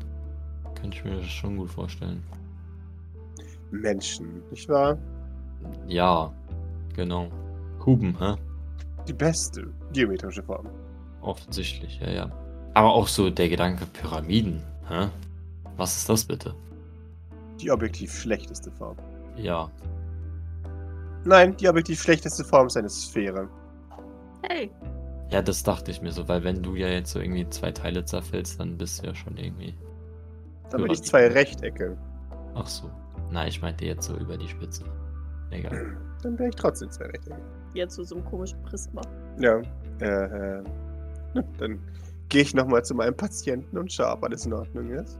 könnte 0.78 0.98
ich 0.98 1.04
mir 1.04 1.16
das 1.16 1.30
schon 1.30 1.56
gut 1.56 1.70
vorstellen. 1.70 2.22
Menschen, 3.70 4.42
nicht 4.50 4.68
wahr? 4.68 4.98
Ja, 5.86 6.32
genau. 6.94 7.28
Kuben, 7.78 8.16
hä? 8.18 8.34
Die 9.06 9.12
beste 9.12 9.68
geometrische 9.92 10.42
Form. 10.42 10.66
Offensichtlich, 11.22 12.00
ja, 12.00 12.10
ja. 12.10 12.30
Aber 12.74 12.92
auch 12.94 13.08
so 13.08 13.30
der 13.30 13.48
Gedanke 13.48 13.86
Pyramiden, 13.86 14.62
hä? 14.88 15.08
Was 15.76 15.96
ist 15.96 16.08
das 16.08 16.24
bitte? 16.24 16.54
Die 17.60 17.70
objektiv 17.70 18.12
schlechteste 18.12 18.70
Form. 18.70 18.96
Ja. 19.36 19.70
Nein, 21.24 21.56
die 21.56 21.68
objektiv 21.68 22.00
schlechteste 22.00 22.44
Form 22.44 22.68
ist 22.68 22.76
eine 22.76 22.88
Sphäre. 22.88 23.48
Hey, 24.42 24.70
Ja, 25.30 25.42
das 25.42 25.62
dachte 25.62 25.90
ich 25.90 26.00
mir 26.00 26.12
so, 26.12 26.26
weil 26.28 26.42
wenn 26.44 26.62
du 26.62 26.74
ja 26.76 26.88
jetzt 26.88 27.10
so 27.12 27.20
irgendwie 27.20 27.48
zwei 27.50 27.70
Teile 27.72 28.04
zerfällst, 28.04 28.60
dann 28.60 28.78
bist 28.78 29.02
du 29.02 29.08
ja 29.08 29.14
schon 29.14 29.36
irgendwie. 29.36 29.74
Dann 30.70 30.82
bin 30.82 30.92
ich 30.92 31.02
zwei 31.02 31.26
Rechtecke. 31.28 31.96
Ach 32.54 32.66
so. 32.66 32.90
Na, 33.30 33.46
ich 33.46 33.60
meinte 33.60 33.84
jetzt 33.84 34.06
so 34.06 34.16
über 34.16 34.36
die 34.36 34.48
Spitze. 34.48 34.84
Egal. 35.50 35.96
Dann 36.22 36.38
wäre 36.38 36.48
ich 36.48 36.56
trotzdem 36.56 36.90
zwei 36.90 37.06
Rechtecke. 37.06 37.40
jetzt 37.74 37.94
zu 37.94 38.04
so 38.04 38.16
einem 38.16 38.24
komischen 38.24 38.60
Prisma. 38.62 39.02
Ja. 39.38 39.60
Äh, 40.00 40.58
äh, 40.58 40.64
dann 41.58 41.78
gehe 42.28 42.42
ich 42.42 42.54
nochmal 42.54 42.84
zu 42.84 42.94
meinem 42.94 43.16
Patienten 43.16 43.76
und 43.78 43.92
schaue, 43.92 44.12
ob 44.12 44.24
alles 44.24 44.46
in 44.46 44.52
Ordnung 44.52 44.90
ist. 44.90 45.18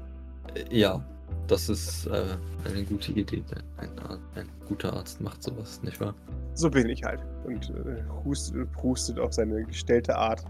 Ja, 0.70 1.04
das 1.46 1.68
ist 1.68 2.06
äh, 2.06 2.24
eine 2.64 2.84
gute 2.84 3.12
Idee. 3.12 3.42
Ein, 3.76 3.90
ein 4.34 4.48
guter 4.66 4.92
Arzt 4.92 5.20
macht 5.20 5.42
sowas, 5.42 5.82
nicht 5.82 6.00
wahr? 6.00 6.14
So 6.54 6.70
bin 6.70 6.88
ich 6.88 7.02
halt. 7.04 7.20
Und 7.44 7.70
äh, 7.70 8.02
hustet 8.24 8.56
und 8.56 8.72
prustet 8.72 9.18
auf 9.18 9.32
seine 9.32 9.64
gestellte 9.64 10.16
Art. 10.16 10.44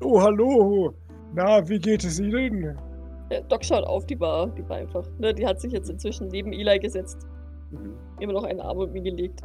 Oh, 0.00 0.20
hallo. 0.20 0.94
Na, 1.34 1.66
wie 1.68 1.78
geht 1.78 2.04
es 2.04 2.18
Ihnen? 2.20 2.76
Der 3.30 3.42
Doc 3.42 3.64
schaut 3.64 3.84
auf, 3.84 4.06
die 4.06 4.18
war, 4.20 4.48
die 4.48 4.68
war 4.68 4.76
einfach. 4.76 5.06
Ne, 5.18 5.34
die 5.34 5.46
hat 5.46 5.60
sich 5.60 5.72
jetzt 5.72 5.90
inzwischen 5.90 6.28
neben 6.28 6.52
Eli 6.52 6.78
gesetzt. 6.78 7.26
Mhm. 7.70 7.94
Immer 8.20 8.34
noch 8.34 8.44
einen 8.44 8.60
Arm 8.60 8.78
um 8.78 8.94
ihn 8.94 9.04
gelegt. 9.04 9.42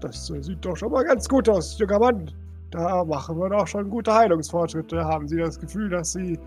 Das 0.00 0.30
äh, 0.30 0.42
sieht 0.42 0.64
doch 0.64 0.76
schon 0.76 0.92
mal 0.92 1.04
ganz 1.04 1.28
gut 1.28 1.48
aus, 1.48 1.78
junger 1.78 1.98
Mann. 1.98 2.30
Da 2.70 3.04
machen 3.04 3.38
wir 3.38 3.48
doch 3.48 3.66
schon 3.66 3.88
gute 3.90 4.12
Heilungsfortschritte. 4.12 5.04
Haben 5.04 5.28
Sie 5.28 5.36
das 5.36 5.58
Gefühl, 5.58 5.88
dass 5.90 6.12
Sie 6.12 6.38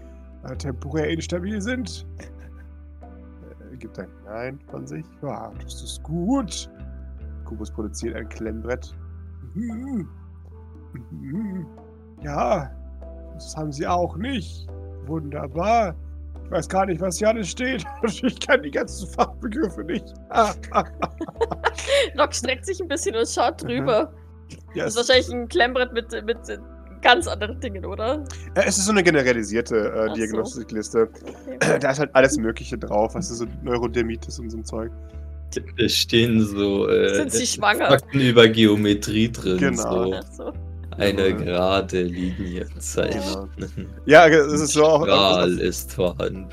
äh, 0.44 0.56
temporär 0.56 1.10
instabil 1.10 1.62
sind? 1.62 2.06
Er 3.72 3.78
gibt 3.78 4.00
ein 4.00 4.08
Nein 4.26 4.60
von 4.70 4.88
sich. 4.88 5.06
Ja, 5.22 5.52
das 5.64 5.82
ist 5.82 6.04
gut. 6.04 6.70
Kubus 7.46 7.72
produziert 7.72 8.16
ein 8.16 8.30
Klemmbrett. 8.30 8.96
Mhm. 9.54 10.08
Mhm. 11.12 11.68
Ja, 12.24 12.72
das 13.34 13.56
haben 13.56 13.72
Sie 13.72 13.86
auch 13.86 14.16
nicht. 14.18 14.68
Wunderbar. 15.06 15.96
Ich 16.46 16.52
weiß 16.52 16.70
gar 16.70 16.86
nicht, 16.86 17.02
was 17.02 17.18
hier 17.18 17.30
alles 17.30 17.50
steht. 17.50 17.84
Ich 18.04 18.40
kenne 18.40 18.64
die 18.64 18.72
ganzen 18.72 19.08
Fachbegriffe 19.10 19.84
nicht. 19.84 20.06
Doc 22.16 22.34
streckt 22.34 22.66
sich 22.66 22.80
ein 22.80 22.88
bisschen 22.88 23.16
und 23.16 23.28
schaut 23.28 23.64
drüber. 23.64 24.14
Ja, 24.76 24.86
Das 24.86 24.96
ist 24.96 24.98
wahrscheinlich 24.98 25.34
ein 25.34 25.48
Klemmbrett 25.48 25.92
mit, 25.94 26.12
mit 26.26 26.38
ganz 27.02 27.28
anderen 27.28 27.60
Dingen, 27.60 27.86
oder? 27.86 28.24
es 28.56 28.78
ist 28.78 28.86
so 28.86 28.92
eine 28.92 29.04
generalisierte 29.04 30.10
äh. 30.10 30.14
Diagnostikliste. 30.14 31.10
Okay. 31.56 31.80
Da 31.80 31.92
ist 31.92 32.00
halt 32.00 32.14
alles 32.14 32.38
Mögliche 32.38 32.78
drauf. 32.78 33.16
Was 33.16 33.32
ist 33.32 33.40
so 33.40 33.46
Neurodermitis 33.64 34.40
und 34.40 34.50
so 34.50 34.58
ein 34.58 34.66
Zeug. 34.66 34.92
Es 35.78 35.96
stehen 35.96 36.42
so 36.42 36.90
äh, 36.90 37.16
Sind 37.16 37.32
sie 37.32 37.48
schwanger? 37.48 37.88
Fakten 37.88 38.20
über 38.20 38.48
Geometrie 38.48 39.32
drin. 39.32 39.58
Genau. 39.58 40.06
So 40.06 40.14
Ach 40.14 40.32
so. 40.32 40.54
Eine 40.98 41.30
Ja. 41.30 41.36
gerade 41.36 42.02
Linie 42.04 42.66
zeichnen. 42.80 43.50
Ja, 44.06 44.28
es 44.28 44.62
ist 44.62 44.74
so 44.74 44.84
auch. 44.84 45.04
Strahl 45.04 45.54
auf, 45.54 45.60
ist 45.60 45.94
vorhanden. 45.94 46.48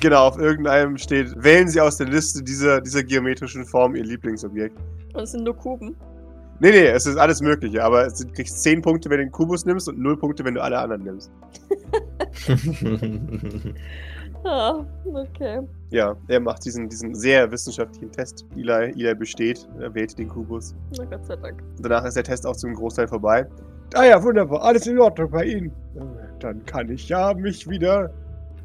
genau, 0.00 0.26
auf 0.28 0.38
irgendeinem 0.38 0.96
steht, 0.98 1.34
wählen 1.42 1.68
Sie 1.68 1.80
aus 1.80 1.96
der 1.98 2.06
Liste 2.08 2.42
dieser, 2.42 2.80
dieser 2.80 3.02
geometrischen 3.02 3.64
Form 3.64 3.94
Ihr 3.94 4.04
Lieblingsobjekt. 4.04 4.76
Und 5.14 5.22
es 5.22 5.32
sind 5.32 5.44
nur 5.44 5.56
Kuben. 5.56 5.94
Nee, 6.60 6.70
nee, 6.70 6.86
es 6.86 7.04
ist 7.06 7.16
alles 7.16 7.40
Mögliche, 7.40 7.82
aber 7.82 8.06
es- 8.06 8.14
du 8.14 8.28
kriegst 8.32 8.62
10 8.62 8.80
Punkte, 8.80 9.10
wenn 9.10 9.18
du 9.18 9.24
den 9.24 9.32
Kubus 9.32 9.64
nimmst 9.64 9.88
und 9.88 9.98
0 9.98 10.16
Punkte, 10.16 10.44
wenn 10.44 10.54
du 10.54 10.62
alle 10.62 10.78
anderen 10.78 11.02
nimmst. 11.02 11.30
Ah, 14.46 14.84
okay. 15.06 15.60
Ja, 15.88 16.14
er 16.28 16.38
macht 16.40 16.66
diesen, 16.66 16.86
diesen 16.90 17.14
sehr 17.14 17.50
wissenschaftlichen 17.50 18.12
Test. 18.12 18.44
Eli, 18.54 18.92
Eli 18.92 19.14
besteht, 19.14 19.66
er 19.80 19.94
wählt 19.94 20.18
den 20.18 20.28
Kubus. 20.28 20.74
Na 20.98 21.04
Gott 21.04 21.24
sei 21.24 21.36
Dank. 21.36 21.62
Danach 21.80 22.04
ist 22.04 22.14
der 22.14 22.24
Test 22.24 22.46
auch 22.46 22.54
zum 22.54 22.74
Großteil 22.74 23.08
vorbei. 23.08 23.46
Ah 23.94 24.04
ja, 24.04 24.22
wunderbar. 24.22 24.62
Alles 24.62 24.86
in 24.86 24.98
Ordnung 24.98 25.30
bei 25.30 25.44
Ihnen. 25.44 25.70
Äh, 25.96 26.00
Dann 26.40 26.64
kann 26.66 26.88
ich 26.90 27.08
ja 27.08 27.34
mich 27.34 27.68
wieder 27.68 28.10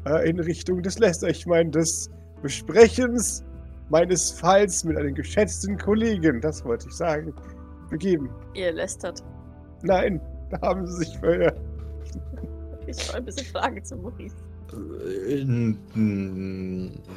äh, 0.06 0.28
in 0.28 0.40
Richtung 0.40 0.82
des 0.82 0.98
Lester, 0.98 1.28
ich 1.28 1.46
meine, 1.46 1.70
des 1.70 2.10
Besprechens 2.42 3.44
meines 3.90 4.30
Falls 4.30 4.84
mit 4.84 4.96
einem 4.96 5.14
geschätzten 5.14 5.76
Kollegen, 5.76 6.40
das 6.40 6.64
wollte 6.64 6.86
ich 6.88 6.94
sagen, 6.94 7.34
begeben. 7.90 8.30
Ihr 8.54 8.72
lästert. 8.72 9.22
Nein, 9.82 10.20
da 10.50 10.60
haben 10.62 10.86
Sie 10.86 11.04
sich 11.04 11.18
verirrt. 11.18 11.60
Ich 12.86 13.02
schaue 13.02 13.16
ein 13.16 13.24
bisschen 13.24 13.46
Frage 13.46 13.82
zu 13.82 13.96
Maurice. 13.96 14.34
Äh, 15.04 15.44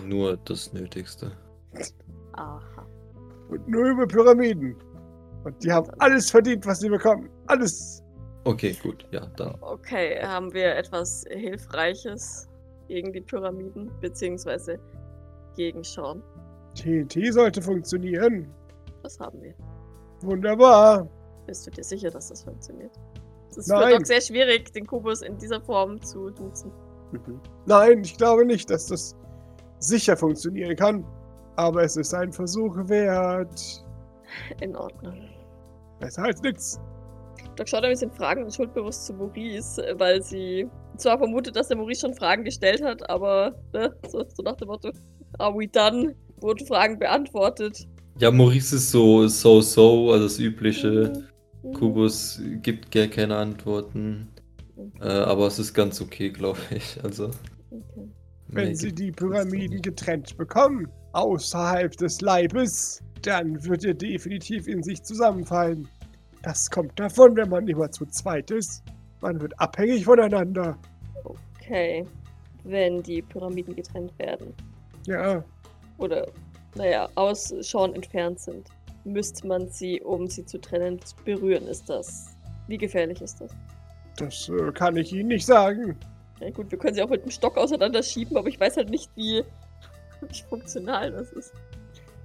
Nur 0.08 0.38
das 0.46 0.74
Nötigste. 0.74 1.32
Aha. 2.34 2.86
Und 3.50 3.68
nur 3.68 3.86
über 3.92 4.08
Pyramiden. 4.08 4.76
Und 5.44 5.64
die 5.64 5.72
haben 5.72 5.90
alles 6.00 6.32
verdient, 6.32 6.66
was 6.66 6.80
sie 6.80 6.90
bekommen. 6.90 7.30
Alles. 7.48 8.04
Okay, 8.46 8.76
gut, 8.82 9.06
ja, 9.12 9.26
dann. 9.38 9.56
Okay, 9.62 10.22
haben 10.22 10.54
wir 10.54 10.76
etwas 10.76 11.24
Hilfreiches 11.30 12.48
gegen 12.88 13.14
die 13.14 13.22
Pyramiden, 13.22 13.92
beziehungsweise 14.02 14.78
gegen 15.56 15.84
Sean? 15.84 16.22
TNT 16.76 17.34
sollte 17.34 17.62
funktionieren. 17.62 18.52
Was 19.04 19.20
haben 19.20 19.42
wir? 19.42 19.54
Wunderbar. 20.22 21.08
Bist 21.46 21.68
du 21.68 21.72
dir 21.72 21.84
sicher, 21.84 22.10
dass 22.10 22.30
das 22.30 22.44
funktioniert? 22.44 22.92
Es 23.50 23.58
ist 23.58 23.68
Nein. 23.68 23.84
für 23.84 23.98
Doc 23.98 24.08
sehr 24.08 24.22
schwierig, 24.22 24.72
den 24.74 24.88
Kubus 24.88 25.22
in 25.22 25.38
dieser 25.38 25.62
Form 25.62 26.02
zu 26.02 26.30
duzen. 26.32 26.72
Mhm. 27.12 27.40
Nein, 27.66 28.02
ich 28.04 28.18
glaube 28.18 28.46
nicht, 28.46 28.70
dass 28.70 28.88
das 28.88 29.16
sicher 29.80 30.18
funktionieren 30.18 30.76
kann. 30.76 31.06
Aber 31.56 31.84
es 31.84 31.98
ist 31.98 32.14
ein 32.14 32.32
Versuch 32.32 32.76
wert. 32.90 33.86
In 34.62 34.76
Ordnung. 34.76 35.30
Besser 36.04 36.24
als 36.24 36.42
nichts. 36.42 36.80
Doc 37.56 37.70
schaut 37.70 37.84
ein 37.84 37.92
bisschen 37.92 38.12
fragend 38.12 38.46
und 38.46 38.54
schuldbewusst 38.54 39.06
zu 39.06 39.14
Maurice, 39.14 39.86
äh, 39.86 40.00
weil 40.00 40.22
sie 40.22 40.68
zwar 40.98 41.18
vermutet, 41.18 41.56
dass 41.56 41.68
der 41.68 41.78
Maurice 41.78 42.02
schon 42.02 42.14
Fragen 42.14 42.44
gestellt 42.44 42.84
hat, 42.84 43.10
aber 43.10 43.56
ne, 43.74 43.96
so, 44.10 44.24
so 44.28 44.44
nach 44.44 44.56
dem 44.58 44.68
Motto, 44.68 44.92
are 45.40 45.54
we 45.54 45.68
done? 45.68 46.16
Wurden 46.42 46.66
Fragen 46.68 47.00
beantwortet. 47.00 47.88
Ja, 48.20 48.32
Maurice 48.32 48.76
ist 48.76 48.92
so, 48.92 49.28
so, 49.28 49.62
so, 49.62 50.12
also 50.12 50.26
das 50.26 50.40
übliche. 50.40 51.14
Mhm. 51.64 51.74
Kubus 51.74 52.42
gibt 52.62 52.92
gar 52.92 53.08
keine 53.08 53.38
Antworten. 53.38 54.28
Äh, 55.00 55.08
aber 55.08 55.48
es 55.48 55.60
ist 55.60 55.74
ganz 55.74 56.02
okay, 56.02 56.30
glaube 56.30 56.60
ich. 56.72 57.00
Also. 57.04 57.32
Okay. 57.72 58.10
Wenn 58.48 58.68
nee, 58.70 58.76
sie 58.76 58.94
die 58.94 59.12
Pyramiden 59.12 59.82
getrennt 59.82 60.38
bekommen, 60.38 60.88
außerhalb 61.14 61.96
des 61.98 62.22
Leibes, 62.22 63.02
dann 63.24 63.64
wird 63.64 63.84
er 63.86 63.94
definitiv 63.94 64.68
in 64.68 64.84
sich 64.84 65.02
zusammenfallen. 65.02 65.88
Das 66.44 66.70
kommt 66.70 67.00
davon, 67.00 67.36
wenn 67.36 67.50
man 67.50 67.68
immer 67.68 67.90
zu 67.90 68.06
zweit 68.06 68.52
ist. 68.52 68.84
Man 69.22 69.40
wird 69.42 69.60
abhängig 69.60 70.06
voneinander. 70.06 70.78
Okay. 71.24 72.06
Wenn 72.66 73.02
die 73.02 73.22
Pyramiden 73.22 73.76
getrennt 73.76 74.18
werden. 74.20 74.54
Ja, 75.08 75.44
Oder, 75.98 76.28
naja, 76.76 77.10
aus 77.16 77.48
Sean 77.60 77.94
entfernt 77.94 78.40
sind. 78.40 78.68
müsste 79.06 79.48
man 79.48 79.68
sie, 79.70 80.02
um 80.02 80.28
sie 80.28 80.46
zu 80.46 80.60
trennen, 80.60 81.00
berühren. 81.26 81.68
Ist 81.68 81.90
das. 81.90 82.28
Wie 82.68 82.78
gefährlich 82.78 83.22
ist 83.22 83.42
das? 83.42 83.52
Das 84.18 84.50
äh, 84.50 84.72
kann 84.72 84.96
ich 84.96 85.12
Ihnen 85.12 85.30
nicht 85.30 85.46
sagen. 85.46 85.98
Ja 86.40 86.50
gut, 86.52 86.70
wir 86.72 86.78
können 86.78 86.94
sie 86.96 87.02
auch 87.02 87.10
mit 87.10 87.24
dem 87.24 87.32
Stock 87.32 87.58
auseinanderschieben, 87.58 88.38
aber 88.38 88.48
ich 88.48 88.60
weiß 88.60 88.78
halt 88.78 88.90
nicht, 88.90 89.10
wie, 89.16 89.44
wie 90.22 90.42
funktional 90.50 91.12
das 91.12 91.32
ist, 91.32 91.54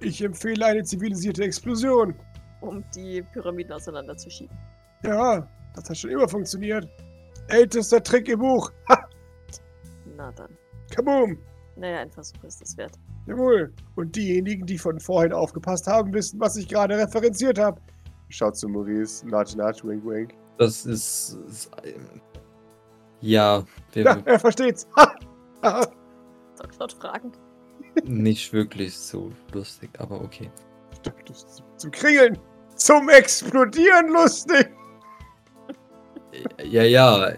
Ich 0.01 0.21
empfehle 0.21 0.65
eine 0.65 0.83
zivilisierte 0.83 1.43
Explosion. 1.43 2.13
Um 2.61 2.83
die 2.95 3.21
Pyramiden 3.21 3.73
auseinanderzuschieben. 3.73 4.55
Ja, 5.03 5.47
das 5.75 5.89
hat 5.89 5.97
schon 5.97 6.11
immer 6.11 6.27
funktioniert. 6.27 6.87
Ältester 7.47 8.01
Trick 8.01 8.27
im 8.29 8.39
Buch. 8.39 8.71
Ha! 8.89 9.07
Na 10.15 10.31
dann. 10.31 10.57
Kaboom! 10.91 11.37
Naja, 11.75 11.99
ein 11.99 12.11
Versuch 12.11 12.43
ist 12.43 12.61
es 12.61 12.75
wert. 12.77 12.99
Jawohl. 13.25 13.73
Und 13.95 14.15
diejenigen, 14.15 14.65
die 14.65 14.77
von 14.77 14.99
vorhin 14.99 15.33
aufgepasst 15.33 15.87
haben, 15.87 16.13
wissen, 16.13 16.39
was 16.39 16.57
ich 16.57 16.67
gerade 16.67 16.97
referenziert 16.97 17.57
habe. 17.57 17.79
Schaut 18.29 18.57
zu 18.57 18.67
Maurice, 18.67 19.25
Nudge, 19.27 19.57
Nudge, 19.57 19.81
Wink, 19.83 20.05
Wink. 20.05 20.33
Das 20.57 20.85
ist. 20.85 21.37
ist 21.47 21.71
ähm, 21.83 22.21
ja, 23.21 23.63
wir, 23.93 24.03
Ja, 24.03 24.17
er 24.25 24.39
versteht's. 24.39 24.87
Ha! 24.97 25.15
Ha! 25.63 25.87
Doc 26.57 26.73
schaut 26.77 26.93
fragend. 26.93 27.39
nicht 28.03 28.51
wirklich 28.51 28.97
so 28.97 29.31
lustig, 29.53 29.89
aber 29.99 30.21
okay. 30.21 30.51
Zum 31.77 31.91
Kringeln. 31.91 32.37
Zum 32.79 33.09
Explodieren 33.09 34.09
lustig. 34.09 34.69
Ja, 36.63 36.83
ja, 36.83 37.33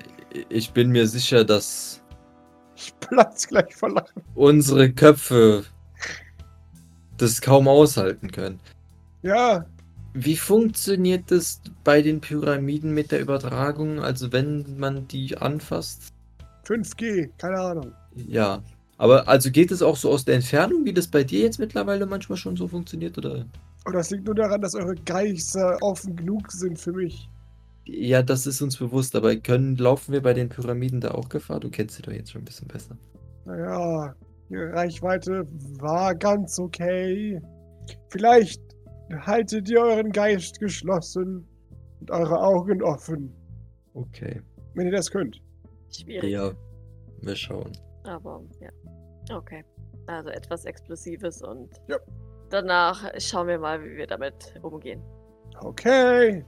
ich 0.50 0.72
bin 0.72 0.92
mir 0.92 1.08
sicher, 1.08 1.44
dass 1.44 2.02
Ich 2.76 2.94
platz 3.00 3.48
gleich 3.48 3.76
vor 3.76 3.90
Lachen. 3.90 4.22
unsere 4.36 4.92
Köpfe 4.92 5.66
das 7.18 7.42
kaum 7.42 7.68
aushalten 7.68 8.32
können. 8.32 8.60
Ja, 9.24 9.66
Wie 10.14 10.36
funktioniert 10.38 11.32
das 11.32 11.62
bei 11.84 12.02
den 12.02 12.20
Pyramiden 12.22 12.94
mit 12.94 13.12
der 13.12 13.22
Übertragung? 13.22 14.00
Also 14.00 14.32
wenn 14.32 14.78
man 14.78 15.08
die 15.08 15.38
anfasst? 15.38 16.10
5G, 16.66 17.30
keine 17.38 17.60
Ahnung. 17.60 17.94
Ja. 18.16 18.62
Aber 18.98 19.28
also 19.28 19.50
geht 19.52 19.72
es 19.72 19.82
auch 19.82 19.96
so 19.98 20.12
aus 20.12 20.26
der 20.26 20.36
Entfernung, 20.36 20.86
wie 20.86 20.94
das 20.94 21.08
bei 21.08 21.24
dir 21.24 21.40
jetzt 21.42 21.60
mittlerweile 21.60 22.06
manchmal 22.06 22.38
schon 22.38 22.58
so 22.58 22.68
funktioniert? 22.68 23.18
Oder? 23.18 23.46
Und 23.86 23.94
das 23.96 24.12
liegt 24.12 24.26
nur 24.26 24.36
daran, 24.36 24.62
dass 24.62 24.76
eure 24.76 24.96
Geister 24.96 25.78
offen 25.82 26.16
genug 26.16 26.52
sind 26.52 26.80
für 26.80 26.92
mich. 26.94 27.28
Ja, 27.86 28.22
das 28.22 28.46
ist 28.46 28.62
uns 28.62 28.78
bewusst, 28.78 29.16
aber 29.16 29.36
können, 29.38 29.76
laufen 29.76 30.14
wir 30.14 30.22
bei 30.22 30.34
den 30.34 30.50
Pyramiden 30.50 31.02
da 31.02 31.12
auch 31.12 31.30
Gefahr? 31.30 31.60
Du 31.60 31.70
kennst 31.70 31.96
sie 31.96 32.04
doch 32.04 32.12
jetzt 32.12 32.32
schon 32.32 32.44
ein 32.44 32.46
bisschen 32.46 32.68
besser. 32.68 32.96
Naja, 33.46 34.14
die 34.50 34.56
Reichweite 34.58 35.48
war 35.80 36.14
ganz 36.14 36.60
okay. 36.60 37.42
Vielleicht 38.10 38.62
haltet 39.26 39.68
ihr 39.70 39.82
euren 39.82 40.12
Geist 40.12 40.60
geschlossen 40.60 41.48
und 42.00 42.12
eure 42.12 42.40
Augen 42.40 42.84
offen, 42.84 43.34
Okay. 43.94 44.42
wenn 44.76 44.86
ihr 44.86 44.92
das 44.94 45.10
könnt. 45.10 45.42
Schwierig. 45.90 46.32
Ja, 46.32 46.52
wir 47.22 47.36
schauen. 47.36 47.72
Aber 48.04 48.42
ja. 48.62 48.70
Okay. 49.36 49.64
Also 50.06 50.30
etwas 50.30 50.66
Explosives 50.66 51.42
und 51.42 51.70
Ja. 51.88 51.98
Danach 52.52 53.04
schauen 53.18 53.48
wir 53.48 53.60
mal, 53.60 53.84
wie 53.84 53.98
wir 53.98 54.08
damit 54.08 54.54
umgehen. 54.62 55.02
Okay, 55.62 56.44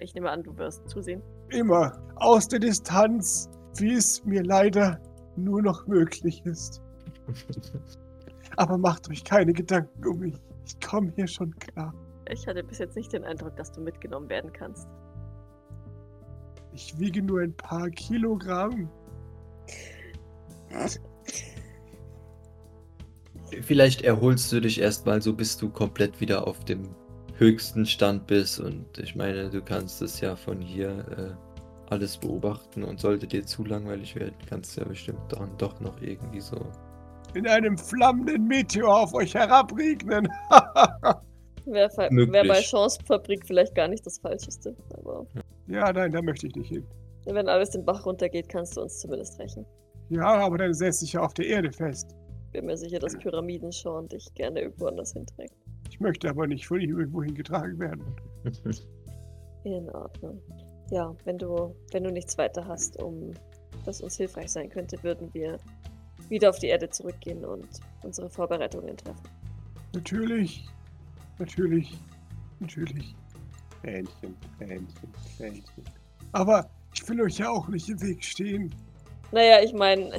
Ich 0.00 0.14
nehme 0.14 0.30
an, 0.30 0.42
du 0.42 0.56
wirst 0.56 0.88
zusehen. 0.88 1.22
immer 1.50 1.92
aus 2.16 2.46
der 2.48 2.58
Distanz, 2.60 3.48
wie 3.78 3.94
es 3.94 4.24
mir 4.24 4.42
leider 4.42 5.00
nur 5.36 5.62
noch 5.62 5.86
möglich 5.86 6.44
ist. 6.44 6.82
Aber 8.56 8.76
macht 8.78 9.08
euch 9.10 9.24
keine 9.24 9.52
Gedanken 9.52 10.06
um 10.06 10.18
mich. 10.18 10.34
Ich 10.66 10.78
komme 10.86 11.12
hier 11.16 11.26
schon 11.26 11.54
klar. 11.58 11.94
Ich 12.28 12.46
hatte 12.46 12.62
bis 12.62 12.78
jetzt 12.78 12.96
nicht 12.96 13.12
den 13.12 13.24
Eindruck, 13.24 13.56
dass 13.56 13.72
du 13.72 13.80
mitgenommen 13.80 14.28
werden 14.28 14.52
kannst. 14.52 14.86
Ich 16.72 16.98
wiege 16.98 17.22
nur 17.22 17.40
ein 17.40 17.54
paar 17.56 17.88
Kilogramm. 17.90 18.90
Vielleicht 23.62 24.02
erholst 24.02 24.52
du 24.52 24.60
dich 24.60 24.80
erstmal 24.80 25.22
so, 25.22 25.32
bis 25.32 25.56
du 25.56 25.70
komplett 25.70 26.20
wieder 26.20 26.46
auf 26.46 26.64
dem 26.64 26.82
höchsten 27.36 27.86
Stand 27.86 28.26
bist. 28.26 28.60
Und 28.60 28.98
ich 28.98 29.14
meine, 29.14 29.50
du 29.50 29.62
kannst 29.62 30.02
es 30.02 30.20
ja 30.20 30.36
von 30.36 30.60
hier 30.60 31.04
äh, 31.16 31.92
alles 31.92 32.16
beobachten. 32.16 32.84
Und 32.84 33.00
sollte 33.00 33.26
dir 33.26 33.44
zu 33.44 33.64
langweilig 33.64 34.14
werden, 34.16 34.34
kannst 34.48 34.76
du 34.76 34.82
ja 34.82 34.88
bestimmt 34.88 35.20
dann 35.30 35.56
doch 35.58 35.80
noch 35.80 36.00
irgendwie 36.00 36.40
so. 36.40 36.60
In 37.34 37.46
einem 37.46 37.76
flammenden 37.76 38.46
Meteor 38.46 39.02
auf 39.02 39.14
euch 39.14 39.34
herabregnen. 39.34 40.28
Wäre 41.66 41.90
wär 41.98 42.44
bei 42.44 42.62
Chancefabrik 42.62 43.46
vielleicht 43.46 43.74
gar 43.74 43.88
nicht 43.88 44.06
das 44.06 44.18
Falscheste. 44.18 44.74
Aber 44.94 45.26
ja, 45.66 45.92
nein, 45.92 46.12
da 46.12 46.22
möchte 46.22 46.46
ich 46.46 46.54
nicht 46.56 46.68
hin. 46.68 46.86
wenn 47.26 47.46
alles 47.46 47.70
den 47.70 47.84
Bach 47.84 48.06
runtergeht, 48.06 48.48
kannst 48.48 48.76
du 48.76 48.82
uns 48.82 48.98
zumindest 49.00 49.38
rächen. 49.38 49.66
Ja, 50.08 50.38
aber 50.38 50.56
dann 50.56 50.72
setzt 50.72 51.00
sich 51.00 51.12
ja 51.12 51.20
auf 51.20 51.34
der 51.34 51.46
Erde 51.46 51.70
fest. 51.70 52.16
Bin 52.52 52.66
mir 52.66 52.76
sicher, 52.76 52.98
dass 52.98 53.16
Pyramidenschorn 53.18 54.08
dich 54.08 54.32
gerne 54.34 54.62
irgendwo 54.62 54.86
anders 54.86 55.12
hinträgt. 55.12 55.54
Ich 55.90 56.00
möchte 56.00 56.28
aber 56.28 56.46
nicht 56.46 56.66
von 56.66 56.80
ihm 56.80 56.98
irgendwo 56.98 57.22
hingetragen 57.22 57.78
werden. 57.78 58.02
In 59.64 59.90
Ordnung. 59.90 60.40
Ja, 60.90 61.14
wenn 61.24 61.36
du, 61.36 61.74
wenn 61.92 62.04
du 62.04 62.10
nichts 62.10 62.38
weiter 62.38 62.66
hast, 62.66 63.02
um 63.02 63.34
das 63.84 64.00
uns 64.00 64.16
hilfreich 64.16 64.50
sein 64.50 64.70
könnte, 64.70 65.02
würden 65.02 65.32
wir 65.34 65.58
wieder 66.28 66.50
auf 66.50 66.58
die 66.58 66.68
Erde 66.68 66.88
zurückgehen 66.88 67.44
und 67.44 67.68
unsere 68.02 68.30
Vorbereitungen 68.30 68.96
treffen. 68.96 69.28
Natürlich, 69.94 70.66
natürlich, 71.38 71.98
natürlich. 72.60 73.14
Hähnchen, 73.82 74.36
Hähnchen, 74.58 75.12
Hähnchen. 75.38 75.84
Aber 76.32 76.68
ich 76.94 77.08
will 77.08 77.22
euch 77.22 77.38
ja 77.38 77.50
auch 77.50 77.68
nicht 77.68 77.88
im 77.88 78.00
Weg 78.02 78.24
stehen. 78.24 78.74
Naja, 79.32 79.62
ich 79.62 79.72
meine, 79.72 80.10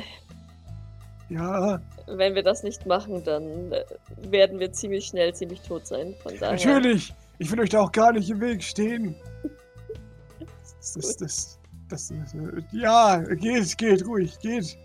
Ja, 1.30 1.80
wenn 2.07 2.34
wir 2.34 2.43
das 2.43 2.63
nicht 2.63 2.86
machen, 2.86 3.23
dann 3.23 3.71
äh, 3.71 3.86
werden 4.32 4.59
wir 4.59 4.71
ziemlich 4.71 5.05
schnell 5.05 5.34
ziemlich 5.34 5.61
tot 5.61 5.86
sein. 5.86 6.15
Von 6.23 6.34
daher. 6.39 6.53
natürlich. 6.53 7.13
Ich 7.38 7.51
will 7.51 7.59
euch 7.61 7.69
da 7.69 7.82
auch 7.82 7.91
gar 7.91 8.11
nicht 8.11 8.30
im 8.30 8.41
Weg 8.41 8.63
stehen. 8.63 9.15
Das, 10.39 10.93
das, 10.93 11.17
das, 11.17 11.59
das, 11.89 12.11
äh, 12.11 12.61
ja, 12.71 13.19
geht, 13.19 13.77
geht 13.77 14.05
ruhig, 14.05 14.39
geht. 14.39 14.77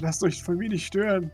Lasst 0.00 0.22
euch 0.24 0.42
von 0.42 0.56
mir 0.56 0.68
nicht 0.68 0.86
stören. 0.86 1.30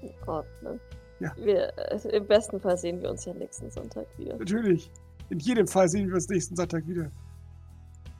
In 0.00 0.10
Ordnung. 0.26 0.80
Ja. 1.20 1.32
Wir, 1.36 1.72
äh, 1.76 2.16
Im 2.16 2.26
besten 2.26 2.60
Fall 2.60 2.76
sehen 2.78 3.02
wir 3.02 3.10
uns 3.10 3.24
ja 3.24 3.34
nächsten 3.34 3.70
Sonntag 3.70 4.06
wieder. 4.16 4.36
Natürlich. 4.36 4.90
In 5.30 5.40
jedem 5.40 5.66
Fall 5.66 5.88
sehen 5.88 6.08
wir 6.08 6.14
uns 6.14 6.28
nächsten 6.28 6.56
Sonntag 6.56 6.86
wieder. 6.86 7.10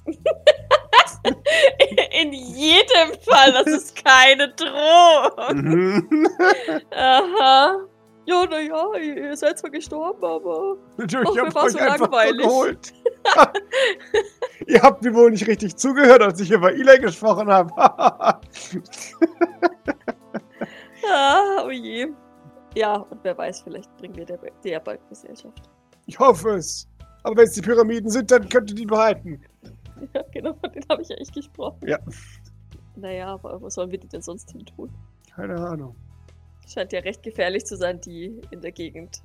In 2.20 2.32
jedem 2.32 3.20
Fall, 3.20 3.52
das 3.52 3.66
ist 3.66 3.97
keine 4.18 4.48
Drohung. 4.54 5.56
Mhm. 5.56 6.28
Aha. 6.94 7.76
Ja, 8.26 8.44
naja, 8.44 8.94
ihr 9.00 9.36
seid 9.36 9.58
zwar 9.58 9.70
gestorben, 9.70 10.22
aber. 10.22 10.76
Natürlich, 10.98 11.30
ich 11.30 11.38
hab 11.38 11.54
war 11.54 11.64
euch 11.64 11.72
so 11.72 11.78
einfach 11.78 12.00
langweilig. 12.00 12.42
geholt. 12.46 12.92
Ihr 14.66 14.82
habt 14.82 15.02
mir 15.02 15.14
wohl 15.14 15.30
nicht 15.30 15.46
richtig 15.46 15.76
zugehört, 15.76 16.20
als 16.20 16.38
ich 16.40 16.50
über 16.50 16.72
Eli 16.72 16.98
gesprochen 16.98 17.48
habe. 17.50 17.72
Ah, 21.10 21.64
oh 21.64 21.70
je. 21.70 22.08
Ja, 22.74 22.96
und 22.96 23.20
wer 23.22 23.38
weiß, 23.38 23.62
vielleicht 23.62 23.96
bringen 23.96 24.14
wir 24.16 24.26
der, 24.26 24.38
der 24.62 24.80
bald 24.80 25.00
Gesellschaft. 25.08 25.62
ich 26.04 26.18
hoffe 26.18 26.56
es. 26.56 26.86
Aber 27.22 27.36
wenn 27.36 27.44
es 27.44 27.52
die 27.52 27.62
Pyramiden 27.62 28.10
sind, 28.10 28.30
dann 28.30 28.46
könnt 28.48 28.70
ihr 28.70 28.76
die 28.76 28.84
behalten. 28.84 29.40
Ja, 30.12 30.22
genau, 30.32 30.52
von 30.54 30.70
denen 30.70 30.84
habe 30.90 31.00
ich 31.00 31.08
ja 31.08 31.16
echt 31.16 31.32
gesprochen. 31.34 31.78
Ja. 31.86 31.98
Naja, 33.00 33.34
aber 33.34 33.60
wo 33.60 33.68
sollen 33.68 33.90
wir 33.90 33.98
die 33.98 34.08
denn 34.08 34.22
sonst 34.22 34.50
hin 34.50 34.64
tun? 34.66 34.90
Keine 35.34 35.54
Ahnung. 35.56 35.94
Scheint 36.66 36.92
ja 36.92 37.00
recht 37.00 37.22
gefährlich 37.22 37.64
zu 37.64 37.76
sein, 37.76 38.00
die 38.00 38.40
in 38.50 38.60
der 38.60 38.72
Gegend 38.72 39.22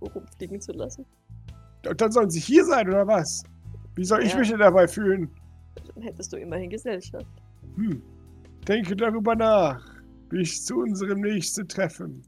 rumfliegen 0.00 0.60
zu 0.60 0.72
lassen. 0.72 1.04
Und 1.86 2.00
dann 2.00 2.12
sollen 2.12 2.30
sie 2.30 2.40
hier 2.40 2.64
sein, 2.64 2.88
oder 2.88 3.06
was? 3.06 3.42
Wie 3.94 4.04
soll 4.04 4.22
ich 4.22 4.32
Ja. 4.32 4.38
mich 4.38 4.48
denn 4.50 4.60
dabei 4.60 4.86
fühlen? 4.86 5.30
Dann 5.94 6.02
hättest 6.02 6.32
du 6.32 6.36
immerhin 6.36 6.70
Gesellschaft. 6.70 7.26
Hm. 7.76 8.02
Denke 8.66 8.94
darüber 8.96 9.34
nach. 9.34 9.84
Bis 10.28 10.64
zu 10.64 10.76
unserem 10.80 11.20
nächsten 11.20 11.66
Treffen. 11.66 12.22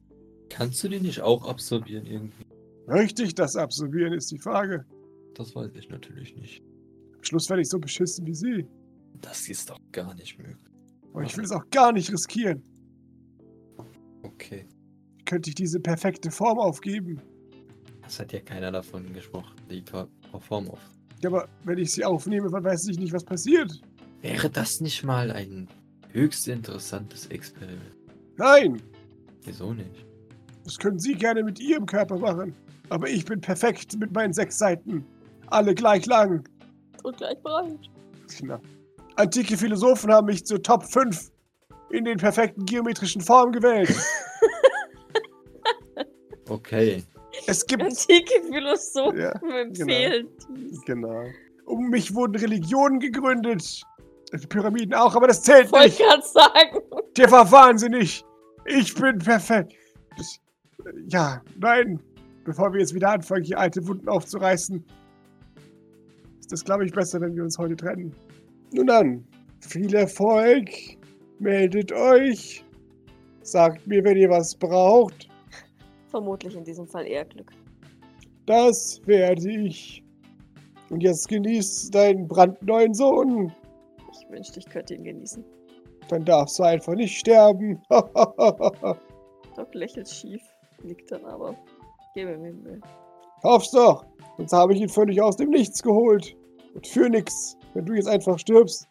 Kannst 0.48 0.82
du 0.82 0.88
die 0.88 1.00
nicht 1.00 1.20
auch 1.20 1.46
absorbieren 1.46 2.06
irgendwie? 2.06 2.44
Richtig, 2.88 3.34
das 3.34 3.54
absorbieren 3.56 4.12
ist 4.14 4.30
die 4.32 4.38
Frage. 4.38 4.84
Das 5.34 5.54
weiß 5.54 5.70
ich 5.76 5.88
natürlich 5.90 6.34
nicht. 6.36 6.62
Am 7.16 7.22
Schluss 7.22 7.48
werde 7.48 7.62
ich 7.62 7.68
so 7.68 7.78
beschissen 7.78 8.26
wie 8.26 8.34
sie. 8.34 8.66
Das 9.20 9.48
ist 9.48 9.70
doch 9.70 9.78
gar 9.92 10.14
nicht 10.14 10.38
möglich. 10.38 10.56
Aber 11.12 11.22
ich 11.22 11.36
will 11.36 11.44
es 11.44 11.52
auch 11.52 11.68
gar 11.70 11.92
nicht 11.92 12.12
riskieren. 12.12 12.62
Okay. 14.22 14.66
Könnte 15.24 15.50
ich 15.50 15.54
diese 15.54 15.80
perfekte 15.80 16.30
Form 16.30 16.58
aufgeben? 16.58 17.20
Das 18.02 18.18
hat 18.18 18.32
ja 18.32 18.40
keiner 18.40 18.72
davon 18.72 19.12
gesprochen. 19.12 19.54
Die 19.70 19.84
Form 20.40 20.68
auf. 20.68 20.80
Ja, 21.22 21.28
aber 21.28 21.48
wenn 21.64 21.78
ich 21.78 21.92
sie 21.92 22.04
aufnehme, 22.04 22.50
dann 22.50 22.64
weiß 22.64 22.88
ich 22.88 22.98
nicht, 22.98 23.12
was 23.12 23.24
passiert. 23.24 23.80
Wäre 24.22 24.50
das 24.50 24.80
nicht 24.80 25.04
mal 25.04 25.30
ein 25.30 25.68
höchst 26.08 26.48
interessantes 26.48 27.26
Experiment? 27.26 27.94
Nein! 28.36 28.82
Wieso 29.44 29.72
nicht? 29.72 30.06
Das 30.64 30.78
können 30.78 30.98
Sie 30.98 31.14
gerne 31.14 31.42
mit 31.42 31.60
Ihrem 31.60 31.86
Körper 31.86 32.18
machen. 32.18 32.54
Aber 32.88 33.08
ich 33.08 33.24
bin 33.24 33.40
perfekt 33.40 33.98
mit 33.98 34.12
meinen 34.12 34.32
sechs 34.32 34.58
Seiten. 34.58 35.04
Alle 35.46 35.74
gleich 35.74 36.06
lang. 36.06 36.48
Und 37.02 37.16
gleich 37.16 37.38
bereit. 37.42 37.88
Genau. 38.38 38.60
Antike 39.16 39.56
Philosophen 39.56 40.12
haben 40.12 40.26
mich 40.26 40.44
zur 40.46 40.62
Top 40.62 40.84
5 40.84 41.30
in 41.90 42.04
den 42.04 42.18
perfekten 42.18 42.64
geometrischen 42.64 43.20
Formen 43.20 43.52
gewählt. 43.52 43.94
Okay. 46.48 47.04
Es 47.46 47.64
gibt. 47.64 47.82
Antike 47.82 48.42
Philosophen 48.50 49.20
Ja, 49.20 49.30
empfehlen 49.30 50.28
dies. 50.48 50.80
Genau. 50.84 51.24
Um 51.64 51.90
mich 51.90 52.12
wurden 52.12 52.34
Religionen 52.34 52.98
gegründet. 52.98 53.82
Die 54.32 54.46
Pyramiden 54.48 54.94
auch, 54.94 55.14
aber 55.14 55.28
das 55.28 55.42
zählt 55.42 55.70
Wollte 55.70 55.86
nicht. 55.88 55.98
gerade 56.00 56.22
sagen. 56.22 56.80
Der 57.16 57.30
war 57.30 57.50
wahnsinnig. 57.50 58.24
Ich 58.66 58.92
bin 58.94 59.18
perfekt. 59.18 59.74
Das, 60.16 60.40
ja, 61.06 61.40
nein. 61.56 62.00
Bevor 62.44 62.72
wir 62.72 62.80
jetzt 62.80 62.94
wieder 62.94 63.10
anfangen, 63.10 63.44
hier 63.44 63.58
alte 63.58 63.86
Wunden 63.86 64.08
aufzureißen, 64.08 64.84
ist 66.40 66.50
das, 66.50 66.64
glaube 66.64 66.84
ich, 66.84 66.92
besser, 66.92 67.20
wenn 67.20 67.36
wir 67.36 67.44
uns 67.44 67.58
heute 67.58 67.76
trennen. 67.76 68.12
Nun 68.72 68.86
dann, 68.86 69.24
viel 69.60 69.94
Erfolg. 69.94 70.70
Meldet 71.38 71.92
euch. 71.92 72.64
Sagt 73.42 73.86
mir, 73.86 74.04
wenn 74.04 74.16
ihr 74.16 74.30
was 74.30 74.54
braucht. 74.54 75.28
Vermutlich 76.08 76.54
in 76.56 76.64
diesem 76.64 76.86
Fall 76.86 77.06
eher 77.06 77.24
Glück. 77.24 77.50
Das 78.46 79.00
werde 79.06 79.50
ich. 79.50 80.04
Und 80.90 81.02
jetzt 81.02 81.28
genieß 81.28 81.90
deinen 81.90 82.26
brandneuen 82.26 82.94
Sohn. 82.94 83.52
Ich 84.12 84.28
wünschte, 84.28 84.58
ich 84.58 84.66
könnte 84.66 84.94
ihn 84.94 85.04
genießen. 85.04 85.44
Dann 86.08 86.24
darfst 86.24 86.58
du 86.58 86.64
einfach 86.64 86.94
nicht 86.94 87.16
sterben. 87.16 87.80
Doc 87.88 88.98
lächelt 89.74 90.08
schief, 90.08 90.42
liegt 90.82 91.10
dann 91.12 91.24
aber. 91.24 91.54
Gebe 92.14 92.36
mir 92.36 92.52
Mühe. 92.52 92.80
Hoff's 93.44 93.70
doch. 93.70 94.04
Sonst 94.36 94.52
habe 94.52 94.74
ich 94.74 94.80
ihn 94.80 94.88
völlig 94.88 95.22
aus 95.22 95.36
dem 95.36 95.50
Nichts 95.50 95.82
geholt. 95.82 96.36
Und 96.74 96.86
für 96.86 97.08
nix, 97.08 97.56
wenn 97.74 97.84
du 97.84 97.94
jetzt 97.94 98.08
einfach 98.08 98.38
stirbst. 98.38 98.86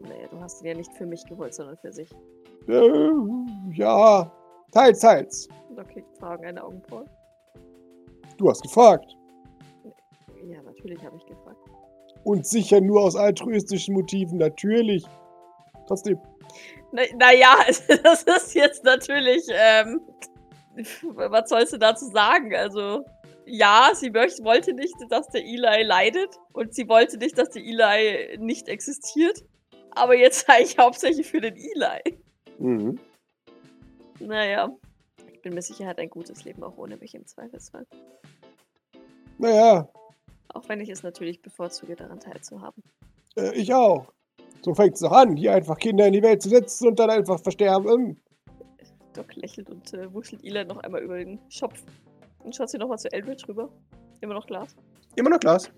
Nee, 0.00 0.26
du 0.30 0.40
hast 0.40 0.62
ihn 0.62 0.68
ja 0.68 0.74
nicht 0.74 0.92
für 0.94 1.06
mich 1.06 1.24
geholt, 1.26 1.54
sondern 1.54 1.76
für 1.78 1.92
sich. 1.92 2.10
Äh, 2.68 3.10
ja, 3.72 4.30
teils, 4.72 5.00
teils. 5.00 5.48
Kriegt 5.92 6.18
Fragen 6.18 6.44
eine 6.44 6.62
Augenbraue. 6.62 7.06
Du 8.36 8.48
hast 8.48 8.62
gefragt. 8.62 9.16
Ja, 10.46 10.62
natürlich 10.62 11.02
habe 11.04 11.16
ich 11.16 11.26
gefragt. 11.26 11.58
Und 12.24 12.46
sicher 12.46 12.80
nur 12.80 13.02
aus 13.02 13.16
altruistischen 13.16 13.94
Motiven, 13.94 14.38
natürlich. 14.38 15.04
Trotzdem, 15.86 16.18
Naja, 16.92 17.08
na 17.18 17.32
ja, 17.32 17.56
das 18.02 18.22
ist 18.22 18.54
jetzt 18.54 18.84
natürlich, 18.84 19.44
ähm, 19.50 20.00
was 21.14 21.48
sollst 21.48 21.72
du 21.72 21.78
dazu 21.78 22.06
sagen? 22.06 22.54
Also, 22.54 23.04
ja, 23.46 23.90
sie 23.94 24.10
möcht, 24.10 24.42
wollte 24.44 24.72
nicht, 24.72 24.94
dass 25.08 25.28
der 25.28 25.42
Eli 25.42 25.82
leidet 25.84 26.36
und 26.52 26.74
sie 26.74 26.88
wollte 26.88 27.18
nicht, 27.18 27.36
dass 27.38 27.50
der 27.50 27.62
Eli 27.62 28.38
nicht 28.38 28.68
existiert. 28.68 29.42
Aber 29.92 30.14
jetzt 30.16 30.48
eigentlich 30.48 30.78
hauptsächlich 30.78 31.26
für 31.26 31.40
den 31.40 31.56
Eli. 31.56 32.18
mhm. 32.58 32.98
Naja, 34.20 34.70
ich 35.32 35.40
bin 35.40 35.54
mir 35.54 35.62
sicher, 35.62 35.84
er 35.84 35.90
hat 35.90 35.98
ein 35.98 36.10
gutes 36.10 36.44
Leben 36.44 36.62
auch 36.62 36.76
ohne 36.76 36.96
mich 36.98 37.14
im 37.14 37.26
Zweifelsfall. 37.26 37.86
naja, 39.38 39.88
Auch 40.52 40.68
wenn 40.68 40.80
ich 40.80 40.90
es 40.90 41.02
natürlich 41.02 41.40
bevorzuge, 41.40 41.96
daran 41.96 42.20
teilzuhaben. 42.20 42.82
äh, 43.36 43.54
ich 43.54 43.72
auch. 43.72 44.12
So 44.62 44.74
fängt's 44.74 45.00
doch 45.00 45.12
an, 45.12 45.36
hier 45.36 45.54
einfach 45.54 45.78
Kinder 45.78 46.06
in 46.06 46.12
die 46.12 46.22
Welt 46.22 46.42
zu 46.42 46.50
setzen 46.50 46.88
und 46.88 46.98
dann 46.98 47.08
einfach 47.08 47.40
versterben. 47.40 48.20
Doc 49.14 49.34
lächelt 49.36 49.70
und 49.70 49.92
äh, 49.94 50.12
wuschelt 50.12 50.44
Eli 50.44 50.64
noch 50.66 50.76
einmal 50.78 51.02
über 51.02 51.16
den 51.18 51.40
Schopf 51.48 51.82
und 52.44 52.54
schaut 52.54 52.70
sie 52.70 52.78
nochmal 52.78 52.98
zu 52.98 53.12
Eldridge 53.12 53.46
rüber. 53.48 53.70
Immer 54.20 54.34
noch 54.34 54.46
Glas. 54.46 54.76
Immer 55.16 55.30
noch 55.30 55.40
Glas. 55.40 55.70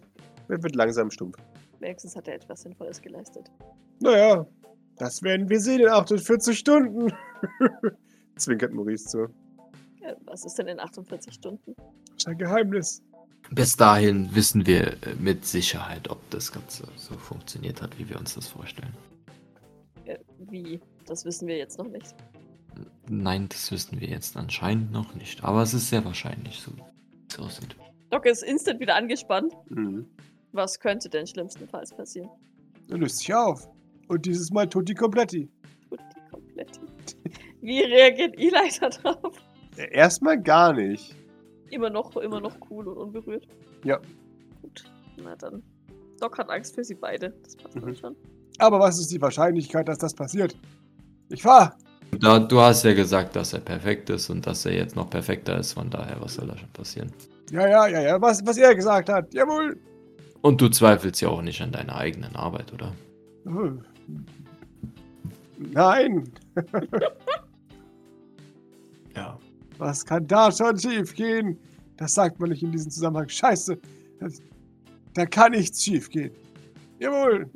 Er 0.49 0.63
wird 0.63 0.75
langsam 0.75 1.11
stumpf. 1.11 1.37
Wenigstens 1.79 2.15
hat 2.17 2.29
er 2.29 2.35
etwas 2.35 2.63
Sinnvolles 2.63 3.01
geleistet. 3.01 3.51
Naja, 4.01 4.47
das 4.97 5.23
werden 5.23 5.49
wir 5.49 5.61
sehen 5.61 5.81
in 5.81 5.89
48 5.89 6.59
Stunden. 6.59 7.13
Zwinkert 8.37 8.73
Maurice 8.73 9.07
zu. 9.07 9.29
Ja, 10.01 10.15
was 10.25 10.45
ist 10.45 10.59
denn 10.59 10.69
in 10.69 10.81
48 10.81 11.33
Stunden? 11.33 11.75
Das 11.77 12.19
ist 12.19 12.29
ein 12.29 12.39
Geheimnis. 12.39 13.03
Bis 13.51 13.77
dahin 13.77 14.35
wissen 14.35 14.67
wir 14.67 14.93
äh, 15.03 15.15
mit 15.19 15.45
Sicherheit, 15.45 16.09
ob 16.09 16.19
das 16.31 16.53
Ganze 16.53 16.85
so 16.97 17.15
funktioniert 17.15 17.83
hat, 17.83 17.99
wie 17.99 18.09
wir 18.09 18.19
uns 18.19 18.35
das 18.35 18.49
vorstellen. 18.49 18.95
Äh, 20.05 20.19
wie? 20.39 20.81
Das 21.07 21.25
wissen 21.25 21.49
wir 21.49 21.57
jetzt 21.57 21.79
noch 21.79 21.89
nicht. 21.89 22.15
Nein, 23.09 23.49
das 23.49 23.71
wissen 23.73 24.01
wir 24.01 24.09
jetzt 24.09 24.37
anscheinend 24.37 24.93
noch 24.93 25.15
nicht. 25.15 25.43
Aber 25.45 25.63
es 25.63 25.75
ist 25.75 25.89
sehr 25.91 26.05
wahrscheinlich 26.05 26.61
so, 26.61 26.71
wie 26.77 26.83
es 27.29 27.39
aussieht. 27.39 27.77
Doc 28.11 28.27
ist 28.27 28.43
instant 28.43 28.81
wieder 28.81 28.95
angespannt. 28.95 29.53
Mhm. 29.69 30.07
Was 30.53 30.79
könnte 30.79 31.09
denn 31.09 31.27
schlimmstenfalls 31.27 31.93
passieren? 31.95 32.29
Er 32.91 32.99
löst 32.99 33.19
sich 33.19 33.35
auf. 33.35 33.69
Und 34.09 34.27
dieses 34.27 34.51
Mal 34.51 34.69
Tutti 34.69 34.95
Kompletti. 34.95 35.49
Tut 35.89 35.99
die 36.15 36.31
komplett. 36.31 36.81
Wie 37.63 37.81
reagiert 37.81 38.35
Eli 38.39 38.71
da 38.81 38.89
drauf? 38.91 39.35
Erstmal 39.77 40.41
gar 40.41 40.75
nicht. 40.75 41.15
Immer 41.71 41.89
noch, 41.89 42.15
immer 42.17 42.41
noch 42.41 42.55
cool 42.71 42.87
und 42.89 42.99
unberührt. 42.99 43.47
Ja. 43.85 43.99
Gut, 44.61 44.85
na 45.17 45.35
dann. 45.37 45.63
Doc 46.21 46.37
hat 46.39 46.51
Angst 46.51 46.75
für 46.75 46.85
sie 46.85 46.95
beide. 46.95 47.31
Das 47.43 47.57
passt 47.57 47.77
Mhm. 47.77 47.95
schon. 47.97 48.17
Aber 48.59 48.79
was 48.79 48.99
ist 48.99 49.11
die 49.11 49.21
Wahrscheinlichkeit, 49.23 49.89
dass 49.89 49.99
das 49.99 50.15
passiert? 50.15 50.55
Ich 51.31 51.41
fahr. 51.43 51.79
Da, 52.19 52.39
du 52.39 52.61
hast 52.61 52.85
ja 52.85 52.93
gesagt, 52.95 53.35
dass 53.37 53.53
er 53.53 53.61
perfekt 53.61 54.11
ist 54.11 54.29
und 54.31 54.47
dass 54.47 54.65
er 54.67 54.75
jetzt 54.75 54.95
noch 54.97 55.09
perfekter 55.11 55.59
ist. 55.59 55.73
Von 55.73 55.91
daher, 55.91 56.21
was 56.21 56.35
soll 56.35 56.47
da 56.47 56.57
schon 56.57 56.69
passieren? 56.73 57.11
Ja, 57.51 57.67
ja, 57.67 57.87
ja, 57.89 58.01
ja, 58.03 58.21
was, 58.21 58.45
was 58.47 58.59
er 58.59 58.75
gesagt 58.75 59.09
hat. 59.09 59.33
Jawohl. 59.35 59.79
Und 60.43 60.61
du 60.61 60.69
zweifelst 60.69 61.21
ja 61.21 61.29
auch 61.29 61.43
nicht 61.43 61.61
an 61.63 61.73
deiner 61.73 61.97
eigenen 61.97 62.35
Arbeit, 62.37 62.73
oder? 62.73 62.93
Hm. 63.45 63.83
Nein, 65.59 66.31
Ja. 69.15 69.39
was 69.79 70.05
kann 70.05 70.27
da 70.27 70.51
schon 70.51 70.79
schief 70.79 71.15
gehen? 71.15 71.59
Das 71.97 72.15
sagt 72.15 72.41
man 72.41 72.51
nicht 72.51 72.63
in 72.63 72.73
diesem 72.73 72.91
Zusammenhang. 72.91 73.29
Scheiße. 73.29 73.79
Da 75.15 75.27
kann 75.27 75.53
nichts 75.53 75.83
schief 75.85 76.09
gehen. 76.09 76.33
Jawohl. 76.99 77.49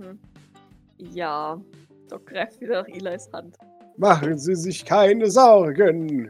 Ja. 0.99 1.61
Doc 2.09 2.27
greift 2.27 2.61
wieder 2.61 2.83
nach 2.83 2.89
Elis 2.89 3.29
Hand. 3.33 3.57
Machen 3.99 4.39
Sie 4.39 4.55
sich 4.55 4.85
keine 4.85 5.31
Sorgen. 5.31 6.29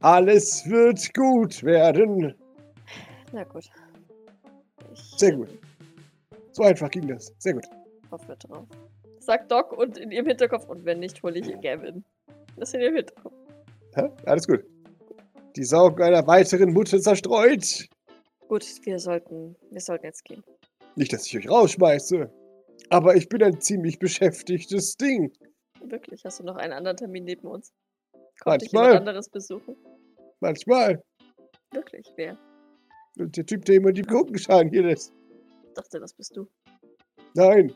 Alles 0.00 0.68
wird 0.68 1.12
gut 1.14 1.62
werden. 1.62 2.34
Na 3.32 3.44
gut. 3.44 3.68
Ich 4.92 5.18
Sehr 5.18 5.32
gut. 5.36 5.48
So 6.52 6.62
einfach 6.62 6.90
ging 6.90 7.06
das. 7.06 7.34
Sehr 7.38 7.54
gut. 7.54 7.66
hoffe 8.10 8.36
drauf. 8.38 8.66
Sagt 9.18 9.50
Doc 9.50 9.72
und 9.72 9.98
in 9.98 10.10
ihrem 10.10 10.26
Hinterkopf, 10.26 10.68
und 10.68 10.84
wenn 10.84 11.00
nicht, 11.00 11.22
hole 11.22 11.38
ich 11.38 11.60
Gavin. 11.60 12.04
Das 12.56 12.72
in 12.72 12.80
ihrem 12.80 12.96
Hinterkopf. 12.96 13.34
Hä? 13.94 14.08
Alles 14.24 14.46
gut. 14.46 14.64
Die 15.56 15.64
Sorgen 15.64 16.02
einer 16.02 16.26
weiteren 16.26 16.72
Mutter 16.72 17.00
zerstreut. 17.00 17.88
Gut, 18.48 18.64
wir 18.84 18.98
sollten, 18.98 19.56
wir 19.70 19.80
sollten 19.80 20.06
jetzt 20.06 20.24
gehen. 20.24 20.42
Nicht, 20.94 21.12
dass 21.12 21.26
ich 21.26 21.36
euch 21.36 21.50
rausschmeiße. 21.50 22.30
Aber 22.90 23.16
ich 23.16 23.28
bin 23.28 23.42
ein 23.42 23.60
ziemlich 23.60 23.98
beschäftigtes 23.98 24.96
Ding. 24.96 25.32
Wirklich, 25.84 26.24
hast 26.24 26.40
du 26.40 26.44
noch 26.44 26.56
einen 26.56 26.72
anderen 26.72 26.96
Termin 26.96 27.24
neben 27.24 27.46
uns? 27.46 27.72
Kommt 28.40 28.62
dich 28.62 28.72
Manchmal. 28.72 28.84
jemand 28.84 29.08
anderes 29.08 29.28
besuchen? 29.28 29.76
Manchmal. 30.40 31.02
Wirklich, 31.72 32.06
wer? 32.16 32.36
Der 33.16 33.46
Typ, 33.46 33.64
der 33.64 33.76
immer 33.76 33.92
die 33.92 34.02
Gurkenschalen 34.02 34.68
hier 34.68 34.82
lässt. 34.82 35.12
Ich 35.68 35.74
dachte, 35.74 36.00
das 36.00 36.12
bist 36.14 36.36
du. 36.36 36.46
Nein. 37.34 37.72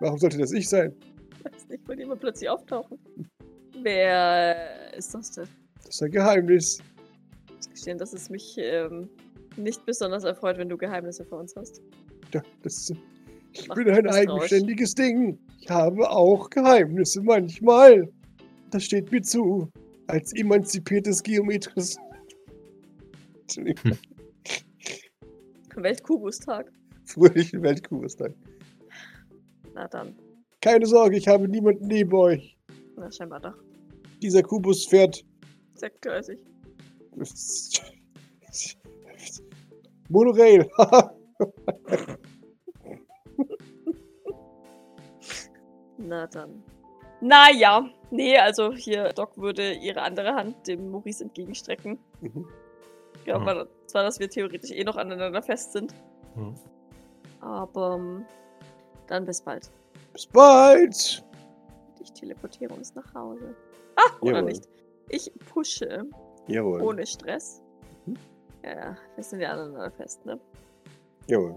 Warum 0.00 0.18
sollte 0.18 0.38
das 0.38 0.52
ich 0.52 0.68
sein? 0.68 0.94
Weiß 1.42 1.68
nicht, 1.68 1.86
wollte 1.88 2.02
jemand 2.02 2.20
plötzlich 2.20 2.48
auftauchen. 2.48 2.98
Wer 3.82 4.94
ist 4.94 5.14
das 5.14 5.32
denn? 5.32 5.48
Das 5.76 5.94
ist 5.96 6.02
ein 6.02 6.10
Geheimnis. 6.10 6.80
Ich 7.46 7.54
muss 7.54 7.70
gestehen, 7.70 7.98
dass 7.98 8.12
es 8.12 8.30
mich 8.30 8.56
ähm, 8.58 9.08
nicht 9.56 9.84
besonders 9.86 10.24
erfreut, 10.24 10.58
wenn 10.58 10.68
du 10.68 10.76
Geheimnisse 10.76 11.24
vor 11.24 11.40
uns 11.40 11.54
hast. 11.56 11.80
Ja, 12.32 12.42
das, 12.62 12.92
ich 13.52 13.68
Mach 13.68 13.76
bin 13.76 13.90
ein 13.90 14.06
eigenständiges 14.06 14.94
Ding. 14.94 15.38
Ich 15.60 15.68
habe 15.70 16.10
auch 16.10 16.48
Geheimnisse 16.50 17.22
manchmal. 17.22 18.08
Das 18.70 18.84
steht 18.84 19.10
mir 19.10 19.22
zu. 19.22 19.70
Als 20.06 20.32
emanzipiertes 20.34 21.22
Geometris. 21.22 21.98
Entschuldigung. 23.42 23.98
Weltkubustag. 25.76 26.72
Fröhlichen 27.04 27.62
Weltkurstag. 27.62 28.34
Na 29.74 29.86
dann. 29.88 30.14
Keine 30.60 30.86
Sorge, 30.86 31.16
ich 31.16 31.28
habe 31.28 31.48
niemanden 31.48 31.86
neben 31.86 32.12
euch. 32.12 32.58
Na, 32.96 33.10
scheinbar 33.10 33.40
doch. 33.40 33.54
Dieser 34.20 34.42
Kubus 34.42 34.86
fährt 34.86 35.24
Sektgleisig. 35.74 36.38
Monorail. 40.08 40.68
Na 46.08 46.26
dann. 46.26 46.62
Naja, 47.20 47.84
nee, 48.10 48.38
also 48.38 48.72
hier, 48.72 49.08
Doc 49.12 49.36
würde 49.36 49.72
ihre 49.74 50.02
andere 50.02 50.34
Hand 50.34 50.66
dem 50.68 50.90
Maurice 50.90 51.24
entgegenstrecken. 51.24 51.98
Mhm. 52.20 52.46
Ja, 53.26 53.38
Mhm. 53.38 53.66
zwar, 53.86 54.04
dass 54.04 54.18
wir 54.20 54.30
theoretisch 54.30 54.70
eh 54.70 54.84
noch 54.84 54.96
aneinander 54.96 55.42
fest 55.42 55.72
sind. 55.72 55.92
Mhm. 56.36 56.54
Aber 57.40 57.96
ähm, 57.96 58.24
dann 59.08 59.24
bis 59.26 59.42
bald. 59.42 59.70
Bis 60.12 60.26
bald! 60.26 61.24
Ich 62.00 62.12
teleportiere 62.12 62.72
uns 62.72 62.94
nach 62.94 63.12
Hause. 63.14 63.54
Ah, 63.96 64.10
oder 64.20 64.36
Jawohl. 64.38 64.42
nicht. 64.50 64.68
Ich 65.08 65.30
pushe 65.52 66.06
Jawohl. 66.46 66.80
ohne 66.82 67.06
Stress. 67.06 67.60
Mhm. 68.06 68.16
Ja, 68.64 68.96
wir 69.16 69.24
sind 69.24 69.40
ja 69.40 69.50
aneinander 69.52 69.90
fest, 69.90 70.24
ne? 70.24 70.38
Jawohl. 71.26 71.56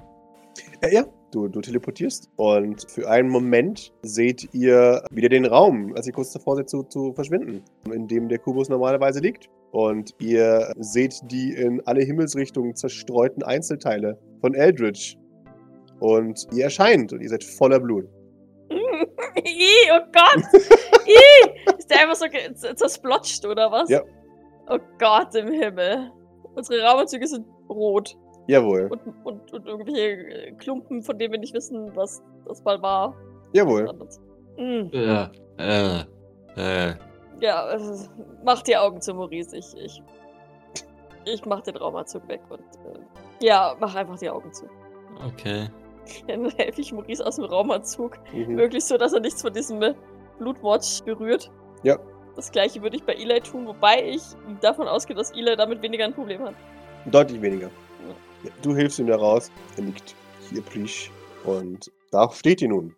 Äh, 0.81 0.93
ja, 0.95 1.05
du, 1.31 1.47
du 1.47 1.61
teleportierst 1.61 2.29
und 2.35 2.89
für 2.89 3.09
einen 3.09 3.29
Moment 3.29 3.93
seht 4.01 4.53
ihr 4.53 5.03
wieder 5.11 5.29
den 5.29 5.45
Raum, 5.45 5.93
als 5.95 6.07
ihr 6.07 6.13
kurz 6.13 6.31
davor 6.31 6.55
seid 6.55 6.69
zu, 6.69 6.83
zu 6.83 7.13
verschwinden, 7.13 7.63
in 7.91 8.07
dem 8.07 8.29
der 8.29 8.39
Kubus 8.39 8.69
normalerweise 8.69 9.19
liegt. 9.19 9.49
Und 9.71 10.13
ihr 10.19 10.73
seht 10.79 11.15
die 11.31 11.53
in 11.53 11.81
alle 11.85 12.03
Himmelsrichtungen 12.03 12.75
zerstreuten 12.75 13.41
Einzelteile 13.41 14.19
von 14.41 14.53
Eldritch. 14.53 15.17
Und 15.99 16.47
ihr 16.53 16.65
erscheint 16.65 17.13
und 17.13 17.21
ihr 17.21 17.29
seid 17.29 17.43
voller 17.43 17.79
Blut. 17.79 18.05
Ih, 18.69 19.91
oh 19.93 20.05
Gott! 20.11 20.43
Ih! 21.05 21.73
Ist 21.77 21.89
der 21.89 22.01
einfach 22.01 22.15
so 22.15 22.73
zersplotzt, 22.73 23.45
oder 23.45 23.71
was? 23.71 23.89
Ja. 23.89 24.01
Oh 24.69 24.79
Gott 24.99 25.33
im 25.35 25.51
Himmel. 25.51 26.11
Unsere 26.55 26.83
Raumanzüge 26.83 27.27
sind 27.27 27.45
rot. 27.69 28.17
Jawohl, 28.47 28.87
Und, 28.89 29.01
und, 29.23 29.53
und 29.53 29.65
irgendwelche 29.67 30.01
äh, 30.01 30.51
Klumpen, 30.53 31.01
von 31.03 31.17
denen 31.17 31.31
wir 31.33 31.39
nicht 31.39 31.53
wissen, 31.53 31.95
was 31.95 32.21
das 32.47 32.63
mal 32.63 32.81
war. 32.81 33.15
jawohl. 33.53 33.85
Mm. 34.57 34.89
Äh, 34.91 35.27
äh, 35.57 35.99
äh. 36.57 36.93
Ja, 37.39 37.63
also, 37.63 38.09
mach 38.43 38.61
die 38.63 38.75
Augen 38.75 38.99
zu, 39.01 39.13
Maurice. 39.13 39.55
Ich, 39.57 39.75
ich, 39.77 40.03
ich 41.25 41.45
mach 41.45 41.61
den 41.61 41.77
Raumanzug 41.77 42.27
weg 42.27 42.41
und 42.49 42.59
äh, 42.59 42.99
ja, 43.45 43.75
mach 43.79 43.95
einfach 43.95 44.17
die 44.19 44.29
Augen 44.29 44.51
zu. 44.53 44.65
Okay. 45.27 45.67
Dann 46.27 46.49
helfe 46.57 46.81
ich 46.81 46.91
Maurice 46.91 47.25
aus 47.25 47.35
dem 47.37 47.45
Raumanzug. 47.45 48.17
Mhm. 48.33 48.57
Wirklich 48.57 48.83
so, 48.85 48.97
dass 48.97 49.13
er 49.13 49.19
nichts 49.21 49.41
von 49.41 49.53
diesem 49.53 49.81
äh, 49.81 49.93
Blutwatch 50.39 51.03
berührt. 51.03 51.51
Ja. 51.83 51.97
Das 52.35 52.51
gleiche 52.51 52.81
würde 52.81 52.95
ich 52.97 53.03
bei 53.03 53.13
Eli 53.13 53.39
tun, 53.41 53.67
wobei 53.67 54.03
ich 54.07 54.21
davon 54.61 54.87
ausgehe, 54.87 55.15
dass 55.15 55.31
Eli 55.31 55.55
damit 55.55 55.81
weniger 55.81 56.05
ein 56.05 56.13
Problem 56.13 56.41
hat. 56.43 56.55
Deutlich 57.05 57.41
weniger. 57.41 57.69
Du 58.61 58.75
hilfst 58.75 58.99
ihm 58.99 59.07
da 59.07 59.15
raus. 59.15 59.51
Er 59.77 59.83
liegt 59.83 60.15
hier 60.49 60.61
plisch. 60.61 61.11
Und 61.43 61.91
da 62.11 62.29
steht 62.31 62.61
ihr 62.61 62.69
nun. 62.69 62.95